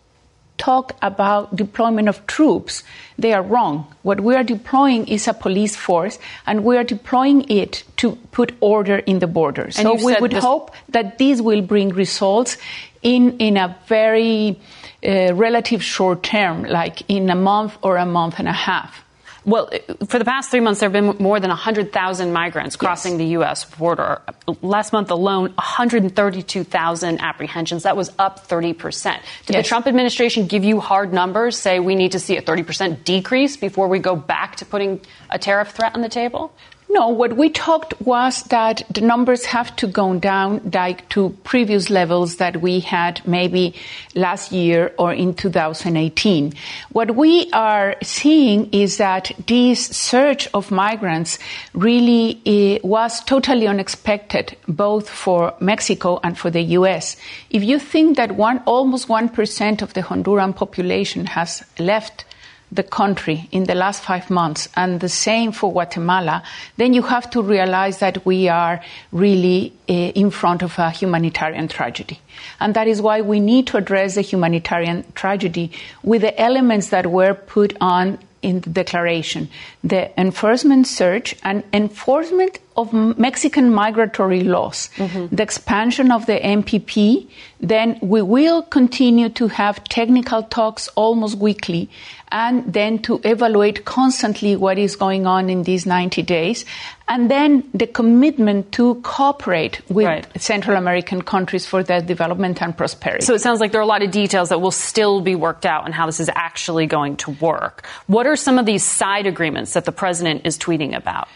talk 0.57 0.95
about 1.01 1.55
deployment 1.55 2.07
of 2.07 2.25
troops, 2.27 2.83
they 3.17 3.33
are 3.33 3.41
wrong. 3.41 3.87
What 4.03 4.21
we 4.21 4.35
are 4.35 4.43
deploying 4.43 5.07
is 5.07 5.27
a 5.27 5.33
police 5.33 5.75
force, 5.75 6.19
and 6.45 6.63
we 6.63 6.77
are 6.77 6.83
deploying 6.83 7.49
it 7.49 7.83
to 7.97 8.15
put 8.31 8.53
order 8.59 8.97
in 8.97 9.19
the 9.19 9.27
borders. 9.27 9.77
And 9.77 9.87
so 9.87 10.05
we 10.05 10.15
would 10.19 10.31
this- 10.31 10.43
hope 10.43 10.71
that 10.89 11.17
this 11.17 11.41
will 11.41 11.61
bring 11.61 11.89
results 11.89 12.57
in, 13.01 13.37
in 13.39 13.57
a 13.57 13.75
very 13.87 14.59
uh, 15.03 15.33
relative 15.33 15.83
short 15.83 16.23
term, 16.23 16.63
like 16.63 17.01
in 17.09 17.29
a 17.29 17.35
month 17.35 17.77
or 17.81 17.97
a 17.97 18.05
month 18.05 18.35
and 18.37 18.47
a 18.47 18.53
half. 18.53 19.03
Well, 19.43 19.71
for 20.08 20.19
the 20.19 20.25
past 20.25 20.51
three 20.51 20.60
months, 20.60 20.82
there 20.82 20.89
have 20.89 20.93
been 20.93 21.23
more 21.23 21.39
than 21.39 21.49
100,000 21.49 22.32
migrants 22.32 22.75
crossing 22.75 23.17
the 23.17 23.25
U.S. 23.38 23.65
border. 23.65 24.21
Last 24.62 24.93
month 24.93 25.10
alone, 25.10 25.54
132,000 25.56 27.21
apprehensions. 27.21 27.84
That 27.84 27.97
was 27.97 28.12
up 28.19 28.47
30%. 28.47 29.19
Did 29.47 29.56
the 29.56 29.63
Trump 29.63 29.88
administration 29.88 30.45
give 30.45 30.63
you 30.63 30.80
hard 30.80 31.12
numbers, 31.12 31.58
say 31.58 31.80
we 31.80 31.95
need 31.95 32.12
to 32.12 32.19
see 32.19 32.38
a 32.38 32.41
30% 32.41 33.04
decrease 33.04 33.58
before 33.58 33.88
we 33.88 33.97
go 33.97 34.15
back 34.15 34.58
to 34.58 34.65
putting 34.65 35.01
a 35.30 35.39
tariff 35.39 35.69
threat 35.69 35.95
on 35.95 36.01
the 36.01 36.10
table? 36.10 36.54
No, 36.93 37.08
what 37.08 37.38
we 37.38 37.49
talked 37.49 37.93
was 38.01 38.43
that 38.43 38.84
the 38.93 38.99
numbers 38.99 39.45
have 39.45 39.73
to 39.77 39.88
go 39.88 40.19
down 40.19 40.71
like 40.73 41.08
to 41.12 41.30
previous 41.45 41.89
levels 41.89 42.36
that 42.36 42.62
we 42.62 42.82
had 42.82 43.25
maybe 43.25 43.75
last 44.13 44.51
year 44.51 44.93
or 44.99 45.13
in 45.13 45.34
2018. 45.34 46.51
What 46.91 47.15
we 47.15 47.49
are 47.54 47.95
seeing 48.04 48.69
is 48.73 48.97
that 48.97 49.32
this 49.47 49.86
surge 49.86 50.49
of 50.54 50.69
migrants 50.69 51.39
really 51.73 52.41
eh, 52.45 52.80
was 52.84 53.23
totally 53.23 53.67
unexpected, 53.67 54.58
both 54.67 55.08
for 55.08 55.54
Mexico 55.62 56.19
and 56.25 56.38
for 56.38 56.49
the 56.49 56.62
U.S. 56.80 57.15
If 57.49 57.63
you 57.63 57.80
think 57.80 58.17
that 58.17 58.34
one, 58.34 58.62
almost 58.65 59.08
1% 59.08 59.82
of 59.82 59.93
the 59.93 60.01
Honduran 60.01 60.54
population 60.54 61.25
has 61.27 61.63
left 61.80 62.25
the 62.71 62.84
country 62.84 63.49
in 63.51 63.65
the 63.65 63.75
last 63.75 64.01
five 64.03 64.29
months, 64.29 64.69
and 64.75 64.99
the 64.99 65.10
same 65.10 65.51
for 65.51 65.71
Guatemala, 65.71 66.43
then 66.77 66.93
you 66.93 67.01
have 67.01 67.29
to 67.31 67.41
realize 67.41 67.99
that 67.99 68.25
we 68.25 68.47
are 68.47 68.81
really 69.12 69.73
uh, 69.89 69.93
in 69.93 70.31
front 70.31 70.62
of 70.62 70.77
a 70.79 70.89
humanitarian 70.89 71.67
tragedy. 71.67 72.19
And 72.60 72.73
that 72.75 72.88
is 72.88 73.01
why 73.01 73.21
we 73.21 73.39
need 73.39 73.67
to 73.67 73.77
address 73.77 74.15
the 74.15 74.21
humanitarian 74.21 75.03
tragedy 75.15 75.71
with 76.03 76.21
the 76.21 76.39
elements 76.39 76.89
that 76.89 77.07
were 77.07 77.34
put 77.34 77.75
on 77.81 78.19
in 78.41 78.62
the 78.62 78.69
declaration. 78.69 79.49
The 79.84 80.19
enforcement 80.19 80.88
search 80.88 81.36
and 81.43 81.63
enforcement 81.73 82.60
of 82.75 82.93
Mexican 82.93 83.71
migratory 83.71 84.41
laws, 84.43 84.89
the 84.97 85.43
expansion 85.43 86.12
of 86.12 86.25
the 86.25 86.39
MPP, 86.39 87.27
then 87.60 87.99
we 88.01 88.21
will 88.21 88.63
continue 88.63 89.29
to 89.29 89.47
have 89.49 89.84
technical 89.84 90.43
talks 90.43 90.88
almost 90.95 91.38
weekly 91.38 91.89
and 92.31 92.73
then 92.73 92.99
to 92.99 93.19
evaluate 93.23 93.83
constantly 93.83 94.55
what 94.55 94.77
is 94.77 94.95
going 94.95 95.25
on 95.25 95.49
in 95.49 95.63
these 95.63 95.85
90 95.85 96.21
days. 96.23 96.65
And 97.07 97.29
then 97.29 97.69
the 97.73 97.87
commitment 97.87 98.71
to 98.73 98.95
cooperate 99.03 99.81
with 99.89 100.25
Central 100.41 100.77
American 100.77 101.21
countries 101.21 101.65
for 101.65 101.83
their 101.83 101.99
development 101.99 102.61
and 102.61 102.75
prosperity. 102.75 103.25
So 103.25 103.33
it 103.33 103.41
sounds 103.41 103.59
like 103.59 103.73
there 103.73 103.81
are 103.81 103.83
a 103.83 103.87
lot 103.87 104.01
of 104.01 104.11
details 104.11 104.49
that 104.49 104.61
will 104.61 104.71
still 104.71 105.19
be 105.19 105.35
worked 105.35 105.65
out 105.65 105.83
on 105.83 105.91
how 105.91 106.05
this 106.05 106.21
is 106.21 106.29
actually 106.33 106.85
going 106.85 107.17
to 107.17 107.31
work. 107.31 107.85
What 108.07 108.27
are 108.27 108.37
some 108.37 108.57
of 108.57 108.65
these 108.65 108.83
side 108.83 109.27
agreements 109.27 109.73
that 109.73 109.83
the 109.83 109.91
president 109.91 110.45
is 110.45 110.57
tweeting 110.57 110.95
about? 110.95 111.27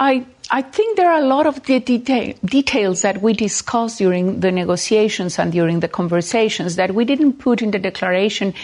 I, 0.00 0.26
I 0.50 0.62
think 0.62 0.96
there 0.96 1.10
are 1.10 1.20
a 1.20 1.26
lot 1.26 1.46
of 1.46 1.62
the 1.64 1.78
detail, 1.78 2.34
details 2.44 3.02
that 3.02 3.22
we 3.22 3.32
discussed 3.32 3.98
during 3.98 4.40
the 4.40 4.50
negotiations 4.50 5.38
and 5.38 5.52
during 5.52 5.80
the 5.80 5.88
conversations 5.88 6.76
that 6.76 6.94
we 6.94 7.04
didn't 7.04 7.34
put 7.34 7.62
in 7.62 7.70
the 7.70 7.78
declaration 7.78 8.54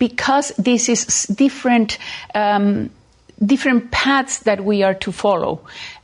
because 0.00 0.48
this 0.58 0.88
is 0.88 1.26
different. 1.26 1.98
Um, 2.34 2.90
different 3.42 3.90
paths 3.90 4.40
that 4.40 4.62
we 4.62 4.82
are 4.82 4.92
to 4.92 5.10
follow. 5.10 5.60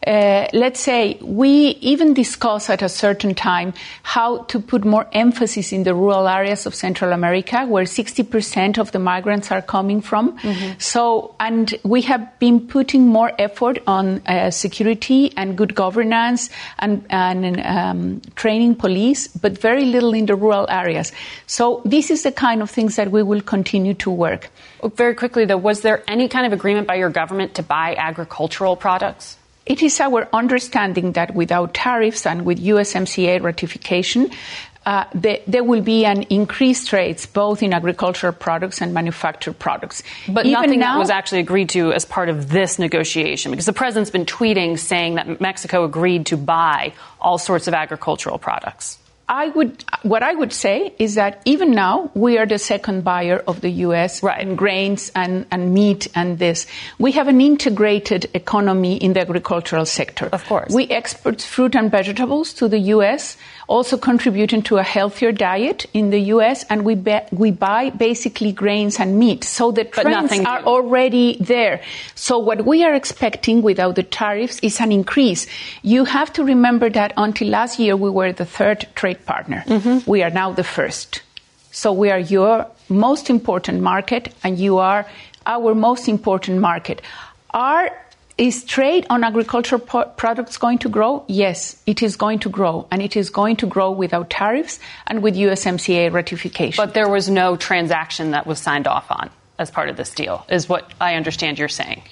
Uh, 0.06 0.46
let's 0.52 0.78
say 0.78 1.18
we 1.20 1.70
even 1.80 2.14
discuss 2.14 2.70
at 2.70 2.80
a 2.80 2.88
certain 2.88 3.34
time 3.34 3.74
how 4.02 4.38
to 4.44 4.60
put 4.60 4.84
more 4.84 5.06
emphasis 5.12 5.72
in 5.72 5.82
the 5.82 5.94
rural 5.94 6.28
areas 6.28 6.64
of 6.64 6.74
Central 6.74 7.12
America, 7.12 7.66
where 7.66 7.84
60% 7.84 8.78
of 8.78 8.92
the 8.92 9.00
migrants 9.00 9.50
are 9.50 9.62
coming 9.62 10.00
from. 10.00 10.38
So, 10.78 11.34
and 11.40 11.74
we 11.82 12.02
have 12.02 12.38
been 12.38 12.68
putting 12.68 13.08
more 13.08 13.32
effort 13.38 13.78
on 13.86 14.22
uh, 14.26 14.50
security 14.50 15.32
and 15.36 15.56
good 15.56 15.74
governance 15.74 16.50
and, 16.78 17.04
and 17.10 17.60
um, 17.60 18.22
training 18.36 18.76
police, 18.76 19.26
but 19.28 19.58
very 19.58 19.86
little 19.86 20.14
in 20.14 20.26
the 20.26 20.36
rural 20.36 20.66
areas. 20.68 21.10
So, 21.46 21.82
this 21.84 22.10
is 22.10 22.22
the 22.22 22.32
kind 22.32 22.62
of 22.62 22.70
things 22.70 22.96
that 22.96 23.10
we 23.10 23.22
will 23.22 23.40
continue 23.40 23.94
to 23.94 24.10
work. 24.10 24.50
Very 24.94 25.14
quickly, 25.14 25.46
though, 25.46 25.56
was 25.56 25.80
there 25.80 26.04
any 26.06 26.28
kind 26.28 26.46
of 26.46 26.52
agreement 26.52 26.86
by 26.86 26.94
your 26.94 27.10
government 27.10 27.54
to 27.54 27.62
buy 27.62 27.96
agricultural 27.96 28.76
products? 28.76 29.36
It 29.66 29.82
is 29.82 30.00
our 30.00 30.28
understanding 30.32 31.12
that 31.12 31.34
without 31.34 31.74
tariffs 31.74 32.24
and 32.24 32.46
with 32.46 32.62
USMCA 32.62 33.42
ratification, 33.42 34.30
uh, 34.86 35.04
the, 35.12 35.42
there 35.48 35.64
will 35.64 35.82
be 35.82 36.04
an 36.04 36.22
increased 36.30 36.92
rates 36.92 37.26
both 37.26 37.60
in 37.60 37.74
agricultural 37.74 38.32
products 38.32 38.80
and 38.80 38.94
manufactured 38.94 39.58
products. 39.58 40.04
But 40.28 40.46
Even 40.46 40.52
nothing 40.62 40.78
now, 40.78 40.94
that 40.94 41.00
was 41.00 41.10
actually 41.10 41.40
agreed 41.40 41.70
to 41.70 41.92
as 41.92 42.04
part 42.04 42.28
of 42.28 42.48
this 42.50 42.78
negotiation, 42.78 43.50
because 43.50 43.66
the 43.66 43.72
president's 43.72 44.10
been 44.10 44.24
tweeting 44.24 44.78
saying 44.78 45.16
that 45.16 45.40
Mexico 45.40 45.84
agreed 45.84 46.26
to 46.26 46.36
buy 46.36 46.92
all 47.20 47.36
sorts 47.36 47.66
of 47.66 47.74
agricultural 47.74 48.38
products. 48.38 48.98
I 49.28 49.48
would, 49.48 49.84
what 50.02 50.22
I 50.22 50.34
would 50.34 50.52
say 50.52 50.94
is 50.98 51.16
that 51.16 51.42
even 51.44 51.72
now 51.72 52.12
we 52.14 52.38
are 52.38 52.46
the 52.46 52.58
second 52.58 53.02
buyer 53.02 53.42
of 53.46 53.60
the 53.60 53.70
U.S. 53.86 54.22
in 54.22 54.54
grains 54.54 55.10
and, 55.16 55.46
and 55.50 55.74
meat 55.74 56.06
and 56.14 56.38
this. 56.38 56.66
We 56.98 57.12
have 57.12 57.26
an 57.26 57.40
integrated 57.40 58.30
economy 58.34 58.96
in 58.96 59.14
the 59.14 59.20
agricultural 59.20 59.84
sector. 59.84 60.28
Of 60.32 60.44
course. 60.46 60.72
We 60.72 60.86
export 60.88 61.42
fruit 61.42 61.74
and 61.74 61.90
vegetables 61.90 62.52
to 62.54 62.68
the 62.68 62.78
U.S., 62.94 63.36
also 63.68 63.96
contributing 63.96 64.62
to 64.62 64.76
a 64.78 64.82
healthier 64.82 65.32
diet 65.32 65.86
in 65.92 66.10
the 66.10 66.20
U.S., 66.34 66.64
and 66.70 66.84
we, 66.84 66.94
be, 66.94 67.18
we 67.32 67.50
buy 67.50 67.90
basically 67.90 68.52
grains 68.52 69.00
and 69.00 69.18
meat. 69.18 69.44
So 69.44 69.72
the 69.72 69.84
trends 69.84 70.32
are 70.40 70.62
already 70.62 71.36
there. 71.40 71.82
So 72.14 72.38
what 72.38 72.64
we 72.64 72.84
are 72.84 72.94
expecting 72.94 73.62
without 73.62 73.96
the 73.96 74.02
tariffs 74.02 74.60
is 74.60 74.80
an 74.80 74.92
increase. 74.92 75.46
You 75.82 76.04
have 76.04 76.32
to 76.34 76.44
remember 76.44 76.90
that 76.90 77.12
until 77.16 77.48
last 77.48 77.78
year 77.78 77.96
we 77.96 78.10
were 78.10 78.32
the 78.32 78.46
third 78.46 78.86
trade 78.94 79.24
partner. 79.26 79.64
We 80.06 80.22
are 80.22 80.30
now 80.30 80.52
the 80.52 80.64
first. 80.64 81.22
So 81.72 81.92
we 81.92 82.10
are 82.10 82.20
your 82.20 82.66
most 82.88 83.28
important 83.28 83.82
market 83.82 84.32
and 84.44 84.58
you 84.58 84.78
are 84.78 85.06
our 85.44 85.74
most 85.74 86.08
important 86.08 86.60
market. 86.60 87.02
Are 87.50 87.90
is 88.38 88.64
trade 88.64 89.06
on 89.08 89.24
agricultural 89.24 89.80
po- 89.80 90.04
products 90.16 90.58
going 90.58 90.78
to 90.78 90.88
grow? 90.88 91.24
Yes, 91.26 91.80
it 91.86 92.02
is 92.02 92.16
going 92.16 92.40
to 92.40 92.48
grow, 92.48 92.86
and 92.90 93.00
it 93.00 93.16
is 93.16 93.30
going 93.30 93.56
to 93.56 93.66
grow 93.66 93.90
without 93.90 94.28
tariffs 94.28 94.78
and 95.06 95.22
with 95.22 95.36
USMCA 95.36 96.12
ratification. 96.12 96.82
But 96.82 96.94
there 96.94 97.08
was 97.08 97.30
no 97.30 97.56
transaction 97.56 98.32
that 98.32 98.46
was 98.46 98.58
signed 98.58 98.86
off 98.86 99.06
on 99.10 99.30
as 99.58 99.70
part 99.70 99.88
of 99.88 99.96
this 99.96 100.10
deal, 100.10 100.44
is 100.50 100.68
what 100.68 100.92
I 101.00 101.14
understand 101.14 101.58
you're 101.58 101.68
saying. 101.68 102.02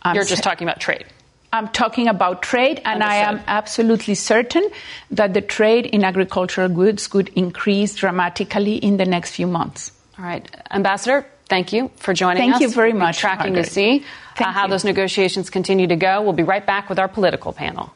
I'm 0.00 0.14
you're 0.14 0.24
just 0.24 0.42
sa- 0.42 0.50
talking 0.50 0.66
about 0.66 0.80
trade. 0.80 1.04
I'm 1.52 1.68
talking 1.68 2.08
about 2.08 2.42
trade, 2.42 2.80
and 2.84 3.02
I 3.02 3.16
am 3.16 3.40
absolutely 3.46 4.14
certain 4.14 4.68
that 5.10 5.32
the 5.32 5.40
trade 5.40 5.86
in 5.86 6.04
agricultural 6.04 6.68
goods 6.68 7.08
could 7.08 7.28
increase 7.30 7.94
dramatically 7.94 8.76
in 8.76 8.98
the 8.98 9.06
next 9.06 9.32
few 9.32 9.46
months. 9.46 9.92
All 10.18 10.24
right, 10.24 10.44
Ambassador, 10.72 11.24
thank 11.48 11.72
you 11.72 11.92
for 11.96 12.12
joining 12.12 12.40
Thank 12.40 12.54
us. 12.54 12.58
Thank 12.58 12.70
you 12.70 12.74
very 12.74 12.92
We'll 12.92 13.02
much, 13.02 13.18
Tracking 13.18 13.52
Margaret. 13.52 13.66
to 13.66 13.70
see 13.70 14.04
uh, 14.40 14.50
how 14.50 14.64
you. 14.64 14.70
those 14.70 14.84
negotiations 14.84 15.48
continue 15.48 15.86
to 15.86 15.94
go. 15.94 16.22
We'll 16.22 16.32
be 16.32 16.42
right 16.42 16.66
back 16.66 16.88
with 16.88 16.98
our 16.98 17.06
political 17.06 17.52
panel. 17.52 17.94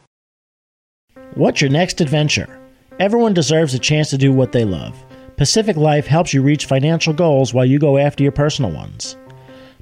What's 1.35 1.61
your 1.61 1.71
next 1.71 2.01
adventure? 2.01 2.61
Everyone 3.01 3.35
deserves 3.35 3.75
a 3.75 3.79
chance 3.79 4.11
to 4.11 4.19
do 4.19 4.33
what 4.33 4.53
they 4.53 4.65
love. 4.65 4.97
Pacific 5.37 5.77
Life 5.77 6.07
helps 6.07 6.33
you 6.33 6.43
reach 6.43 6.67
financial 6.67 7.13
goals 7.13 7.53
while 7.53 7.65
you 7.65 7.81
go 7.81 7.99
after 7.99 8.23
your 8.23 8.33
personal 8.33 8.71
ones. 8.71 9.17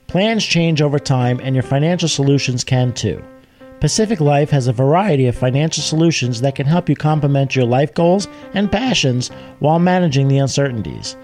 Plans 0.06 0.44
change 0.44 0.80
over 0.80 0.98
time, 0.98 1.40
and 1.42 1.54
your 1.54 1.62
financial 1.62 2.08
solutions 2.08 2.64
can 2.64 2.94
too. 2.94 3.22
Pacific 3.80 4.20
Life 4.20 4.50
has 4.50 4.66
a 4.66 4.72
variety 4.72 5.26
of 5.26 5.36
financial 5.36 5.82
solutions 5.82 6.40
that 6.40 6.54
can 6.54 6.66
help 6.66 6.88
you 6.88 6.96
complement 6.96 7.54
your 7.54 7.66
life 7.66 7.92
goals 7.92 8.28
and 8.54 8.72
passions 8.72 9.28
while 9.58 9.78
managing 9.78 10.28
the 10.28 10.38
uncertainties. 10.38 11.16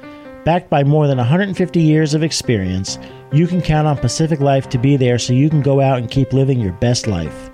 Backed 0.47 0.71
by 0.71 0.85
more 0.85 1.09
than 1.09 1.19
150 1.19 1.81
years 1.81 2.15
of 2.15 2.23
experience, 2.23 3.01
you 3.33 3.49
can 3.49 3.61
count 3.61 3.89
on 3.89 3.99
Pacific 3.99 4.39
Life 4.39 4.69
to 4.69 4.79
be 4.79 4.97
there 4.97 5.19
so 5.19 5.33
you 5.33 5.51
can 5.51 5.61
go 5.61 5.81
out 5.81 5.99
and 5.99 6.09
keep 6.09 6.33
living 6.33 6.61
your 6.61 6.75
best 6.75 7.09
life. 7.09 7.51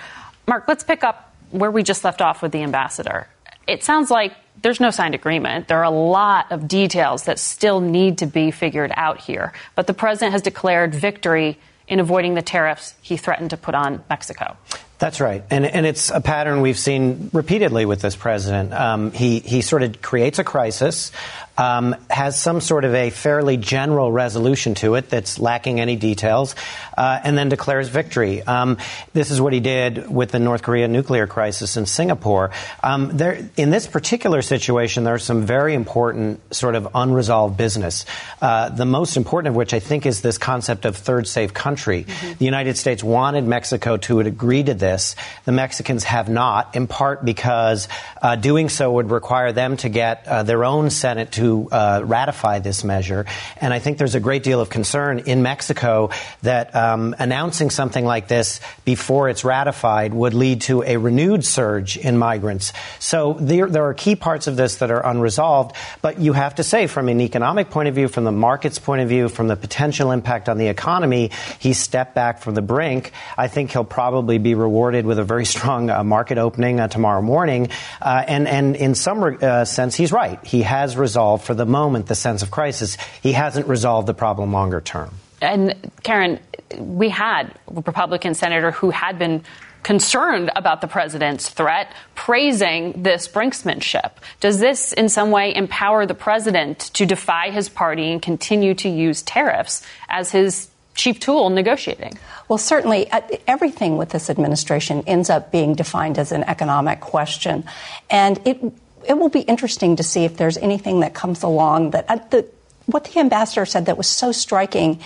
Mark, 0.48 0.68
let's 0.70 0.86
pick 0.86 1.04
up 1.04 1.36
where 1.52 1.70
we 1.70 1.84
just 1.84 2.06
left 2.06 2.22
off 2.22 2.42
with 2.42 2.54
the 2.54 2.64
ambassador. 2.64 3.28
It 3.68 3.84
sounds 3.84 4.10
like 4.10 4.34
there's 4.62 4.80
no 4.80 4.90
signed 4.90 5.14
agreement. 5.14 5.68
There 5.68 5.80
are 5.80 5.84
a 5.84 5.90
lot 5.90 6.50
of 6.52 6.68
details 6.68 7.24
that 7.24 7.40
still 7.40 7.82
need 7.82 8.20
to 8.20 8.26
be 8.26 8.50
figured 8.52 8.92
out 8.96 9.20
here. 9.20 9.52
But 9.76 9.88
the 9.88 9.94
president 9.94 10.32
has 10.32 10.42
declared 10.42 10.96
victory 10.96 11.60
in 11.90 12.00
avoiding 12.00 12.36
the 12.36 12.42
tariffs 12.42 12.96
he 13.02 13.18
threatened 13.18 13.50
to 13.50 13.58
put 13.58 13.76
on 13.76 14.02
Mexico. 14.10 14.56
That's 15.02 15.20
right, 15.20 15.44
and 15.50 15.66
and 15.66 15.88
it's 15.88 16.12
a 16.12 16.22
pattern 16.22 16.62
we've 16.62 16.78
seen 16.78 17.32
repeatedly 17.34 17.88
with 17.88 18.02
this 18.02 18.16
president. 18.16 18.72
Um, 18.72 19.12
he 19.12 19.40
he 19.40 19.62
sort 19.62 19.82
of 19.82 20.00
creates 20.00 20.38
a 20.38 20.44
crisis, 20.44 21.12
um, 21.58 21.96
has 22.10 22.40
some 22.40 22.62
sort 22.62 22.86
of 22.86 22.94
a 22.96 23.10
fairly 23.10 23.58
general 23.58 24.12
resolution 24.12 24.76
to 24.76 24.96
it 24.96 25.10
that's 25.10 25.40
lacking 25.40 25.80
any 25.80 25.96
details, 25.96 26.56
uh, 26.98 27.20
and 27.24 27.38
then 27.38 27.50
declares 27.50 27.90
victory. 27.90 28.42
Um, 28.42 28.78
this 29.14 29.32
is 29.32 29.42
what 29.42 29.54
he 29.54 29.60
did 29.60 30.10
with 30.10 30.32
the 30.32 30.40
North 30.40 30.64
Korea 30.64 30.88
nuclear 30.88 31.28
crisis 31.28 31.78
in 31.78 31.86
Singapore. 31.86 32.52
Um, 32.84 33.18
there, 33.18 33.50
in 33.58 33.70
this 33.70 33.88
particular 33.88 34.42
situation, 34.42 35.04
there 35.04 35.14
are 35.14 35.20
some 35.20 35.44
very 35.44 35.74
important 35.74 36.40
sort 36.54 36.76
of 36.76 36.88
unresolved 36.96 37.58
business. 37.58 38.06
Uh, 38.42 38.70
the 38.70 38.86
most 38.86 39.18
important 39.18 39.50
of 39.50 39.56
which 39.56 39.74
I 39.74 39.80
think 39.80 40.06
is 40.06 40.22
this 40.22 40.38
concept 40.38 40.86
of 40.86 40.96
third 40.96 41.28
safe 41.28 41.54
country. 41.54 42.06
Mm-hmm. 42.06 42.34
The 42.40 42.46
United 42.46 42.78
States 42.78 43.04
wanted 43.04 43.46
Mexico 43.46 43.98
to 43.98 44.20
agree 44.22 44.64
to 44.64 44.74
this. 44.74 45.16
The 45.46 45.52
Mexicans 45.52 46.04
have 46.06 46.30
not, 46.30 46.76
in 46.76 46.88
part 46.88 47.24
because 47.24 47.88
uh, 48.22 48.36
doing 48.36 48.70
so 48.70 48.92
would 48.94 49.12
require 49.12 49.52
them 49.52 49.78
to 49.78 49.90
get 49.90 50.28
uh, 50.28 50.44
their 50.44 50.64
own 50.64 50.90
Senate 50.90 51.32
to 51.34 51.51
uh, 51.72 52.02
ratify 52.04 52.60
this 52.60 52.84
measure. 52.84 53.26
And 53.60 53.74
I 53.74 53.80
think 53.80 53.98
there's 53.98 54.16
a 54.16 54.20
great 54.20 54.44
deal 54.44 54.60
of 54.62 54.70
concern 54.70 55.20
in 55.20 55.42
Mexico 55.42 56.10
that 56.42 56.76
um, 56.76 57.16
announcing 57.18 57.70
something 57.70 58.06
like 58.06 58.28
this 58.28 58.60
before 58.86 59.30
it's 59.30 59.44
ratified 59.44 60.14
would 60.14 60.34
lead 60.34 60.62
to 60.62 60.84
a 60.84 60.98
renewed 60.98 61.46
surge 61.46 61.98
in 61.98 62.18
migrants. 62.18 62.74
So 63.00 63.38
there, 63.40 63.68
there 63.68 63.86
are 63.86 63.94
key 63.94 64.16
parts 64.16 64.48
of 64.48 64.56
this 64.56 64.78
that 64.78 64.92
are 64.92 65.06
unresolved. 65.06 65.76
But 66.02 66.20
you 66.20 66.34
have 66.34 66.56
to 66.56 66.64
say, 66.64 66.88
from 66.88 67.08
an 67.08 67.22
economic 67.22 67.70
point 67.70 67.88
of 67.88 67.96
view, 67.96 68.08
from 68.08 68.24
the 68.24 68.32
market's 68.32 68.80
point 68.80 69.02
of 69.02 69.10
view, 69.10 69.30
from 69.30 69.48
the 69.48 69.56
potential 69.56 70.12
impact 70.12 70.50
on 70.50 70.58
the 70.58 70.68
economy, 70.68 71.32
he 71.60 71.74
stepped 71.74 72.16
back 72.16 72.42
from 72.42 72.56
the 72.56 72.62
brink. 72.62 73.12
I 73.38 73.48
think 73.48 73.72
he'll 73.72 73.84
probably 73.84 74.38
be 74.38 74.54
rewarded 74.56 74.82
rewarded 74.82 75.06
with 75.06 75.20
a 75.20 75.24
very 75.24 75.46
strong 75.46 75.90
uh, 75.90 76.04
market 76.04 76.38
opening 76.38 76.80
uh, 76.80 76.88
tomorrow 76.88 77.22
morning. 77.22 77.70
Uh, 78.02 78.24
and, 78.28 78.48
and 78.48 78.76
in 78.76 78.96
some 78.96 79.22
uh, 79.42 79.64
sense, 79.64 79.96
he's 79.96 80.12
right. 80.12 80.44
He 80.44 80.64
has 80.64 80.98
resolved, 80.98 81.31
for 81.38 81.54
the 81.54 81.66
moment, 81.66 82.08
the 82.08 82.16
sense 82.16 82.42
of 82.42 82.52
crisis. 82.52 82.98
He 83.22 83.34
hasn't 83.34 83.68
resolved 83.68 84.08
the 84.08 84.14
problem 84.14 84.54
longer 84.54 84.82
term. 84.82 85.12
And 85.42 85.92
Karen, 86.04 86.40
we 86.78 87.10
had 87.10 87.54
a 87.68 87.82
Republican 87.82 88.34
senator 88.34 88.72
who 88.72 88.92
had 88.92 89.18
been 89.18 89.44
concerned 89.84 90.52
about 90.56 90.82
the 90.82 90.88
president's 90.88 91.50
threat, 91.50 91.92
praising 92.14 93.02
this 93.04 93.28
brinksmanship. 93.28 94.12
Does 94.40 94.60
this 94.60 94.94
in 94.94 95.10
some 95.10 95.32
way 95.32 95.56
empower 95.56 96.06
the 96.06 96.14
president 96.14 96.80
to 96.94 97.06
defy 97.06 97.50
his 97.50 97.70
party 97.70 98.12
and 98.12 98.22
continue 98.22 98.76
to 98.76 98.90
use 98.90 99.24
tariffs 99.24 99.82
as 100.08 100.32
his 100.32 100.70
chief 100.94 101.20
tool 101.20 101.50
negotiating? 101.50 102.18
Well, 102.48 102.58
certainly 102.58 103.10
uh, 103.12 103.22
everything 103.48 103.98
with 103.98 104.10
this 104.10 104.30
administration 104.30 105.04
ends 105.08 105.30
up 105.30 105.52
being 105.52 105.74
defined 105.74 106.20
as 106.20 106.32
an 106.32 106.44
economic 106.44 107.00
question. 107.00 107.64
And 108.10 108.40
it, 108.46 108.62
it 109.08 109.18
will 109.18 109.30
be 109.30 109.42
interesting 109.42 109.96
to 109.96 110.04
see 110.04 110.26
if 110.26 110.38
there's 110.38 110.58
anything 110.58 111.02
that 111.02 111.14
comes 111.14 111.44
along 111.44 111.92
that 111.92 112.06
uh, 112.10 112.18
the, 112.30 112.46
what 112.86 113.06
the 113.06 113.20
ambassador 113.20 113.66
said 113.66 113.86
that 113.86 113.98
was 113.98 114.08
so 114.08 114.32
striking 114.32 115.00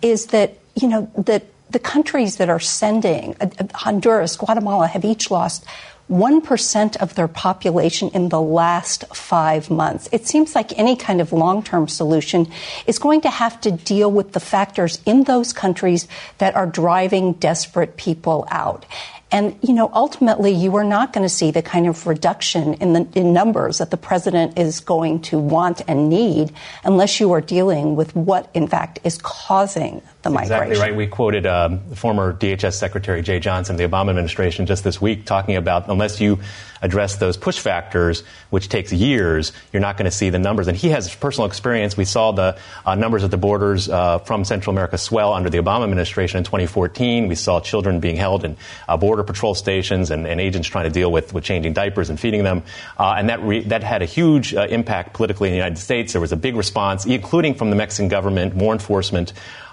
is 0.00 0.26
that, 0.26 0.58
you 0.74 0.88
know, 0.88 1.10
that 1.16 1.44
the 1.70 1.78
countries 1.78 2.36
that 2.36 2.48
are 2.48 2.60
sending, 2.60 3.34
uh, 3.40 3.48
Honduras, 3.74 4.36
Guatemala, 4.36 4.86
have 4.86 5.04
each 5.04 5.30
lost 5.30 5.64
1% 6.10 6.96
of 6.96 7.14
their 7.14 7.28
population 7.28 8.10
in 8.10 8.28
the 8.28 8.40
last 8.40 9.04
five 9.14 9.70
months. 9.70 10.08
It 10.12 10.26
seems 10.26 10.54
like 10.54 10.78
any 10.78 10.94
kind 10.94 11.20
of 11.20 11.32
long 11.32 11.62
term 11.62 11.88
solution 11.88 12.48
is 12.86 12.98
going 12.98 13.22
to 13.22 13.30
have 13.30 13.60
to 13.62 13.70
deal 13.70 14.10
with 14.10 14.32
the 14.32 14.40
factors 14.40 15.00
in 15.06 15.24
those 15.24 15.52
countries 15.52 16.06
that 16.38 16.54
are 16.54 16.66
driving 16.66 17.34
desperate 17.34 17.96
people 17.96 18.46
out. 18.50 18.84
And, 19.32 19.56
you 19.62 19.72
know, 19.72 19.90
ultimately, 19.94 20.52
you 20.52 20.76
are 20.76 20.84
not 20.84 21.14
going 21.14 21.24
to 21.24 21.28
see 21.28 21.50
the 21.50 21.62
kind 21.62 21.86
of 21.86 22.06
reduction 22.06 22.74
in 22.74 22.92
the 22.92 23.08
in 23.14 23.32
numbers 23.32 23.78
that 23.78 23.90
the 23.90 23.96
president 23.96 24.58
is 24.58 24.80
going 24.80 25.22
to 25.22 25.38
want 25.38 25.80
and 25.88 26.10
need 26.10 26.52
unless 26.84 27.18
you 27.18 27.32
are 27.32 27.40
dealing 27.40 27.96
with 27.96 28.14
what, 28.14 28.50
in 28.52 28.68
fact, 28.68 28.98
is 29.04 29.18
causing 29.22 30.02
the 30.22 30.30
migration. 30.30 30.70
Exactly 30.70 30.78
right. 30.78 30.96
We 30.96 31.06
quoted 31.06 31.46
um, 31.46 31.80
former 31.94 32.32
DHS 32.32 32.74
Secretary 32.74 33.22
Jeh 33.22 33.40
Johnson, 33.40 33.76
the 33.76 33.84
Obama 33.84 34.10
administration, 34.10 34.66
just 34.66 34.84
this 34.84 35.00
week, 35.00 35.24
talking 35.24 35.56
about 35.56 35.88
unless 35.88 36.20
you 36.20 36.38
address 36.82 37.16
those 37.16 37.36
push 37.36 37.58
factors, 37.58 38.24
which 38.50 38.68
takes 38.68 38.92
years, 38.92 39.52
you're 39.72 39.80
not 39.80 39.96
going 39.96 40.04
to 40.04 40.10
see 40.10 40.30
the 40.30 40.38
numbers. 40.38 40.66
And 40.66 40.76
he 40.76 40.90
has 40.90 41.14
personal 41.14 41.46
experience. 41.46 41.96
We 41.96 42.04
saw 42.04 42.32
the 42.32 42.58
uh, 42.84 42.96
numbers 42.96 43.22
at 43.24 43.30
the 43.30 43.36
borders 43.36 43.88
uh, 43.88 44.18
from 44.18 44.44
Central 44.44 44.74
America 44.74 44.98
swell 44.98 45.32
under 45.32 45.48
the 45.48 45.58
Obama 45.58 45.84
administration 45.84 46.38
in 46.38 46.44
2014. 46.44 47.28
We 47.28 47.36
saw 47.36 47.60
children 47.60 48.00
being 48.00 48.16
held 48.16 48.44
in 48.44 48.56
uh, 48.88 48.96
border 48.96 49.22
patrol 49.22 49.54
stations 49.54 50.10
and, 50.10 50.26
and, 50.26 50.42
agents 50.42 50.66
trying 50.66 50.86
to 50.86 50.90
deal 50.90 51.12
with, 51.12 51.32
with 51.32 51.44
changing 51.44 51.72
diapers 51.72 52.10
and 52.10 52.18
feeding 52.18 52.42
them. 52.42 52.64
Uh, 52.98 53.14
and 53.16 53.28
that, 53.28 53.40
re- 53.42 53.62
that 53.62 53.84
had 53.84 54.02
a 54.02 54.06
huge 54.06 54.54
uh, 54.54 54.66
impact 54.68 55.12
politically 55.12 55.48
in 55.48 55.52
the 55.52 55.56
United 55.56 55.78
States. 55.78 56.12
There 56.12 56.20
was 56.20 56.32
a 56.32 56.36
big 56.36 56.56
response, 56.56 57.06
including 57.06 57.54
from 57.54 57.70
the 57.70 57.76
Mexican 57.76 58.08
government, 58.08 58.56
more 58.56 58.72
enforcement. 58.72 59.32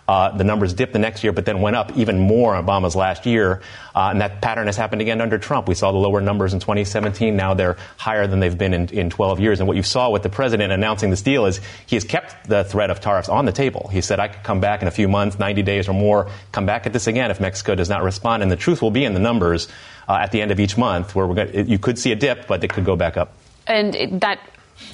Uh, 0.09 0.35
the 0.35 0.43
numbers 0.43 0.73
dipped 0.73 0.91
the 0.91 0.97
next 0.97 1.23
year, 1.23 1.31
but 1.31 1.45
then 1.45 1.61
went 1.61 1.75
up 1.75 1.95
even 1.95 2.17
more 2.17 2.55
in 2.55 2.65
Obama's 2.65 2.95
last 2.95 3.27
year. 3.27 3.61
Uh, 3.93 4.09
and 4.09 4.21
that 4.21 4.41
pattern 4.41 4.65
has 4.65 4.75
happened 4.75 5.03
again 5.03 5.21
under 5.21 5.37
Trump. 5.37 5.67
We 5.67 5.75
saw 5.75 5.91
the 5.91 5.99
lower 5.99 6.19
numbers 6.19 6.51
in 6.51 6.59
2017. 6.59 7.35
Now 7.35 7.53
they're 7.53 7.77
higher 7.95 8.25
than 8.25 8.39
they've 8.39 8.57
been 8.57 8.73
in, 8.73 8.87
in 8.87 9.11
12 9.11 9.39
years. 9.39 9.59
And 9.59 9.67
what 9.67 9.77
you 9.77 9.83
saw 9.83 10.09
with 10.09 10.23
the 10.23 10.29
president 10.29 10.73
announcing 10.73 11.11
this 11.11 11.21
deal 11.21 11.45
is 11.45 11.61
he 11.85 11.95
has 11.95 12.05
kept 12.05 12.49
the 12.49 12.63
threat 12.63 12.89
of 12.89 12.99
tariffs 12.99 13.29
on 13.29 13.45
the 13.45 13.51
table. 13.51 13.87
He 13.93 14.01
said, 14.01 14.19
I 14.19 14.29
could 14.29 14.41
come 14.41 14.59
back 14.59 14.81
in 14.81 14.87
a 14.87 14.91
few 14.91 15.07
months, 15.07 15.37
90 15.37 15.61
days 15.61 15.87
or 15.87 15.93
more, 15.93 16.27
come 16.51 16.65
back 16.65 16.87
at 16.87 16.93
this 16.93 17.05
again 17.05 17.29
if 17.29 17.39
Mexico 17.39 17.75
does 17.75 17.87
not 17.87 18.01
respond. 18.01 18.41
And 18.41 18.51
the 18.51 18.55
truth 18.55 18.81
will 18.81 18.89
be 18.89 19.05
in 19.05 19.13
the 19.13 19.19
numbers 19.19 19.67
uh, 20.07 20.13
at 20.13 20.31
the 20.31 20.41
end 20.41 20.49
of 20.49 20.59
each 20.59 20.75
month, 20.75 21.13
where 21.13 21.27
gonna, 21.27 21.51
you 21.51 21.77
could 21.77 21.99
see 21.99 22.11
a 22.11 22.15
dip, 22.15 22.47
but 22.47 22.63
it 22.63 22.73
could 22.73 22.83
go 22.83 22.95
back 22.95 23.15
up. 23.15 23.33
And 23.67 23.93
that 24.21 24.39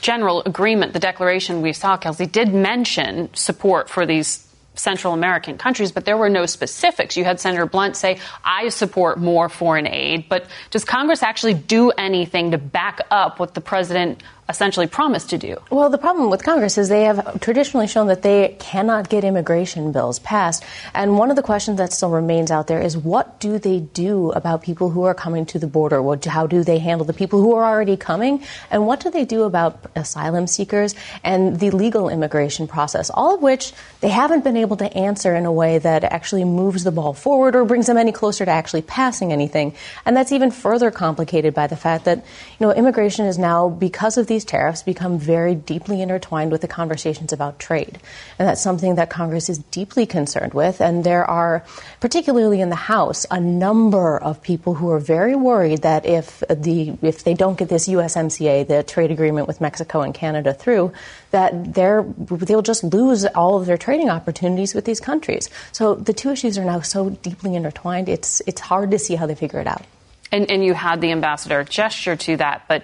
general 0.01 0.43
agreement, 0.45 0.91
the 0.91 0.99
declaration 0.99 1.61
we 1.61 1.71
saw, 1.71 1.95
Kelsey, 1.95 2.25
did 2.25 2.53
mention 2.53 3.33
support 3.33 3.89
for 3.89 4.05
these 4.05 4.45
Central 4.75 5.13
American 5.13 5.57
countries, 5.57 5.91
but 5.91 6.05
there 6.05 6.17
were 6.17 6.29
no 6.29 6.45
specifics. 6.45 7.17
You 7.17 7.23
had 7.23 7.39
Senator 7.39 7.65
Blunt 7.65 7.95
say, 7.95 8.19
I 8.43 8.69
support 8.69 9.19
more 9.19 9.49
foreign 9.49 9.87
aid, 9.87 10.27
but 10.29 10.45
does 10.71 10.85
Congress 10.85 11.23
actually 11.23 11.53
do 11.53 11.91
anything 11.91 12.51
to 12.51 12.57
back 12.57 13.01
up 13.11 13.39
what 13.39 13.53
the 13.53 13.61
president 13.61 14.21
essentially 14.47 14.85
promised 14.85 15.31
to 15.31 15.37
do. 15.39 15.57
Well, 15.71 15.89
the 15.89 15.97
problem 15.97 16.29
with 16.29 16.43
Congress 16.43 16.77
is 16.77 16.87
they 16.87 17.05
have 17.05 17.39
traditionally 17.39 17.87
shown 17.87 18.07
that 18.07 18.21
they 18.21 18.55
cannot 18.59 19.09
get 19.09 19.23
immigration 19.23 19.91
bills 19.91 20.19
passed. 20.19 20.63
And 20.93 21.17
one 21.17 21.31
of 21.31 21.35
the 21.35 21.41
questions 21.41 21.79
that 21.79 21.91
still 21.91 22.11
remains 22.11 22.51
out 22.51 22.67
there 22.67 22.79
is 22.79 22.95
what 22.95 23.39
do 23.39 23.57
they 23.57 23.79
do 23.79 24.31
about 24.33 24.61
people 24.61 24.91
who 24.91 25.03
are 25.03 25.15
coming 25.15 25.47
to 25.47 25.57
the 25.57 25.65
border? 25.65 25.95
How 26.27 26.45
do 26.45 26.63
they 26.63 26.77
handle 26.77 27.05
the 27.05 27.13
people 27.13 27.41
who 27.41 27.55
are 27.55 27.65
already 27.65 27.97
coming? 27.97 28.43
And 28.69 28.85
what 28.85 28.99
do 28.99 29.09
they 29.09 29.25
do 29.25 29.43
about 29.43 29.89
asylum 29.95 30.45
seekers 30.45 30.93
and 31.23 31.59
the 31.59 31.71
legal 31.71 32.07
immigration 32.09 32.67
process? 32.67 33.09
All 33.09 33.33
of 33.33 33.41
which 33.41 33.73
they 34.01 34.09
haven't 34.09 34.43
been 34.43 34.57
able 34.57 34.77
to 34.77 34.93
answer 34.95 35.35
in 35.35 35.47
a 35.47 35.51
way 35.51 35.79
that 35.79 36.03
actually 36.03 36.43
moves 36.43 36.83
the 36.83 36.91
ball 36.91 37.13
forward 37.13 37.55
or 37.55 37.65
brings 37.65 37.87
them 37.87 37.97
any 37.97 38.11
closer 38.11 38.45
to 38.45 38.51
actually 38.51 38.83
passing 38.83 39.33
anything. 39.33 39.73
And 40.05 40.15
that's 40.15 40.31
even 40.31 40.51
further 40.51 40.91
complicated 40.91 41.55
by 41.55 41.65
the 41.65 41.75
fact 41.75 42.05
that, 42.05 42.19
you 42.19 42.67
know, 42.67 42.71
immigration 42.71 43.25
is 43.25 43.39
now, 43.39 43.69
because 43.69 44.17
of 44.19 44.27
the 44.27 44.34
these 44.35 44.43
tariffs 44.43 44.83
become 44.83 45.17
very 45.17 45.55
deeply 45.55 46.01
intertwined 46.01 46.51
with 46.51 46.59
the 46.59 46.67
conversations 46.67 47.31
about 47.31 47.57
trade. 47.57 47.97
And 48.37 48.45
that's 48.45 48.61
something 48.61 48.95
that 48.95 49.09
Congress 49.09 49.47
is 49.47 49.59
deeply 49.71 50.05
concerned 50.05 50.53
with. 50.53 50.81
And 50.81 51.05
there 51.05 51.23
are, 51.23 51.63
particularly 52.01 52.59
in 52.59 52.67
the 52.69 52.75
House, 52.75 53.25
a 53.31 53.39
number 53.39 54.17
of 54.17 54.41
people 54.43 54.73
who 54.73 54.91
are 54.91 54.99
very 54.99 55.37
worried 55.37 55.83
that 55.83 56.05
if 56.05 56.43
the 56.49 56.97
if 57.01 57.23
they 57.23 57.33
don't 57.33 57.57
get 57.57 57.69
this 57.69 57.87
USMCA, 57.87 58.67
the 58.67 58.83
trade 58.83 59.09
agreement 59.09 59.47
with 59.47 59.61
Mexico 59.61 60.01
and 60.01 60.13
Canada 60.13 60.53
through, 60.53 60.91
that 61.31 61.73
they're 61.73 62.03
they'll 62.47 62.61
just 62.61 62.83
lose 62.83 63.23
all 63.25 63.57
of 63.57 63.65
their 63.67 63.77
trading 63.77 64.09
opportunities 64.09 64.75
with 64.75 64.83
these 64.83 64.99
countries. 64.99 65.49
So 65.71 65.95
the 65.95 66.13
two 66.13 66.31
issues 66.31 66.57
are 66.57 66.65
now 66.65 66.81
so 66.81 67.09
deeply 67.09 67.55
intertwined. 67.55 68.09
It's 68.09 68.41
it's 68.45 68.59
hard 68.59 68.91
to 68.91 68.99
see 68.99 69.15
how 69.15 69.27
they 69.27 69.35
figure 69.35 69.61
it 69.61 69.67
out. 69.67 69.85
And, 70.31 70.51
and 70.51 70.65
you 70.65 70.73
had 70.73 70.99
the 70.99 71.11
ambassador 71.13 71.63
gesture 71.63 72.17
to 72.17 72.35
that, 72.37 72.63
but 72.67 72.83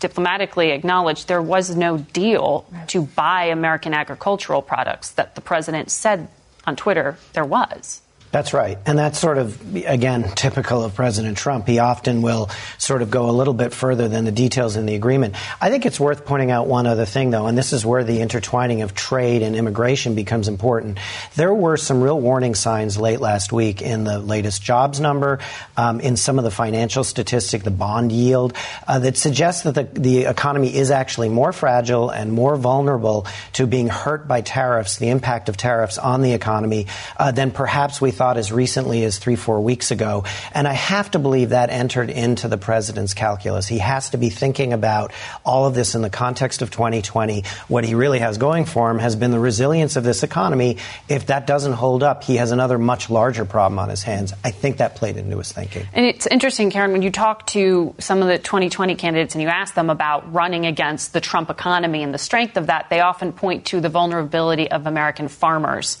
diplomatically 0.00 0.70
acknowledged 0.70 1.28
there 1.28 1.42
was 1.42 1.74
no 1.74 1.98
deal 1.98 2.66
to 2.88 3.02
buy 3.02 3.44
American 3.44 3.94
agricultural 3.94 4.62
products 4.62 5.10
that 5.12 5.34
the 5.34 5.40
president 5.40 5.90
said 5.90 6.28
on 6.66 6.76
Twitter 6.76 7.16
there 7.32 7.44
was. 7.44 8.00
That's 8.34 8.52
right. 8.52 8.78
And 8.84 8.98
that's 8.98 9.16
sort 9.16 9.38
of, 9.38 9.76
again, 9.86 10.24
typical 10.34 10.82
of 10.82 10.96
President 10.96 11.38
Trump. 11.38 11.68
He 11.68 11.78
often 11.78 12.20
will 12.20 12.50
sort 12.78 13.00
of 13.00 13.08
go 13.08 13.30
a 13.30 13.30
little 13.30 13.54
bit 13.54 13.72
further 13.72 14.08
than 14.08 14.24
the 14.24 14.32
details 14.32 14.74
in 14.74 14.86
the 14.86 14.96
agreement. 14.96 15.36
I 15.60 15.70
think 15.70 15.86
it's 15.86 16.00
worth 16.00 16.26
pointing 16.26 16.50
out 16.50 16.66
one 16.66 16.88
other 16.88 17.04
thing, 17.04 17.30
though, 17.30 17.46
and 17.46 17.56
this 17.56 17.72
is 17.72 17.86
where 17.86 18.02
the 18.02 18.20
intertwining 18.20 18.82
of 18.82 18.92
trade 18.92 19.42
and 19.42 19.54
immigration 19.54 20.16
becomes 20.16 20.48
important. 20.48 20.98
There 21.36 21.54
were 21.54 21.76
some 21.76 22.02
real 22.02 22.20
warning 22.20 22.56
signs 22.56 22.98
late 22.98 23.20
last 23.20 23.52
week 23.52 23.80
in 23.80 24.02
the 24.02 24.18
latest 24.18 24.64
jobs 24.64 24.98
number, 24.98 25.38
um, 25.76 26.00
in 26.00 26.16
some 26.16 26.36
of 26.36 26.42
the 26.42 26.50
financial 26.50 27.04
statistic, 27.04 27.62
the 27.62 27.70
bond 27.70 28.10
yield, 28.10 28.54
uh, 28.88 28.98
that 28.98 29.16
suggests 29.16 29.62
that 29.62 29.76
the, 29.76 30.00
the 30.00 30.24
economy 30.24 30.74
is 30.74 30.90
actually 30.90 31.28
more 31.28 31.52
fragile 31.52 32.10
and 32.10 32.32
more 32.32 32.56
vulnerable 32.56 33.28
to 33.52 33.68
being 33.68 33.86
hurt 33.86 34.26
by 34.26 34.40
tariffs, 34.40 34.96
the 34.96 35.10
impact 35.10 35.48
of 35.48 35.56
tariffs 35.56 35.98
on 35.98 36.20
the 36.20 36.32
economy, 36.32 36.88
uh, 37.16 37.30
than 37.30 37.52
perhaps 37.52 38.00
we 38.00 38.10
thought 38.10 38.23
thought 38.24 38.38
as 38.38 38.50
recently 38.50 39.04
as 39.04 39.18
three, 39.18 39.36
four 39.36 39.60
weeks 39.60 39.90
ago. 39.90 40.24
And 40.54 40.66
I 40.66 40.72
have 40.72 41.10
to 41.10 41.18
believe 41.18 41.50
that 41.50 41.68
entered 41.68 42.08
into 42.08 42.48
the 42.48 42.56
president's 42.56 43.12
calculus. 43.12 43.66
He 43.66 43.76
has 43.76 44.08
to 44.10 44.16
be 44.16 44.30
thinking 44.30 44.72
about 44.72 45.12
all 45.44 45.66
of 45.66 45.74
this 45.74 45.94
in 45.94 46.00
the 46.00 46.08
context 46.08 46.62
of 46.62 46.70
2020. 46.70 47.44
What 47.68 47.84
he 47.84 47.94
really 47.94 48.20
has 48.20 48.38
going 48.38 48.64
for 48.64 48.90
him 48.90 48.98
has 48.98 49.14
been 49.14 49.30
the 49.30 49.38
resilience 49.38 49.96
of 49.96 50.04
this 50.04 50.22
economy. 50.22 50.78
If 51.06 51.26
that 51.26 51.46
doesn't 51.46 51.74
hold 51.74 52.02
up, 52.02 52.24
he 52.24 52.36
has 52.36 52.50
another 52.50 52.78
much 52.78 53.10
larger 53.10 53.44
problem 53.44 53.78
on 53.78 53.90
his 53.90 54.02
hands. 54.02 54.32
I 54.42 54.52
think 54.52 54.78
that 54.78 54.96
played 54.96 55.18
into 55.18 55.36
his 55.36 55.52
thinking. 55.52 55.86
And 55.92 56.06
it's 56.06 56.26
interesting, 56.26 56.70
Karen, 56.70 56.92
when 56.92 57.02
you 57.02 57.10
talk 57.10 57.46
to 57.48 57.94
some 57.98 58.22
of 58.22 58.28
the 58.28 58.38
2020 58.38 58.94
candidates 58.94 59.34
and 59.34 59.42
you 59.42 59.48
ask 59.48 59.74
them 59.74 59.90
about 59.90 60.32
running 60.32 60.64
against 60.64 61.12
the 61.12 61.20
Trump 61.20 61.50
economy 61.50 62.02
and 62.02 62.14
the 62.14 62.18
strength 62.18 62.56
of 62.56 62.68
that, 62.68 62.88
they 62.88 63.00
often 63.00 63.34
point 63.34 63.66
to 63.66 63.82
the 63.82 63.90
vulnerability 63.90 64.70
of 64.70 64.86
American 64.86 65.28
farmers. 65.28 65.98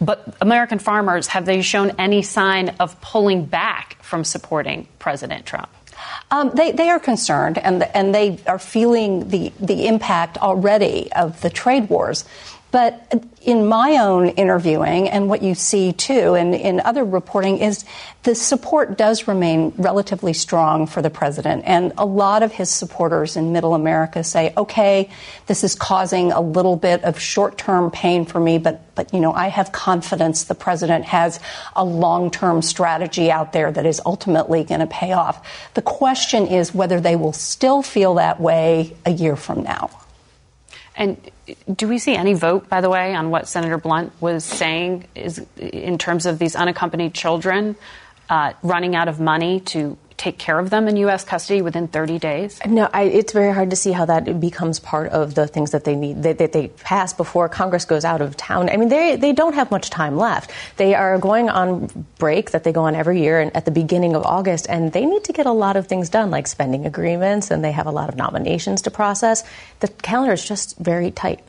But 0.00 0.36
American 0.40 0.78
farmers, 0.78 1.28
have 1.28 1.46
they 1.46 1.62
shown 1.62 1.92
any 1.98 2.22
sign 2.22 2.70
of 2.80 3.00
pulling 3.00 3.44
back 3.44 4.02
from 4.02 4.24
supporting 4.24 4.88
President 4.98 5.46
Trump? 5.46 5.68
Um, 6.30 6.50
they, 6.54 6.72
they 6.72 6.90
are 6.90 6.98
concerned 6.98 7.58
and, 7.58 7.82
and 7.82 8.14
they 8.14 8.38
are 8.46 8.58
feeling 8.58 9.28
the, 9.28 9.52
the 9.60 9.86
impact 9.86 10.38
already 10.38 11.12
of 11.12 11.40
the 11.40 11.50
trade 11.50 11.88
wars. 11.88 12.24
But 12.74 13.22
in 13.40 13.68
my 13.68 13.98
own 13.98 14.30
interviewing 14.30 15.08
and 15.08 15.28
what 15.28 15.42
you 15.42 15.54
see 15.54 15.92
too 15.92 16.34
and 16.34 16.56
in 16.56 16.80
other 16.80 17.04
reporting 17.04 17.58
is 17.58 17.84
the 18.24 18.34
support 18.34 18.98
does 18.98 19.28
remain 19.28 19.72
relatively 19.78 20.32
strong 20.32 20.88
for 20.88 21.00
the 21.00 21.08
president. 21.08 21.62
And 21.66 21.92
a 21.96 22.04
lot 22.04 22.42
of 22.42 22.50
his 22.50 22.70
supporters 22.70 23.36
in 23.36 23.52
middle 23.52 23.74
America 23.74 24.24
say, 24.24 24.52
okay, 24.56 25.08
this 25.46 25.62
is 25.62 25.76
causing 25.76 26.32
a 26.32 26.40
little 26.40 26.74
bit 26.74 27.04
of 27.04 27.16
short 27.16 27.58
term 27.58 27.92
pain 27.92 28.24
for 28.24 28.40
me, 28.40 28.58
but, 28.58 28.92
but, 28.96 29.14
you 29.14 29.20
know, 29.20 29.32
I 29.32 29.50
have 29.50 29.70
confidence 29.70 30.42
the 30.42 30.56
president 30.56 31.04
has 31.04 31.38
a 31.76 31.84
long 31.84 32.28
term 32.28 32.60
strategy 32.60 33.30
out 33.30 33.52
there 33.52 33.70
that 33.70 33.86
is 33.86 34.00
ultimately 34.04 34.64
going 34.64 34.80
to 34.80 34.88
pay 34.88 35.12
off. 35.12 35.46
The 35.74 35.82
question 35.82 36.48
is 36.48 36.74
whether 36.74 37.00
they 37.00 37.14
will 37.14 37.34
still 37.34 37.82
feel 37.82 38.14
that 38.14 38.40
way 38.40 38.96
a 39.06 39.12
year 39.12 39.36
from 39.36 39.62
now. 39.62 39.90
And 40.96 41.30
do 41.72 41.88
we 41.88 41.98
see 41.98 42.14
any 42.16 42.34
vote, 42.34 42.68
by 42.68 42.80
the 42.80 42.90
way, 42.90 43.14
on 43.14 43.30
what 43.30 43.48
Senator 43.48 43.78
Blunt 43.78 44.12
was 44.20 44.44
saying 44.44 45.06
is 45.14 45.44
in 45.56 45.98
terms 45.98 46.26
of 46.26 46.38
these 46.38 46.56
unaccompanied 46.56 47.14
children 47.14 47.76
uh, 48.30 48.52
running 48.62 48.96
out 48.96 49.08
of 49.08 49.20
money 49.20 49.60
to 49.60 49.96
take 50.16 50.38
care 50.38 50.58
of 50.58 50.70
them 50.70 50.88
in 50.88 50.96
U.S. 50.98 51.24
custody 51.24 51.62
within 51.62 51.88
30 51.88 52.18
days? 52.18 52.60
No, 52.66 52.88
I, 52.92 53.02
it's 53.02 53.32
very 53.32 53.52
hard 53.52 53.70
to 53.70 53.76
see 53.76 53.92
how 53.92 54.04
that 54.04 54.40
becomes 54.40 54.78
part 54.78 55.10
of 55.10 55.34
the 55.34 55.46
things 55.46 55.72
that 55.72 55.84
they 55.84 55.96
need 55.96 56.22
that, 56.22 56.38
that, 56.38 56.52
they 56.52 56.68
pass 56.68 57.12
before 57.12 57.48
Congress 57.48 57.84
goes 57.84 58.04
out 58.04 58.20
of 58.20 58.36
town. 58.36 58.68
I 58.68 58.76
mean, 58.76 58.88
they 58.88 59.16
they 59.16 59.32
don't 59.32 59.54
have 59.54 59.70
much 59.70 59.90
time 59.90 60.16
left. 60.16 60.52
They 60.76 60.94
are 60.94 61.18
going 61.18 61.48
on 61.48 62.06
break 62.18 62.52
that 62.52 62.64
they 62.64 62.72
go 62.72 62.84
on 62.84 62.94
every 62.94 63.20
year 63.20 63.50
at 63.54 63.64
the 63.64 63.70
beginning 63.70 64.14
of 64.14 64.22
August, 64.24 64.66
and 64.68 64.92
they 64.92 65.04
need 65.04 65.24
to 65.24 65.32
get 65.32 65.46
a 65.46 65.52
lot 65.52 65.76
of 65.76 65.88
things 65.88 66.08
done, 66.08 66.30
like 66.30 66.46
spending 66.46 66.86
agreements, 66.86 67.50
and 67.50 67.64
they 67.64 67.72
have 67.72 67.86
a 67.86 67.92
lot 67.92 68.08
of 68.08 68.16
nominations 68.16 68.82
to 68.82 68.90
process. 68.90 69.42
The 69.80 69.88
calendar 69.88 70.32
is 70.32 70.44
just 70.44 70.78
very 70.78 71.10
tight 71.10 71.40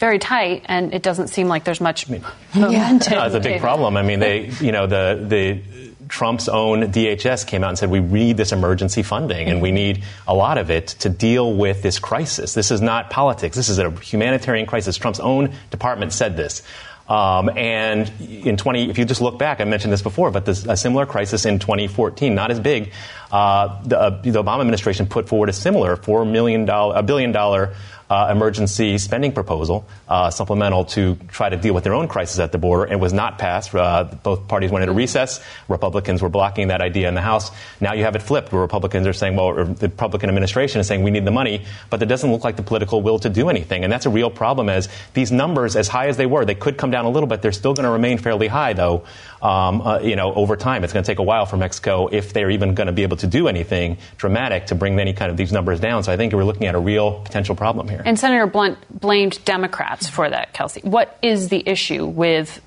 very 0.00 0.18
tight, 0.18 0.62
and 0.64 0.94
it 0.94 1.02
doesn't 1.02 1.28
seem 1.28 1.46
like 1.46 1.64
there's 1.64 1.80
much 1.80 2.08
momentum. 2.08 2.32
No, 2.54 3.26
it's 3.26 3.34
a 3.34 3.40
big 3.40 3.60
problem. 3.60 3.98
I 3.98 4.02
mean, 4.02 4.18
they, 4.18 4.46
you 4.60 4.72
know, 4.72 4.86
the 4.86 5.26
the 5.28 5.89
Trump's 6.10 6.48
own 6.48 6.82
DHS 6.92 7.46
came 7.46 7.64
out 7.64 7.70
and 7.70 7.78
said, 7.78 7.88
we 7.88 8.00
need 8.00 8.36
this 8.36 8.52
emergency 8.52 9.02
funding 9.02 9.48
and 9.48 9.62
we 9.62 9.70
need 9.70 10.04
a 10.26 10.34
lot 10.34 10.58
of 10.58 10.70
it 10.70 10.88
to 10.88 11.08
deal 11.08 11.54
with 11.54 11.82
this 11.82 11.98
crisis. 11.98 12.52
This 12.52 12.70
is 12.70 12.82
not 12.82 13.10
politics. 13.10 13.56
This 13.56 13.68
is 13.68 13.78
a 13.78 13.90
humanitarian 13.90 14.66
crisis. 14.66 14.96
Trump's 14.96 15.20
own 15.20 15.54
department 15.70 16.12
said 16.12 16.36
this. 16.36 16.62
Um, 17.08 17.50
and 17.56 18.10
in 18.20 18.56
20, 18.56 18.90
if 18.90 18.98
you 18.98 19.04
just 19.04 19.20
look 19.20 19.36
back, 19.38 19.60
I 19.60 19.64
mentioned 19.64 19.92
this 19.92 20.02
before, 20.02 20.30
but 20.30 20.44
this, 20.44 20.64
a 20.64 20.76
similar 20.76 21.06
crisis 21.06 21.44
in 21.44 21.58
2014, 21.58 22.34
not 22.34 22.52
as 22.52 22.60
big. 22.60 22.92
Uh, 23.32 23.82
the, 23.82 23.98
uh, 23.98 24.22
the, 24.22 24.30
Obama 24.30 24.60
administration 24.60 25.06
put 25.06 25.28
forward 25.28 25.48
a 25.48 25.52
similar 25.52 25.96
four 25.96 26.24
million 26.24 26.66
dollar, 26.66 26.96
a 26.96 27.02
billion 27.02 27.32
dollar 27.32 27.74
uh, 28.10 28.28
emergency 28.30 28.98
spending 28.98 29.32
proposal, 29.32 29.86
uh, 30.08 30.28
supplemental 30.30 30.84
to 30.84 31.14
try 31.28 31.48
to 31.48 31.56
deal 31.56 31.72
with 31.72 31.84
their 31.84 31.94
own 31.94 32.08
crisis 32.08 32.40
at 32.40 32.50
the 32.50 32.58
border, 32.58 32.84
and 32.84 33.00
was 33.00 33.12
not 33.12 33.38
passed. 33.38 33.74
Uh, 33.74 34.04
both 34.22 34.48
parties 34.48 34.70
went 34.70 34.82
into 34.82 34.92
recess. 34.92 35.40
Republicans 35.68 36.20
were 36.20 36.28
blocking 36.28 36.68
that 36.68 36.80
idea 36.82 37.08
in 37.08 37.14
the 37.14 37.20
House. 37.20 37.50
Now 37.80 37.94
you 37.94 38.02
have 38.02 38.16
it 38.16 38.22
flipped, 38.22 38.52
where 38.52 38.60
Republicans 38.60 39.06
are 39.06 39.12
saying, 39.12 39.36
well, 39.36 39.64
the 39.64 39.88
Republican 39.88 40.28
administration 40.28 40.80
is 40.80 40.88
saying 40.88 41.04
we 41.04 41.12
need 41.12 41.24
the 41.24 41.30
money, 41.30 41.64
but 41.88 42.00
there 42.00 42.08
doesn't 42.08 42.30
look 42.30 42.42
like 42.42 42.56
the 42.56 42.62
political 42.64 43.00
will 43.00 43.20
to 43.20 43.30
do 43.30 43.48
anything. 43.48 43.84
And 43.84 43.92
that's 43.92 44.06
a 44.06 44.10
real 44.10 44.30
problem 44.30 44.68
as 44.68 44.88
these 45.14 45.30
numbers, 45.30 45.76
as 45.76 45.86
high 45.86 46.08
as 46.08 46.16
they 46.16 46.26
were, 46.26 46.44
they 46.44 46.56
could 46.56 46.76
come 46.76 46.90
down 46.90 47.04
a 47.04 47.10
little 47.10 47.28
bit. 47.28 47.42
They're 47.42 47.52
still 47.52 47.74
going 47.74 47.86
to 47.86 47.92
remain 47.92 48.18
fairly 48.18 48.48
high, 48.48 48.72
though, 48.72 49.04
um, 49.42 49.80
uh, 49.80 50.00
you 50.00 50.16
know, 50.16 50.32
over 50.34 50.56
time. 50.56 50.84
It's 50.84 50.92
going 50.92 51.04
to 51.04 51.10
take 51.10 51.18
a 51.18 51.22
while 51.22 51.46
for 51.46 51.56
Mexico, 51.56 52.08
if 52.08 52.32
they're 52.32 52.50
even 52.50 52.74
going 52.74 52.86
to 52.86 52.92
be 52.92 53.02
able 53.02 53.16
to 53.18 53.26
do 53.26 53.48
anything 53.48 53.98
dramatic, 54.16 54.66
to 54.66 54.74
bring 54.74 54.98
any 54.98 55.12
kind 55.12 55.30
of 55.30 55.36
these 55.36 55.52
numbers 55.52 55.80
down. 55.80 56.02
So 56.02 56.12
I 56.12 56.16
think 56.16 56.32
we're 56.32 56.44
looking 56.44 56.66
at 56.66 56.74
a 56.74 56.80
real 56.80 57.20
potential 57.20 57.54
problem 57.54 57.88
here. 57.88 58.02
And 58.04 58.18
Senator 58.18 58.46
Blunt 58.46 58.78
blamed 59.00 59.44
Democrats 59.44 60.08
for 60.08 60.28
that, 60.28 60.52
Kelsey. 60.52 60.80
What 60.82 61.18
is 61.22 61.48
the 61.48 61.62
issue 61.66 62.06
with 62.06 62.60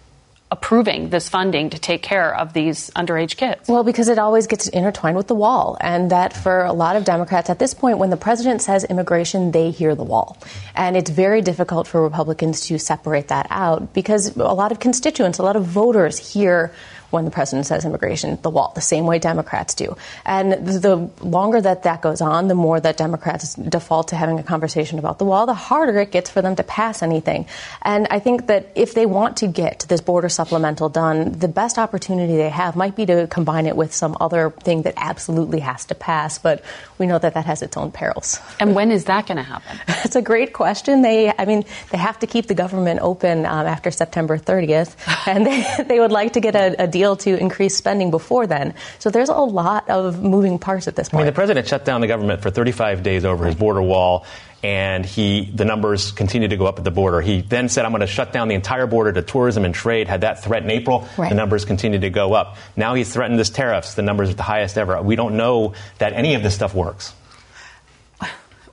approving 0.53 1.09
this 1.09 1.29
funding 1.29 1.71
to 1.71 1.79
take 1.79 2.03
care 2.03 2.33
of 2.35 2.53
these 2.53 2.91
underage 2.91 3.37
kids? 3.37 3.67
Well, 3.67 3.83
because 3.83 4.07
it 4.07 4.19
always 4.19 4.45
gets 4.45 4.67
intertwined 4.67 5.17
with 5.17 5.27
the 5.27 5.33
wall. 5.33 5.77
And 5.81 6.11
that 6.11 6.31
for 6.31 6.63
a 6.63 6.73
lot 6.73 6.95
of 6.95 7.03
Democrats 7.05 7.49
at 7.49 7.57
this 7.57 7.73
point, 7.73 7.97
when 7.97 8.11
the 8.11 8.17
president 8.17 8.61
says 8.61 8.83
immigration, 8.83 9.51
they 9.51 9.71
hear 9.71 9.95
the 9.95 10.03
wall. 10.03 10.37
And 10.75 10.95
it's 10.95 11.09
very 11.09 11.41
difficult 11.41 11.87
for 11.87 12.03
Republicans 12.03 12.67
to 12.67 12.77
separate 12.77 13.29
that 13.29 13.47
out 13.49 13.95
because 13.95 14.37
a 14.37 14.53
lot 14.53 14.71
of 14.71 14.79
constituents, 14.79 15.39
a 15.39 15.43
lot 15.43 15.55
of 15.55 15.65
voters 15.65 16.19
hear 16.19 16.71
when 17.13 17.25
the 17.25 17.31
president 17.31 17.67
says 17.67 17.85
immigration, 17.85 18.39
the 18.41 18.49
wall, 18.49 18.71
the 18.73 18.81
same 18.81 19.05
way 19.05 19.19
Democrats 19.19 19.75
do. 19.75 19.95
And 20.25 20.51
the 20.51 21.09
longer 21.21 21.61
that 21.61 21.83
that 21.83 22.01
goes 22.01 22.21
on, 22.21 22.47
the 22.47 22.55
more 22.55 22.79
that 22.79 22.97
Democrats 22.97 23.53
default 23.53 24.09
to 24.09 24.15
having 24.15 24.39
a 24.39 24.43
conversation 24.43 24.99
about 24.99 25.19
the 25.19 25.25
wall, 25.25 25.45
the 25.45 25.53
harder 25.53 25.99
it 25.99 26.11
gets 26.11 26.29
for 26.29 26.41
them 26.41 26.55
to 26.55 26.63
pass 26.63 27.03
anything. 27.03 27.45
And 27.81 28.07
I 28.09 28.19
think 28.19 28.47
that 28.47 28.71
if 28.75 28.93
they 28.93 29.05
want 29.05 29.37
to 29.37 29.47
get 29.47 29.85
this 29.87 30.01
border 30.01 30.29
supplemental 30.29 30.89
done, 30.89 31.33
the 31.33 31.47
best 31.47 31.77
opportunity 31.77 32.35
they 32.35 32.49
have 32.49 32.75
might 32.75 32.95
be 32.95 33.05
to 33.05 33.27
combine 33.27 33.67
it 33.67 33.75
with 33.75 33.93
some 33.93 34.17
other 34.19 34.49
thing 34.49 34.83
that 34.83 34.95
absolutely 34.97 35.59
has 35.59 35.85
to 35.85 35.95
pass. 35.95 36.39
But 36.39 36.63
we 36.97 37.05
know 37.05 37.19
that 37.19 37.35
that 37.35 37.45
has 37.45 37.61
its 37.61 37.77
own 37.77 37.91
perils. 37.91 38.39
And 38.59 38.73
when 38.73 38.91
is 38.91 39.05
that 39.05 39.27
going 39.27 39.37
to 39.37 39.43
happen? 39.43 39.79
That's 39.87 40.15
a 40.15 40.21
great 40.21 40.53
question. 40.53 41.01
They, 41.01 41.31
I 41.31 41.45
mean, 41.45 41.65
they 41.91 41.97
have 41.97 42.19
to 42.19 42.27
keep 42.27 42.47
the 42.47 42.55
government 42.55 43.01
open 43.01 43.45
um, 43.45 43.67
after 43.67 43.91
September 43.91 44.37
30th, 44.37 44.95
and 45.27 45.45
they, 45.49 45.83
they 45.87 45.99
would 45.99 46.11
like 46.11 46.33
to 46.33 46.39
get 46.39 46.55
a, 46.55 46.83
a 46.83 46.87
deal 46.87 47.02
deal 47.03 47.15
to 47.17 47.37
increase 47.37 47.75
spending 47.75 48.11
before 48.11 48.47
then. 48.47 48.73
So 48.99 49.09
there's 49.09 49.29
a 49.29 49.33
lot 49.33 49.89
of 49.89 50.23
moving 50.23 50.57
parts 50.57 50.87
at 50.87 50.95
this 50.95 51.09
point. 51.09 51.19
I 51.19 51.23
mean, 51.23 51.33
the 51.33 51.35
president 51.35 51.67
shut 51.67 51.83
down 51.83 51.99
the 51.99 52.07
government 52.07 52.41
for 52.41 52.49
35 52.49 53.03
days 53.03 53.25
over 53.25 53.45
his 53.45 53.55
border 53.55 53.81
wall 53.81 54.25
and 54.63 55.05
he 55.05 55.51
the 55.53 55.65
numbers 55.65 56.13
continue 56.13 56.47
to 56.47 56.55
go 56.55 56.65
up 56.65 56.77
at 56.77 56.85
the 56.85 56.91
border. 56.91 57.19
He 57.19 57.41
then 57.41 57.67
said, 57.67 57.83
"I'm 57.83 57.91
going 57.91 57.99
to 57.99 58.07
shut 58.07 58.31
down 58.31 58.47
the 58.47 58.55
entire 58.55 58.87
border 58.87 59.11
to 59.11 59.21
tourism 59.21 59.65
and 59.65 59.75
trade." 59.75 60.07
Had 60.07 60.21
that 60.21 60.41
threat 60.41 60.63
in 60.63 60.71
April, 60.71 61.05
right. 61.17 61.27
the 61.27 61.35
numbers 61.35 61.65
continue 61.65 61.99
to 61.99 62.09
go 62.09 62.31
up. 62.31 62.55
Now 62.77 62.93
he's 62.93 63.11
threatened 63.11 63.37
this 63.37 63.49
tariffs. 63.49 63.95
The 63.95 64.03
numbers 64.03 64.29
are 64.29 64.35
the 64.35 64.43
highest 64.43 64.77
ever. 64.77 65.01
We 65.01 65.17
don't 65.17 65.35
know 65.35 65.73
that 65.97 66.13
any 66.13 66.35
of 66.35 66.43
this 66.43 66.55
stuff 66.55 66.73
works. 66.73 67.13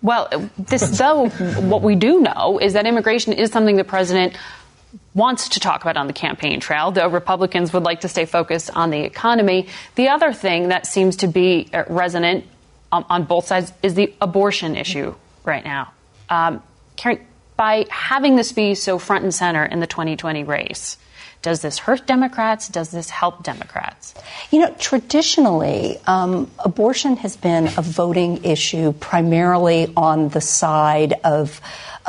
Well, 0.03 0.29
this, 0.57 0.99
though, 0.99 1.29
what 1.29 1.83
we 1.83 1.95
do 1.95 2.21
know 2.21 2.59
is 2.59 2.73
that 2.73 2.87
immigration 2.87 3.35
is 3.35 3.51
something 3.51 3.77
the 3.77 3.85
president 3.85 4.35
wants 5.15 5.51
to 5.51 5.61
talk 5.61 5.83
about 5.83 5.97
on 5.97 6.07
the 6.07 6.13
campaign 6.13 6.61
trail, 6.61 6.91
though 6.91 7.09
Republicans 7.09 7.73
would 7.73 7.83
like 7.83 8.01
to 8.01 8.09
stay 8.09 8.25
focused 8.25 8.71
on 8.75 8.91
the 8.91 9.01
economy. 9.01 9.67
The 9.97 10.09
other 10.09 10.33
thing 10.33 10.69
that 10.69 10.87
seems 10.87 11.17
to 11.17 11.27
be 11.27 11.69
uh, 11.73 11.85
resonant 11.89 12.45
on, 12.93 13.25
both 13.25 13.47
sides 13.47 13.73
is 13.83 13.95
the 13.95 14.13
abortion 14.21 14.77
issue 14.77 15.15
right 15.45 15.65
now. 15.65 15.93
Um, 16.29 16.63
Karen, 16.97 17.25
by 17.57 17.87
having 17.89 18.37
this 18.37 18.53
be 18.53 18.75
so 18.75 18.99
front 18.99 19.23
and 19.23 19.35
center 19.35 19.65
in 19.65 19.81
the 19.81 19.87
2020 19.87 20.45
race, 20.45 20.97
does 21.43 21.63
this 21.63 21.79
hurt 21.79 22.07
Democrats? 22.07 22.69
Does 22.69 22.91
this 22.91 23.09
help 23.09 23.43
Democrats? 23.43 24.15
You 24.51 24.61
know, 24.61 24.75
traditionally, 24.79 25.99
um, 26.07 26.51
abortion 26.59 27.17
has 27.17 27.37
been 27.37 27.67
a 27.79 27.83
voting 27.83 28.45
issue 28.45 28.93
primarily 28.93 29.91
on 29.97 30.29
the 30.29 30.41
side 30.41 31.15
of 31.25 31.61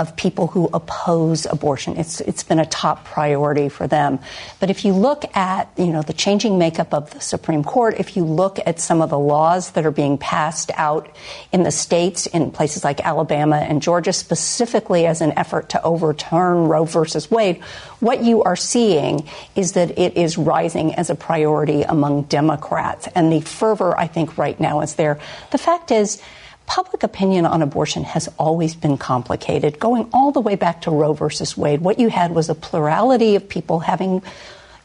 of 0.02 0.16
people 0.16 0.48
who 0.48 0.68
oppose 0.74 1.46
abortion. 1.46 1.96
It's 1.96 2.22
it's 2.22 2.42
been 2.42 2.58
a 2.58 2.66
top 2.66 3.06
priority 3.06 3.70
for 3.70 3.86
them. 3.86 4.18
But 4.60 4.72
if 4.72 4.84
you 4.84 4.94
look 4.94 5.24
at 5.38 5.70
you 5.78 5.94
know 5.94 6.02
the 6.02 6.14
changing 6.14 6.58
makeup 6.58 6.92
of 6.92 7.12
the 7.12 7.22
Supreme 7.22 7.64
Court, 7.64 8.00
if 8.00 8.18
you 8.18 8.26
look 8.26 8.58
at 8.66 8.80
some 8.80 9.02
of 9.04 9.12
the 9.12 9.20
laws 9.20 9.72
that 9.72 9.86
are 9.86 9.92
being 9.92 10.18
passed 10.18 10.72
out 10.74 11.08
in 11.52 11.62
the 11.62 11.72
states 11.72 12.26
in 12.26 12.50
places 12.50 12.84
like 12.84 13.00
Alabama 13.06 13.58
and 13.58 13.80
Georgia, 13.82 14.12
specifically 14.12 15.06
as 15.06 15.22
an 15.22 15.34
effort 15.38 15.70
to 15.70 15.84
overturn 15.84 16.68
Roe 16.68 16.86
versus 16.86 17.30
Wade, 17.30 17.62
what 18.00 18.24
you 18.24 18.42
are 18.42 18.56
seeing 18.56 19.30
is 19.56 19.74
that 19.74 20.00
it 20.00 20.18
is 20.18 20.36
rising 20.36 20.96
as 20.96 21.12
a 21.12 21.16
priority 21.16 21.84
among 21.84 22.24
Democrats, 22.24 23.08
and 23.14 23.32
the 23.32 23.42
fervor 23.42 23.96
I 23.96 24.08
think 24.08 24.40
right 24.40 24.60
now 24.60 24.82
is 24.82 24.96
there. 24.96 25.20
The 25.52 25.60
fact 25.60 25.92
is 25.92 26.20
public 26.66 27.04
opinion 27.04 27.46
on 27.46 27.62
abortion 27.62 28.04
has 28.04 28.30
always 28.40 28.76
been 28.76 28.98
complicated. 28.98 29.80
Going 29.80 30.10
all 30.14 30.32
the 30.32 30.40
way 30.40 30.56
back 30.56 30.82
to 30.84 30.92
Roe 30.92 31.14
versus 31.14 31.58
Wade, 31.58 31.82
what 31.82 32.00
you 32.00 32.10
had 32.10 32.32
was 32.32 32.50
a 32.50 32.56
plurality 32.56 33.36
of 33.36 33.48
people 33.50 33.80
having, 33.80 34.22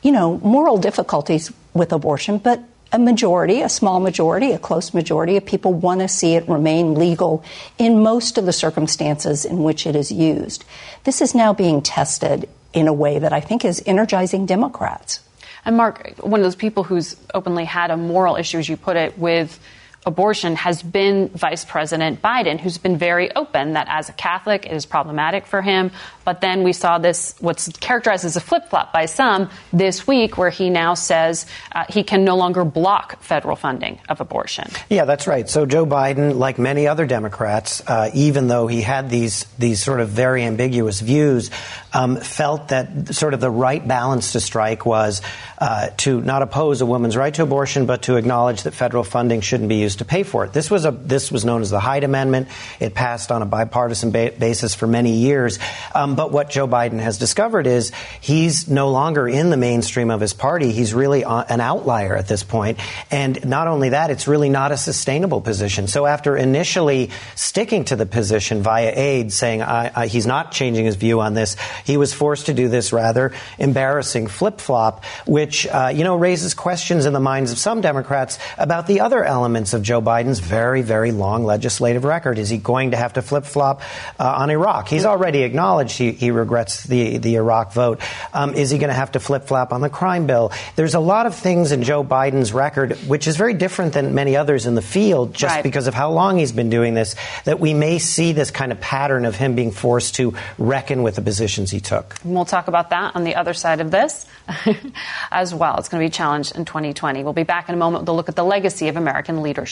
you 0.02 0.12
know, 0.12 0.38
moral 0.38 0.78
difficulties 0.78 1.52
with 1.74 1.92
abortion, 1.92 2.38
but 2.38 2.62
a 2.92 2.98
majority, 2.98 3.62
a 3.62 3.68
small 3.68 4.00
majority, 4.00 4.52
a 4.52 4.58
close 4.58 4.94
majority 4.94 5.36
of 5.36 5.44
people 5.44 5.72
want 5.72 6.00
to 6.00 6.08
see 6.08 6.34
it 6.34 6.48
remain 6.48 6.94
legal 6.94 7.44
in 7.78 8.02
most 8.02 8.38
of 8.38 8.46
the 8.46 8.52
circumstances 8.52 9.44
in 9.44 9.62
which 9.62 9.86
it 9.86 9.96
is 9.96 10.10
used. 10.10 10.64
This 11.04 11.20
is 11.20 11.34
now 11.34 11.52
being 11.52 11.82
tested 11.82 12.48
in 12.72 12.88
a 12.88 12.92
way 12.92 13.18
that 13.18 13.32
I 13.32 13.40
think 13.40 13.64
is 13.64 13.82
energizing 13.86 14.46
Democrats. 14.46 15.20
And 15.64 15.76
Mark, 15.76 16.14
one 16.20 16.38
of 16.38 16.44
those 16.44 16.54
people 16.54 16.84
who's 16.84 17.16
openly 17.34 17.64
had 17.64 17.90
a 17.90 17.96
moral 17.96 18.36
issue, 18.36 18.58
as 18.58 18.68
you 18.68 18.76
put 18.76 18.96
it, 18.96 19.18
with 19.18 19.58
abortion 20.06 20.54
has 20.54 20.82
been 20.82 21.28
Vice 21.30 21.64
President 21.64 22.22
Biden, 22.22 22.60
who's 22.60 22.78
been 22.78 22.96
very 22.96 23.34
open 23.34 23.72
that 23.72 23.88
as 23.90 24.08
a 24.08 24.12
Catholic 24.12 24.64
it 24.64 24.72
is 24.72 24.86
problematic 24.86 25.46
for 25.46 25.60
him. 25.60 25.90
But 26.24 26.40
then 26.40 26.62
we 26.62 26.72
saw 26.72 26.98
this, 26.98 27.34
what's 27.40 27.68
characterized 27.68 28.24
as 28.24 28.36
a 28.36 28.40
flip 28.40 28.70
flop 28.70 28.92
by 28.92 29.06
some 29.06 29.50
this 29.72 30.06
week, 30.06 30.38
where 30.38 30.50
he 30.50 30.70
now 30.70 30.94
says 30.94 31.46
uh, 31.72 31.84
he 31.88 32.04
can 32.04 32.24
no 32.24 32.36
longer 32.36 32.64
block 32.64 33.20
federal 33.20 33.56
funding 33.56 33.98
of 34.08 34.20
abortion. 34.20 34.68
Yeah, 34.88 35.04
that's 35.04 35.26
right. 35.26 35.48
So 35.48 35.66
Joe 35.66 35.86
Biden, 35.86 36.36
like 36.36 36.58
many 36.58 36.86
other 36.86 37.06
Democrats, 37.06 37.82
uh, 37.86 38.10
even 38.14 38.46
though 38.46 38.66
he 38.66 38.82
had 38.82 39.10
these 39.10 39.44
these 39.58 39.82
sort 39.82 40.00
of 40.00 40.08
very 40.08 40.44
ambiguous 40.44 41.00
views, 41.00 41.50
um, 41.92 42.16
felt 42.16 42.68
that 42.68 43.14
sort 43.14 43.34
of 43.34 43.40
the 43.40 43.50
right 43.50 43.86
balance 43.86 44.32
to 44.32 44.40
strike 44.40 44.86
was 44.86 45.22
uh, 45.58 45.88
to 45.98 46.20
not 46.20 46.42
oppose 46.42 46.80
a 46.80 46.86
woman's 46.86 47.16
right 47.16 47.34
to 47.34 47.42
abortion, 47.42 47.86
but 47.86 48.02
to 48.02 48.16
acknowledge 48.16 48.62
that 48.62 48.72
federal 48.72 49.04
funding 49.04 49.40
shouldn't 49.40 49.68
be 49.68 49.76
used 49.76 49.95
to 49.96 50.04
pay 50.04 50.22
for 50.22 50.44
it. 50.44 50.52
This 50.52 50.70
was 50.70 50.84
a 50.84 50.90
this 50.90 51.30
was 51.32 51.44
known 51.44 51.62
as 51.62 51.70
the 51.70 51.80
Hyde 51.80 52.04
Amendment. 52.04 52.48
It 52.80 52.94
passed 52.94 53.30
on 53.30 53.42
a 53.42 53.46
bipartisan 53.46 54.10
ba- 54.10 54.32
basis 54.38 54.74
for 54.74 54.86
many 54.86 55.12
years. 55.12 55.58
Um, 55.94 56.14
but 56.16 56.32
what 56.32 56.50
Joe 56.50 56.68
Biden 56.68 56.98
has 57.00 57.18
discovered 57.18 57.66
is 57.66 57.92
he's 58.20 58.68
no 58.68 58.90
longer 58.90 59.28
in 59.28 59.50
the 59.50 59.56
mainstream 59.56 60.10
of 60.10 60.20
his 60.20 60.32
party. 60.32 60.72
He's 60.72 60.94
really 60.94 61.24
an 61.24 61.60
outlier 61.60 62.16
at 62.16 62.28
this 62.28 62.44
point. 62.44 62.78
And 63.10 63.44
not 63.46 63.68
only 63.68 63.90
that, 63.90 64.10
it's 64.10 64.28
really 64.28 64.48
not 64.48 64.72
a 64.72 64.76
sustainable 64.76 65.40
position. 65.40 65.86
So 65.86 66.06
after 66.06 66.36
initially 66.36 67.10
sticking 67.34 67.84
to 67.86 67.96
the 67.96 68.06
position 68.06 68.62
via 68.62 68.92
aid, 68.94 69.32
saying 69.32 69.62
I, 69.62 69.90
I, 69.94 70.06
he's 70.06 70.26
not 70.26 70.52
changing 70.52 70.84
his 70.84 70.96
view 70.96 71.20
on 71.20 71.34
this, 71.34 71.56
he 71.84 71.96
was 71.96 72.12
forced 72.12 72.46
to 72.46 72.54
do 72.54 72.68
this 72.68 72.92
rather 72.92 73.32
embarrassing 73.58 74.26
flip 74.26 74.60
flop, 74.60 75.04
which 75.26 75.66
uh, 75.66 75.90
you 75.94 76.04
know 76.04 76.16
raises 76.16 76.54
questions 76.54 77.06
in 77.06 77.12
the 77.12 77.20
minds 77.20 77.52
of 77.52 77.58
some 77.58 77.80
Democrats 77.80 78.38
about 78.58 78.86
the 78.86 79.00
other 79.00 79.24
elements 79.24 79.72
of 79.72 79.82
Joe 79.86 80.02
Biden's 80.02 80.40
very, 80.40 80.82
very 80.82 81.12
long 81.12 81.44
legislative 81.44 82.02
record. 82.02 82.38
Is 82.38 82.50
he 82.50 82.58
going 82.58 82.90
to 82.90 82.96
have 82.96 83.12
to 83.12 83.22
flip 83.22 83.44
flop 83.44 83.82
uh, 84.18 84.34
on 84.38 84.50
Iraq? 84.50 84.88
He's 84.88 85.04
already 85.04 85.44
acknowledged 85.44 85.96
he, 85.96 86.10
he 86.10 86.32
regrets 86.32 86.82
the, 86.82 87.18
the 87.18 87.36
Iraq 87.36 87.72
vote. 87.72 88.00
Um, 88.34 88.54
is 88.54 88.70
he 88.70 88.78
going 88.78 88.88
to 88.88 88.94
have 88.94 89.12
to 89.12 89.20
flip 89.20 89.44
flop 89.44 89.72
on 89.72 89.80
the 89.80 89.88
crime 89.88 90.26
bill? 90.26 90.50
There's 90.74 90.94
a 90.96 91.00
lot 91.00 91.26
of 91.26 91.36
things 91.36 91.70
in 91.70 91.84
Joe 91.84 92.02
Biden's 92.02 92.52
record, 92.52 92.94
which 93.06 93.28
is 93.28 93.36
very 93.36 93.54
different 93.54 93.92
than 93.92 94.12
many 94.12 94.36
others 94.36 94.66
in 94.66 94.74
the 94.74 94.82
field, 94.82 95.32
just 95.32 95.54
Right. 95.54 95.62
because 95.62 95.86
of 95.86 95.94
how 95.94 96.10
long 96.10 96.38
he's 96.38 96.50
been 96.50 96.68
doing 96.70 96.94
this, 96.94 97.14
that 97.44 97.60
we 97.60 97.72
may 97.72 98.00
see 98.00 98.32
this 98.32 98.50
kind 98.50 98.72
of 98.72 98.80
pattern 98.80 99.24
of 99.24 99.36
him 99.36 99.54
being 99.54 99.70
forced 99.70 100.16
to 100.16 100.34
reckon 100.58 101.04
with 101.04 101.14
the 101.14 101.22
positions 101.22 101.70
he 101.70 101.78
took. 101.78 102.16
And 102.24 102.34
we'll 102.34 102.44
talk 102.44 102.66
about 102.66 102.90
that 102.90 103.14
on 103.14 103.22
the 103.22 103.36
other 103.36 103.54
side 103.54 103.80
of 103.80 103.92
this 103.92 104.26
as 105.30 105.54
well. 105.54 105.76
It's 105.78 105.88
going 105.88 106.02
to 106.02 106.06
be 106.06 106.10
challenged 106.10 106.56
in 106.56 106.64
2020. 106.64 107.22
We'll 107.22 107.32
be 107.32 107.44
back 107.44 107.68
in 107.68 107.74
a 107.74 107.78
moment 107.78 108.02
with 108.02 108.08
a 108.08 108.12
look 108.12 108.28
at 108.28 108.34
the 108.34 108.44
legacy 108.44 108.88
of 108.88 108.96
American 108.96 109.42
leadership. 109.42 109.65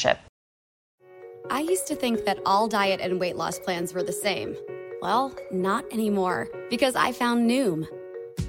I 1.50 1.60
used 1.60 1.86
to 1.88 1.94
think 1.94 2.24
that 2.24 2.38
all 2.46 2.68
diet 2.68 3.00
and 3.00 3.20
weight 3.20 3.36
loss 3.36 3.58
plans 3.58 3.92
were 3.92 4.02
the 4.02 4.12
same. 4.12 4.56
Well, 5.02 5.34
not 5.50 5.84
anymore, 5.92 6.48
because 6.70 6.96
I 6.96 7.12
found 7.12 7.48
Noom. 7.48 7.86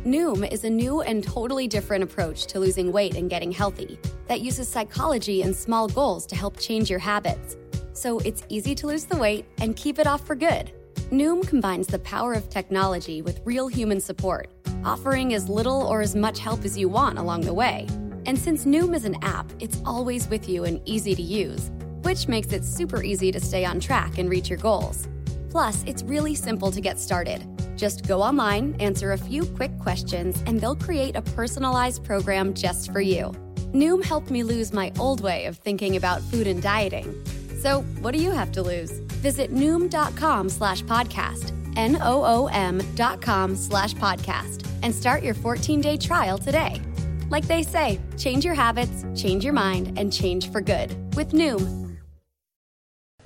Noom 0.05 0.49
is 0.51 0.63
a 0.63 0.69
new 0.69 1.01
and 1.01 1.23
totally 1.23 1.67
different 1.67 2.03
approach 2.03 2.45
to 2.47 2.59
losing 2.59 2.91
weight 2.91 3.15
and 3.15 3.29
getting 3.29 3.51
healthy 3.51 3.99
that 4.27 4.41
uses 4.41 4.67
psychology 4.67 5.41
and 5.41 5.55
small 5.55 5.87
goals 5.87 6.25
to 6.27 6.35
help 6.35 6.57
change 6.57 6.89
your 6.89 6.99
habits. 6.99 7.57
So 7.93 8.19
it's 8.19 8.43
easy 8.49 8.75
to 8.75 8.87
lose 8.87 9.05
the 9.05 9.17
weight 9.17 9.45
and 9.59 9.75
keep 9.75 9.99
it 9.99 10.07
off 10.07 10.25
for 10.25 10.35
good. 10.35 10.71
Noom 11.11 11.45
combines 11.45 11.87
the 11.87 11.99
power 11.99 12.33
of 12.33 12.49
technology 12.49 13.21
with 13.21 13.41
real 13.45 13.67
human 13.67 13.99
support, 13.99 14.49
offering 14.83 15.33
as 15.33 15.49
little 15.49 15.81
or 15.81 16.01
as 16.01 16.15
much 16.15 16.39
help 16.39 16.65
as 16.65 16.77
you 16.77 16.89
want 16.89 17.17
along 17.17 17.41
the 17.41 17.53
way. 17.53 17.87
And 18.25 18.37
since 18.37 18.65
Noom 18.65 18.95
is 18.95 19.05
an 19.05 19.17
app, 19.21 19.51
it's 19.59 19.81
always 19.85 20.27
with 20.27 20.49
you 20.49 20.63
and 20.63 20.81
easy 20.85 21.15
to 21.15 21.21
use, 21.21 21.71
which 22.01 22.27
makes 22.27 22.51
it 22.51 22.65
super 22.65 23.01
easy 23.03 23.31
to 23.31 23.39
stay 23.39 23.65
on 23.65 23.79
track 23.79 24.17
and 24.17 24.29
reach 24.29 24.49
your 24.49 24.59
goals. 24.59 25.07
Plus, 25.49 25.83
it's 25.85 26.03
really 26.03 26.35
simple 26.35 26.71
to 26.71 26.81
get 26.81 26.99
started. 26.99 27.45
Just 27.77 28.07
go 28.07 28.21
online, 28.21 28.75
answer 28.79 29.13
a 29.13 29.17
few 29.17 29.45
quick 29.45 29.77
questions, 29.79 30.41
and 30.47 30.59
they'll 30.59 30.75
create 30.75 31.15
a 31.15 31.21
personalized 31.21 32.03
program 32.03 32.53
just 32.53 32.91
for 32.91 33.01
you. 33.01 33.31
Noom 33.73 34.03
helped 34.03 34.31
me 34.31 34.43
lose 34.43 34.73
my 34.73 34.91
old 34.99 35.21
way 35.21 35.45
of 35.45 35.57
thinking 35.57 35.95
about 35.95 36.21
food 36.21 36.47
and 36.47 36.61
dieting. 36.61 37.13
So, 37.61 37.81
what 38.01 38.13
do 38.13 38.21
you 38.21 38.31
have 38.31 38.51
to 38.53 38.61
lose? 38.61 38.91
Visit 39.21 39.53
Noom.com 39.53 40.49
slash 40.49 40.83
podcast, 40.83 41.51
N 41.75 41.97
O 42.01 42.23
O 42.23 42.47
M 42.47 42.81
dot 42.95 43.21
com 43.21 43.55
slash 43.55 43.93
podcast, 43.95 44.67
and 44.83 44.93
start 44.93 45.23
your 45.23 45.33
14 45.33 45.81
day 45.81 45.97
trial 45.97 46.37
today. 46.37 46.81
Like 47.29 47.45
they 47.45 47.63
say, 47.63 47.99
change 48.17 48.45
your 48.45 48.53
habits, 48.53 49.03
change 49.15 49.43
your 49.43 49.53
mind, 49.53 49.97
and 49.97 50.13
change 50.13 50.51
for 50.51 50.61
good 50.61 50.95
with 51.15 51.31
Noom. 51.31 51.97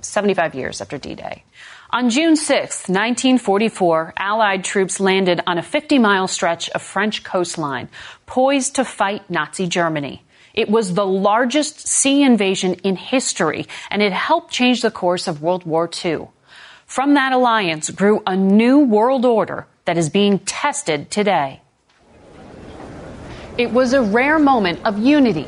75 0.00 0.54
years 0.54 0.80
after 0.80 0.96
D 0.96 1.14
Day. 1.14 1.44
On 1.90 2.08
June 2.08 2.36
6, 2.36 2.88
1944, 2.88 4.14
Allied 4.16 4.64
troops 4.64 5.00
landed 5.00 5.42
on 5.46 5.58
a 5.58 5.62
50 5.62 5.98
mile 5.98 6.28
stretch 6.28 6.70
of 6.70 6.80
French 6.80 7.22
coastline, 7.22 7.90
poised 8.24 8.76
to 8.76 8.84
fight 8.84 9.28
Nazi 9.28 9.66
Germany. 9.66 10.24
It 10.54 10.70
was 10.70 10.94
the 10.94 11.06
largest 11.06 11.86
sea 11.86 12.22
invasion 12.22 12.74
in 12.82 12.96
history, 12.96 13.66
and 13.90 14.00
it 14.00 14.12
helped 14.12 14.50
change 14.52 14.80
the 14.80 14.90
course 14.90 15.28
of 15.28 15.42
World 15.42 15.64
War 15.64 15.90
II. 16.04 16.28
From 16.86 17.14
that 17.14 17.32
alliance 17.32 17.90
grew 17.90 18.22
a 18.26 18.34
new 18.34 18.80
world 18.80 19.24
order 19.26 19.66
that 19.84 19.98
is 19.98 20.08
being 20.08 20.38
tested 20.40 21.10
today. 21.10 21.60
It 23.58 23.72
was 23.72 23.92
a 23.92 24.02
rare 24.02 24.38
moment 24.38 24.80
of 24.84 24.98
unity, 24.98 25.46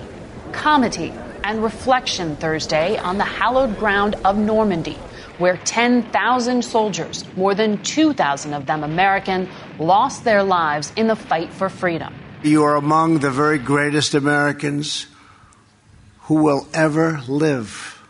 comity, 0.53 1.13
and 1.45 1.63
reflection 1.63 2.37
Thursday 2.37 2.99
on 2.99 3.19
the 3.19 3.25
hallowed 3.25 3.79
ground 3.79 4.17
of 4.25 4.37
Normandy, 4.37 4.99
where 5.39 5.57
10,000 5.57 6.63
soldiers, 6.63 7.25
more 7.37 7.55
than 7.55 7.83
2,000 7.83 8.55
of 8.55 8.67
them 8.67 8.85
American, 8.85 9.49
lost 9.79 10.25
their 10.25 10.43
lives 10.43 10.93
in 10.97 11.07
the 11.07 11.17
fight 11.17 11.53
for 11.53 11.69
freedom. 11.69 12.15
You 12.43 12.65
are 12.65 12.77
among 12.77 13.21
the 13.21 13.31
very 13.31 13.59
greatest 13.59 14.15
Americans 14.15 15.07
who 16.23 16.43
will 16.43 16.67
ever 16.75 17.21
live. 17.29 18.03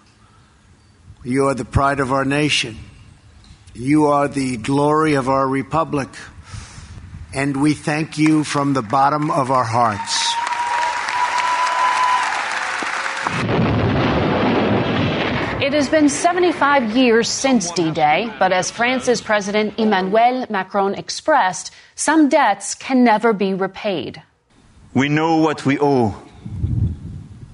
You 1.25 1.47
are 1.47 1.55
the 1.55 1.65
pride 1.65 2.01
of 2.01 2.13
our 2.13 2.25
nation. 2.25 2.79
You 3.75 4.07
are 4.07 4.29
the 4.29 4.57
glory 4.57 5.15
of 5.15 5.29
our 5.29 5.47
republic. 5.47 6.09
And 7.35 7.63
we 7.63 7.75
thank 7.75 8.19
you 8.19 8.45
from 8.45 8.75
the 8.75 8.83
bottom 8.83 9.31
of 9.31 9.51
our 9.51 9.65
hearts. 9.65 10.33
It 15.63 15.73
has 15.73 15.89
been 15.89 16.09
75 16.09 16.97
years 16.97 17.29
since 17.29 17.71
D 17.71 17.91
Day, 17.93 18.31
but 18.39 18.53
as 18.53 18.71
France's 18.71 19.23
President 19.23 19.79
Emmanuel 19.79 20.45
Macron 20.51 20.95
expressed, 20.95 21.73
some 21.95 22.29
debts 22.29 22.75
can 22.75 23.05
never 23.05 23.33
be 23.33 23.55
repaid. 23.55 24.23
We 24.93 25.09
know 25.09 25.37
what 25.37 25.65
we 25.65 25.79
owe 25.81 26.21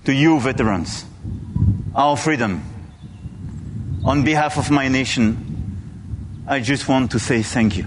to 0.05 0.13
you, 0.13 0.41
veterans 0.41 1.05
our 1.95 2.17
freedom. 2.17 2.63
On 4.05 4.23
behalf 4.23 4.57
of 4.57 4.71
my 4.71 4.89
nation, 4.89 6.45
I 6.47 6.61
just 6.61 6.89
want 6.89 7.11
to 7.11 7.19
say 7.19 7.43
thank 7.43 7.77
you. 7.77 7.87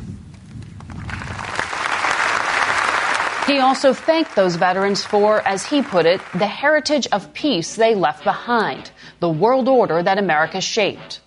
He 3.51 3.59
also 3.59 3.93
thanked 3.93 4.33
those 4.33 4.55
veterans 4.55 5.03
for, 5.03 5.45
as 5.45 5.65
he 5.65 5.81
put 5.81 6.05
it, 6.05 6.21
the 6.33 6.47
heritage 6.47 7.05
of 7.11 7.33
peace 7.33 7.75
they 7.75 7.95
left 7.95 8.23
behind, 8.23 8.91
the 9.19 9.27
world 9.27 9.67
order 9.67 10.01
that 10.01 10.17
America 10.17 10.61
shaped. 10.61 11.19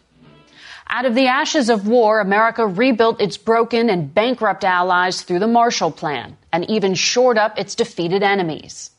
Out 0.89 1.05
of 1.05 1.15
the 1.15 1.27
ashes 1.27 1.69
of 1.69 1.87
war, 1.87 2.21
America 2.21 2.67
rebuilt 2.67 3.21
its 3.21 3.37
broken 3.37 3.91
and 3.91 4.15
bankrupt 4.15 4.65
allies 4.65 5.21
through 5.21 5.41
the 5.41 5.47
Marshall 5.47 5.91
Plan 5.91 6.39
and 6.51 6.65
even 6.71 6.95
shored 6.95 7.37
up 7.37 7.59
its 7.59 7.75
defeated 7.75 8.23
enemies. 8.23 8.91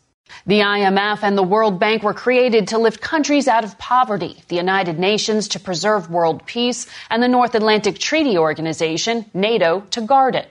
The 0.46 0.60
IMF 0.60 1.24
and 1.24 1.36
the 1.36 1.42
World 1.42 1.80
Bank 1.80 2.04
were 2.04 2.14
created 2.14 2.68
to 2.68 2.78
lift 2.78 3.02
countries 3.02 3.48
out 3.48 3.64
of 3.64 3.80
poverty, 3.80 4.44
the 4.50 4.58
United 4.58 5.00
Nations 5.00 5.48
to 5.48 5.60
preserve 5.60 6.12
world 6.12 6.46
peace, 6.46 6.86
and 7.10 7.24
the 7.24 7.28
North 7.28 7.56
Atlantic 7.56 7.98
Treaty 7.98 8.38
Organization, 8.38 9.26
NATO, 9.34 9.80
to 9.90 10.02
guard 10.02 10.36
it. 10.36 10.48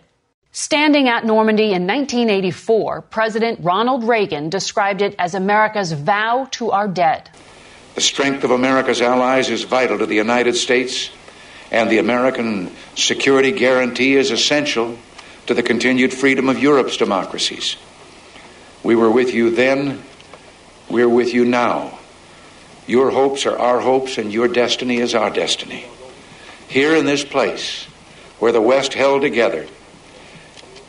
Standing 0.56 1.08
at 1.08 1.24
Normandy 1.24 1.72
in 1.72 1.84
1984, 1.84 3.02
President 3.10 3.58
Ronald 3.64 4.04
Reagan 4.04 4.50
described 4.50 5.02
it 5.02 5.16
as 5.18 5.34
America's 5.34 5.90
vow 5.90 6.46
to 6.52 6.70
our 6.70 6.86
dead. 6.86 7.28
The 7.96 8.00
strength 8.00 8.44
of 8.44 8.52
America's 8.52 9.02
allies 9.02 9.50
is 9.50 9.64
vital 9.64 9.98
to 9.98 10.06
the 10.06 10.14
United 10.14 10.54
States, 10.54 11.10
and 11.72 11.90
the 11.90 11.98
American 11.98 12.70
security 12.94 13.50
guarantee 13.50 14.14
is 14.14 14.30
essential 14.30 14.96
to 15.48 15.54
the 15.54 15.62
continued 15.64 16.14
freedom 16.14 16.48
of 16.48 16.60
Europe's 16.60 16.98
democracies. 16.98 17.74
We 18.84 18.94
were 18.94 19.10
with 19.10 19.34
you 19.34 19.50
then, 19.50 20.04
we're 20.88 21.08
with 21.08 21.34
you 21.34 21.44
now. 21.44 21.98
Your 22.86 23.10
hopes 23.10 23.44
are 23.44 23.58
our 23.58 23.80
hopes, 23.80 24.18
and 24.18 24.32
your 24.32 24.46
destiny 24.46 24.98
is 24.98 25.16
our 25.16 25.30
destiny. 25.30 25.84
Here 26.68 26.94
in 26.94 27.06
this 27.06 27.24
place, 27.24 27.86
where 28.38 28.52
the 28.52 28.62
West 28.62 28.94
held 28.94 29.22
together, 29.22 29.66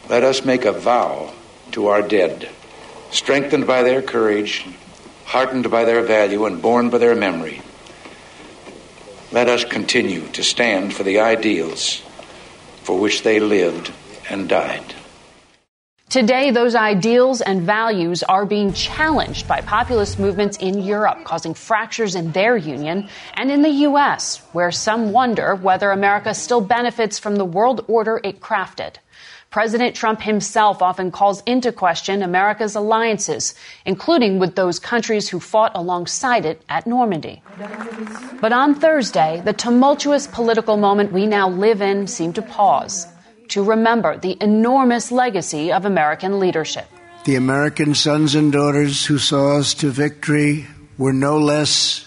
let 0.10 0.24
us 0.24 0.46
make 0.46 0.66
a 0.66 0.72
vow 0.72 1.34
to 1.72 1.88
our 1.88 2.02
dead, 2.02 2.50
strengthened 3.12 3.66
by 3.66 3.84
their 3.84 4.02
courage, 4.02 4.66
heartened 5.26 5.70
by 5.72 5.86
their 5.86 6.04
value, 6.04 6.46
and 6.46 6.62
born 6.62 6.90
by 6.90 6.98
their 6.98 7.16
memory. 7.16 7.62
Let 9.32 9.50
us 9.50 9.66
continue 9.66 10.28
to 10.30 10.44
stand 10.44 10.94
for 10.94 11.04
the 11.04 11.20
ideals 11.20 12.02
for 12.84 13.00
which 13.00 13.24
they 13.24 13.40
lived 13.40 13.92
and 14.30 14.48
died. 14.48 14.94
Today, 16.08 16.52
those 16.52 16.76
ideals 16.76 17.42
and 17.42 17.64
values 17.64 18.22
are 18.24 18.46
being 18.46 18.72
challenged 18.74 19.48
by 19.48 19.62
populist 19.62 20.20
movements 20.20 20.56
in 20.58 20.82
Europe, 20.82 21.24
causing 21.26 21.56
fractures 21.56 22.14
in 22.14 22.32
their 22.32 22.56
union, 22.56 23.10
and 23.34 23.52
in 23.52 23.64
the 23.64 23.84
U.S., 23.90 24.38
where 24.54 24.72
some 24.72 25.12
wonder 25.12 25.56
whether 25.56 25.90
America 25.90 26.34
still 26.34 26.62
benefits 26.62 27.18
from 27.18 27.36
the 27.36 27.44
world 27.44 27.84
order 27.88 28.22
it 28.24 28.40
crafted. 28.40 28.98
President 29.56 29.96
Trump 29.96 30.22
himself 30.22 30.82
often 30.82 31.12
calls 31.12 31.42
into 31.46 31.72
question 31.72 32.22
America's 32.22 32.76
alliances, 32.76 33.56
including 33.86 34.38
with 34.38 34.56
those 34.56 34.80
countries 34.80 35.30
who 35.30 35.40
fought 35.40 35.72
alongside 35.76 36.46
it 36.46 36.62
at 36.68 36.86
Normandy. 36.86 37.42
But 38.42 38.52
on 38.52 38.76
Thursday, 38.76 39.42
the 39.46 39.54
tumultuous 39.54 40.28
political 40.28 40.76
moment 40.76 41.14
we 41.14 41.26
now 41.26 41.48
live 41.48 41.82
in 41.82 42.06
seemed 42.06 42.36
to 42.36 42.42
pause 42.42 43.08
to 43.48 43.64
remember 43.64 44.18
the 44.18 44.36
enormous 44.42 45.10
legacy 45.10 45.72
of 45.72 45.86
American 45.86 46.38
leadership. 46.38 46.92
The 47.24 47.36
American 47.36 47.96
sons 47.96 48.36
and 48.36 48.52
daughters 48.52 49.06
who 49.06 49.18
saw 49.18 49.60
us 49.60 49.74
to 49.76 49.90
victory 49.90 50.68
were 50.98 51.14
no 51.14 51.40
less 51.40 52.04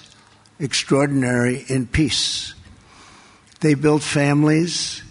extraordinary 0.61 1.65
in 1.69 1.87
peace. 1.87 2.53
They 3.61 3.73
built 3.73 4.03
families 4.03 5.03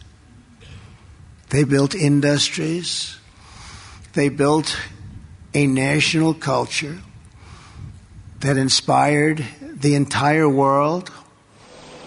they 1.50 1.64
built 1.64 1.96
industries. 1.96 3.18
They 4.14 4.30
built 4.30 4.78
a 5.54 5.68
national 5.68 6.34
culture 6.34 6.98
that 8.40 8.58
inspired 8.58 9.46
the 9.62 9.96
entire 9.96 10.50
world. 10.50 11.12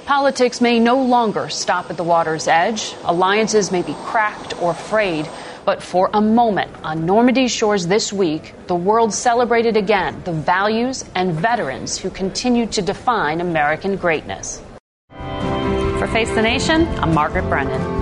Politics 0.07 0.61
may 0.61 0.81
no 0.81 1.03
longer 1.03 1.49
stop 1.49 1.89
at 1.91 1.97
the 1.97 2.05
water's 2.05 2.49
edge. 2.49 2.95
Alliances 3.05 3.71
may 3.71 3.83
be 3.83 3.95
cracked 4.05 4.61
or 4.61 4.75
frayed. 4.75 5.29
But 5.65 5.83
for 5.83 6.11
a 6.13 6.21
moment 6.21 6.73
on 6.83 7.07
Normandy 7.07 7.47
shores 7.47 7.87
this 7.87 8.13
week, 8.13 8.55
the 8.67 8.75
world 8.75 9.15
celebrated 9.15 9.77
again 9.77 10.21
the 10.25 10.33
values 10.33 11.05
and 11.15 11.33
veterans 11.33 11.99
who 11.99 12.11
continue 12.11 12.67
to 12.67 12.83
define 12.83 13.41
American 13.41 13.97
greatness. 13.97 14.63
For 15.11 16.09
Face 16.09 16.31
the 16.31 16.43
Nation, 16.43 16.89
I'm 16.99 17.15
Margaret 17.15 17.49
Brennan. 17.49 18.00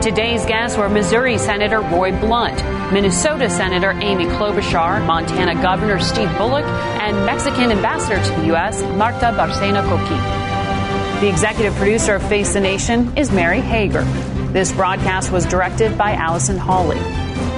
Today's 0.00 0.46
guests 0.46 0.78
were 0.78 0.88
Missouri 0.88 1.36
Senator 1.38 1.80
Roy 1.80 2.12
Blunt, 2.20 2.54
Minnesota 2.92 3.50
Senator 3.50 3.90
Amy 3.90 4.26
Klobuchar, 4.26 5.04
Montana 5.04 5.60
Governor 5.60 5.98
Steve 5.98 6.30
Bullock, 6.38 6.64
and 6.64 7.26
Mexican 7.26 7.72
Ambassador 7.72 8.22
to 8.22 8.40
the 8.40 8.46
U.S., 8.46 8.80
Martha 8.96 9.32
Bárcena 9.36 9.82
Coqui. 9.82 11.20
The 11.20 11.28
executive 11.28 11.74
producer 11.74 12.14
of 12.14 12.28
Face 12.28 12.52
the 12.52 12.60
Nation 12.60 13.18
is 13.18 13.32
Mary 13.32 13.60
Hager. 13.60 14.04
This 14.52 14.70
broadcast 14.70 15.32
was 15.32 15.44
directed 15.44 15.98
by 15.98 16.12
Allison 16.12 16.58
Hawley. 16.58 17.00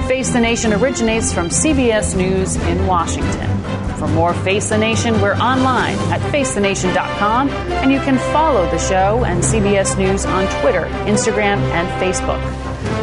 Face 0.07 0.33
the 0.33 0.41
Nation 0.41 0.73
originates 0.73 1.31
from 1.31 1.49
CBS 1.49 2.17
News 2.17 2.55
in 2.55 2.87
Washington. 2.87 3.60
For 4.01 4.07
more 4.07 4.33
Face 4.33 4.69
the 4.69 4.79
Nation, 4.79 5.21
we're 5.21 5.35
online 5.35 5.95
at 6.11 6.21
facethenation.com, 6.31 7.49
and 7.49 7.91
you 7.91 7.99
can 7.99 8.17
follow 8.33 8.67
the 8.71 8.79
show 8.79 9.23
and 9.25 9.43
CBS 9.43 9.95
News 9.95 10.25
on 10.25 10.47
Twitter, 10.59 10.85
Instagram, 11.05 11.59
and 11.69 11.87
Facebook. 12.01 12.41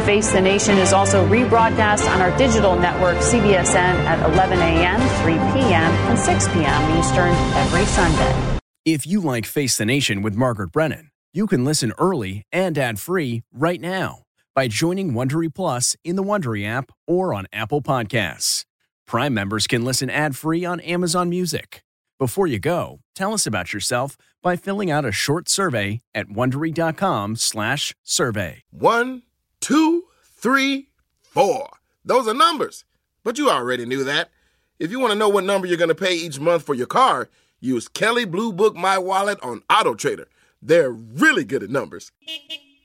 Face 0.05 0.29
the 0.33 0.41
Nation 0.41 0.77
is 0.77 0.91
also 0.91 1.25
rebroadcast 1.29 2.05
on 2.13 2.21
our 2.21 2.37
digital 2.37 2.75
network, 2.75 3.15
CBSN, 3.19 3.75
at 3.77 4.29
11 4.29 4.59
a.m., 4.59 4.99
3 5.21 5.35
p.m., 5.53 5.89
and 6.09 6.19
6 6.19 6.47
p.m. 6.49 6.99
Eastern 6.99 7.31
every 7.55 7.85
Sunday. 7.85 8.59
If 8.83 9.07
you 9.07 9.21
like 9.21 9.45
Face 9.45 9.77
the 9.77 9.85
Nation 9.85 10.21
with 10.21 10.35
Margaret 10.35 10.73
Brennan, 10.73 11.11
you 11.31 11.47
can 11.47 11.63
listen 11.63 11.93
early 11.97 12.43
and 12.51 12.77
ad-free 12.77 13.43
right 13.53 13.79
now 13.79 14.23
by 14.53 14.67
joining 14.67 15.13
Wondery 15.13 15.47
Plus 15.55 15.95
in 16.03 16.17
the 16.17 16.23
Wondery 16.23 16.67
app 16.67 16.91
or 17.07 17.33
on 17.33 17.47
Apple 17.53 17.81
Podcasts. 17.81 18.65
Prime 19.09 19.33
members 19.33 19.65
can 19.65 19.83
listen 19.83 20.11
ad-free 20.11 20.63
on 20.63 20.79
Amazon 20.81 21.29
Music. 21.29 21.83
Before 22.19 22.45
you 22.45 22.59
go, 22.59 22.99
tell 23.15 23.33
us 23.33 23.47
about 23.47 23.73
yourself 23.73 24.15
by 24.43 24.55
filling 24.55 24.91
out 24.91 25.03
a 25.03 25.11
short 25.11 25.49
survey 25.49 26.03
at 26.13 26.27
wondery.com/survey. 26.27 28.63
One, 28.69 29.23
two, 29.61 30.03
three, 30.21 30.89
four. 31.23 31.69
Those 32.05 32.27
are 32.27 32.35
numbers, 32.35 32.85
but 33.23 33.39
you 33.39 33.49
already 33.49 33.87
knew 33.87 34.03
that. 34.03 34.29
If 34.77 34.91
you 34.91 34.99
want 34.99 35.13
to 35.13 35.17
know 35.17 35.29
what 35.29 35.43
number 35.43 35.65
you're 35.65 35.75
going 35.75 35.87
to 35.87 35.95
pay 35.95 36.13
each 36.13 36.39
month 36.39 36.61
for 36.61 36.75
your 36.75 36.85
car, 36.85 37.29
use 37.59 37.87
Kelley 37.87 38.25
Blue 38.25 38.53
Book 38.53 38.75
My 38.75 38.99
Wallet 38.99 39.39
on 39.41 39.63
Auto 39.71 39.95
Trader. 39.95 40.27
They're 40.61 40.91
really 40.91 41.45
good 41.45 41.63
at 41.63 41.71
numbers. 41.71 42.11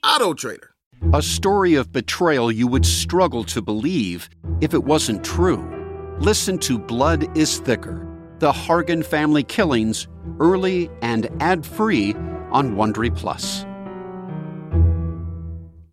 Auto 0.02 0.32
Trader. 0.32 0.70
A 1.12 1.20
story 1.20 1.74
of 1.74 1.92
betrayal 1.92 2.50
you 2.50 2.66
would 2.66 2.86
struggle 2.86 3.44
to 3.44 3.60
believe 3.60 4.30
if 4.62 4.72
it 4.72 4.84
wasn't 4.84 5.22
true. 5.22 5.83
Listen 6.24 6.56
to 6.60 6.78
Blood 6.78 7.36
is 7.36 7.58
Thicker 7.58 8.08
The 8.38 8.50
Hargan 8.50 9.04
Family 9.04 9.42
Killings 9.42 10.08
early 10.40 10.90
and 11.02 11.28
ad 11.40 11.66
free 11.66 12.14
on 12.50 12.76
Wondery 12.76 13.14
Plus. 13.14 13.66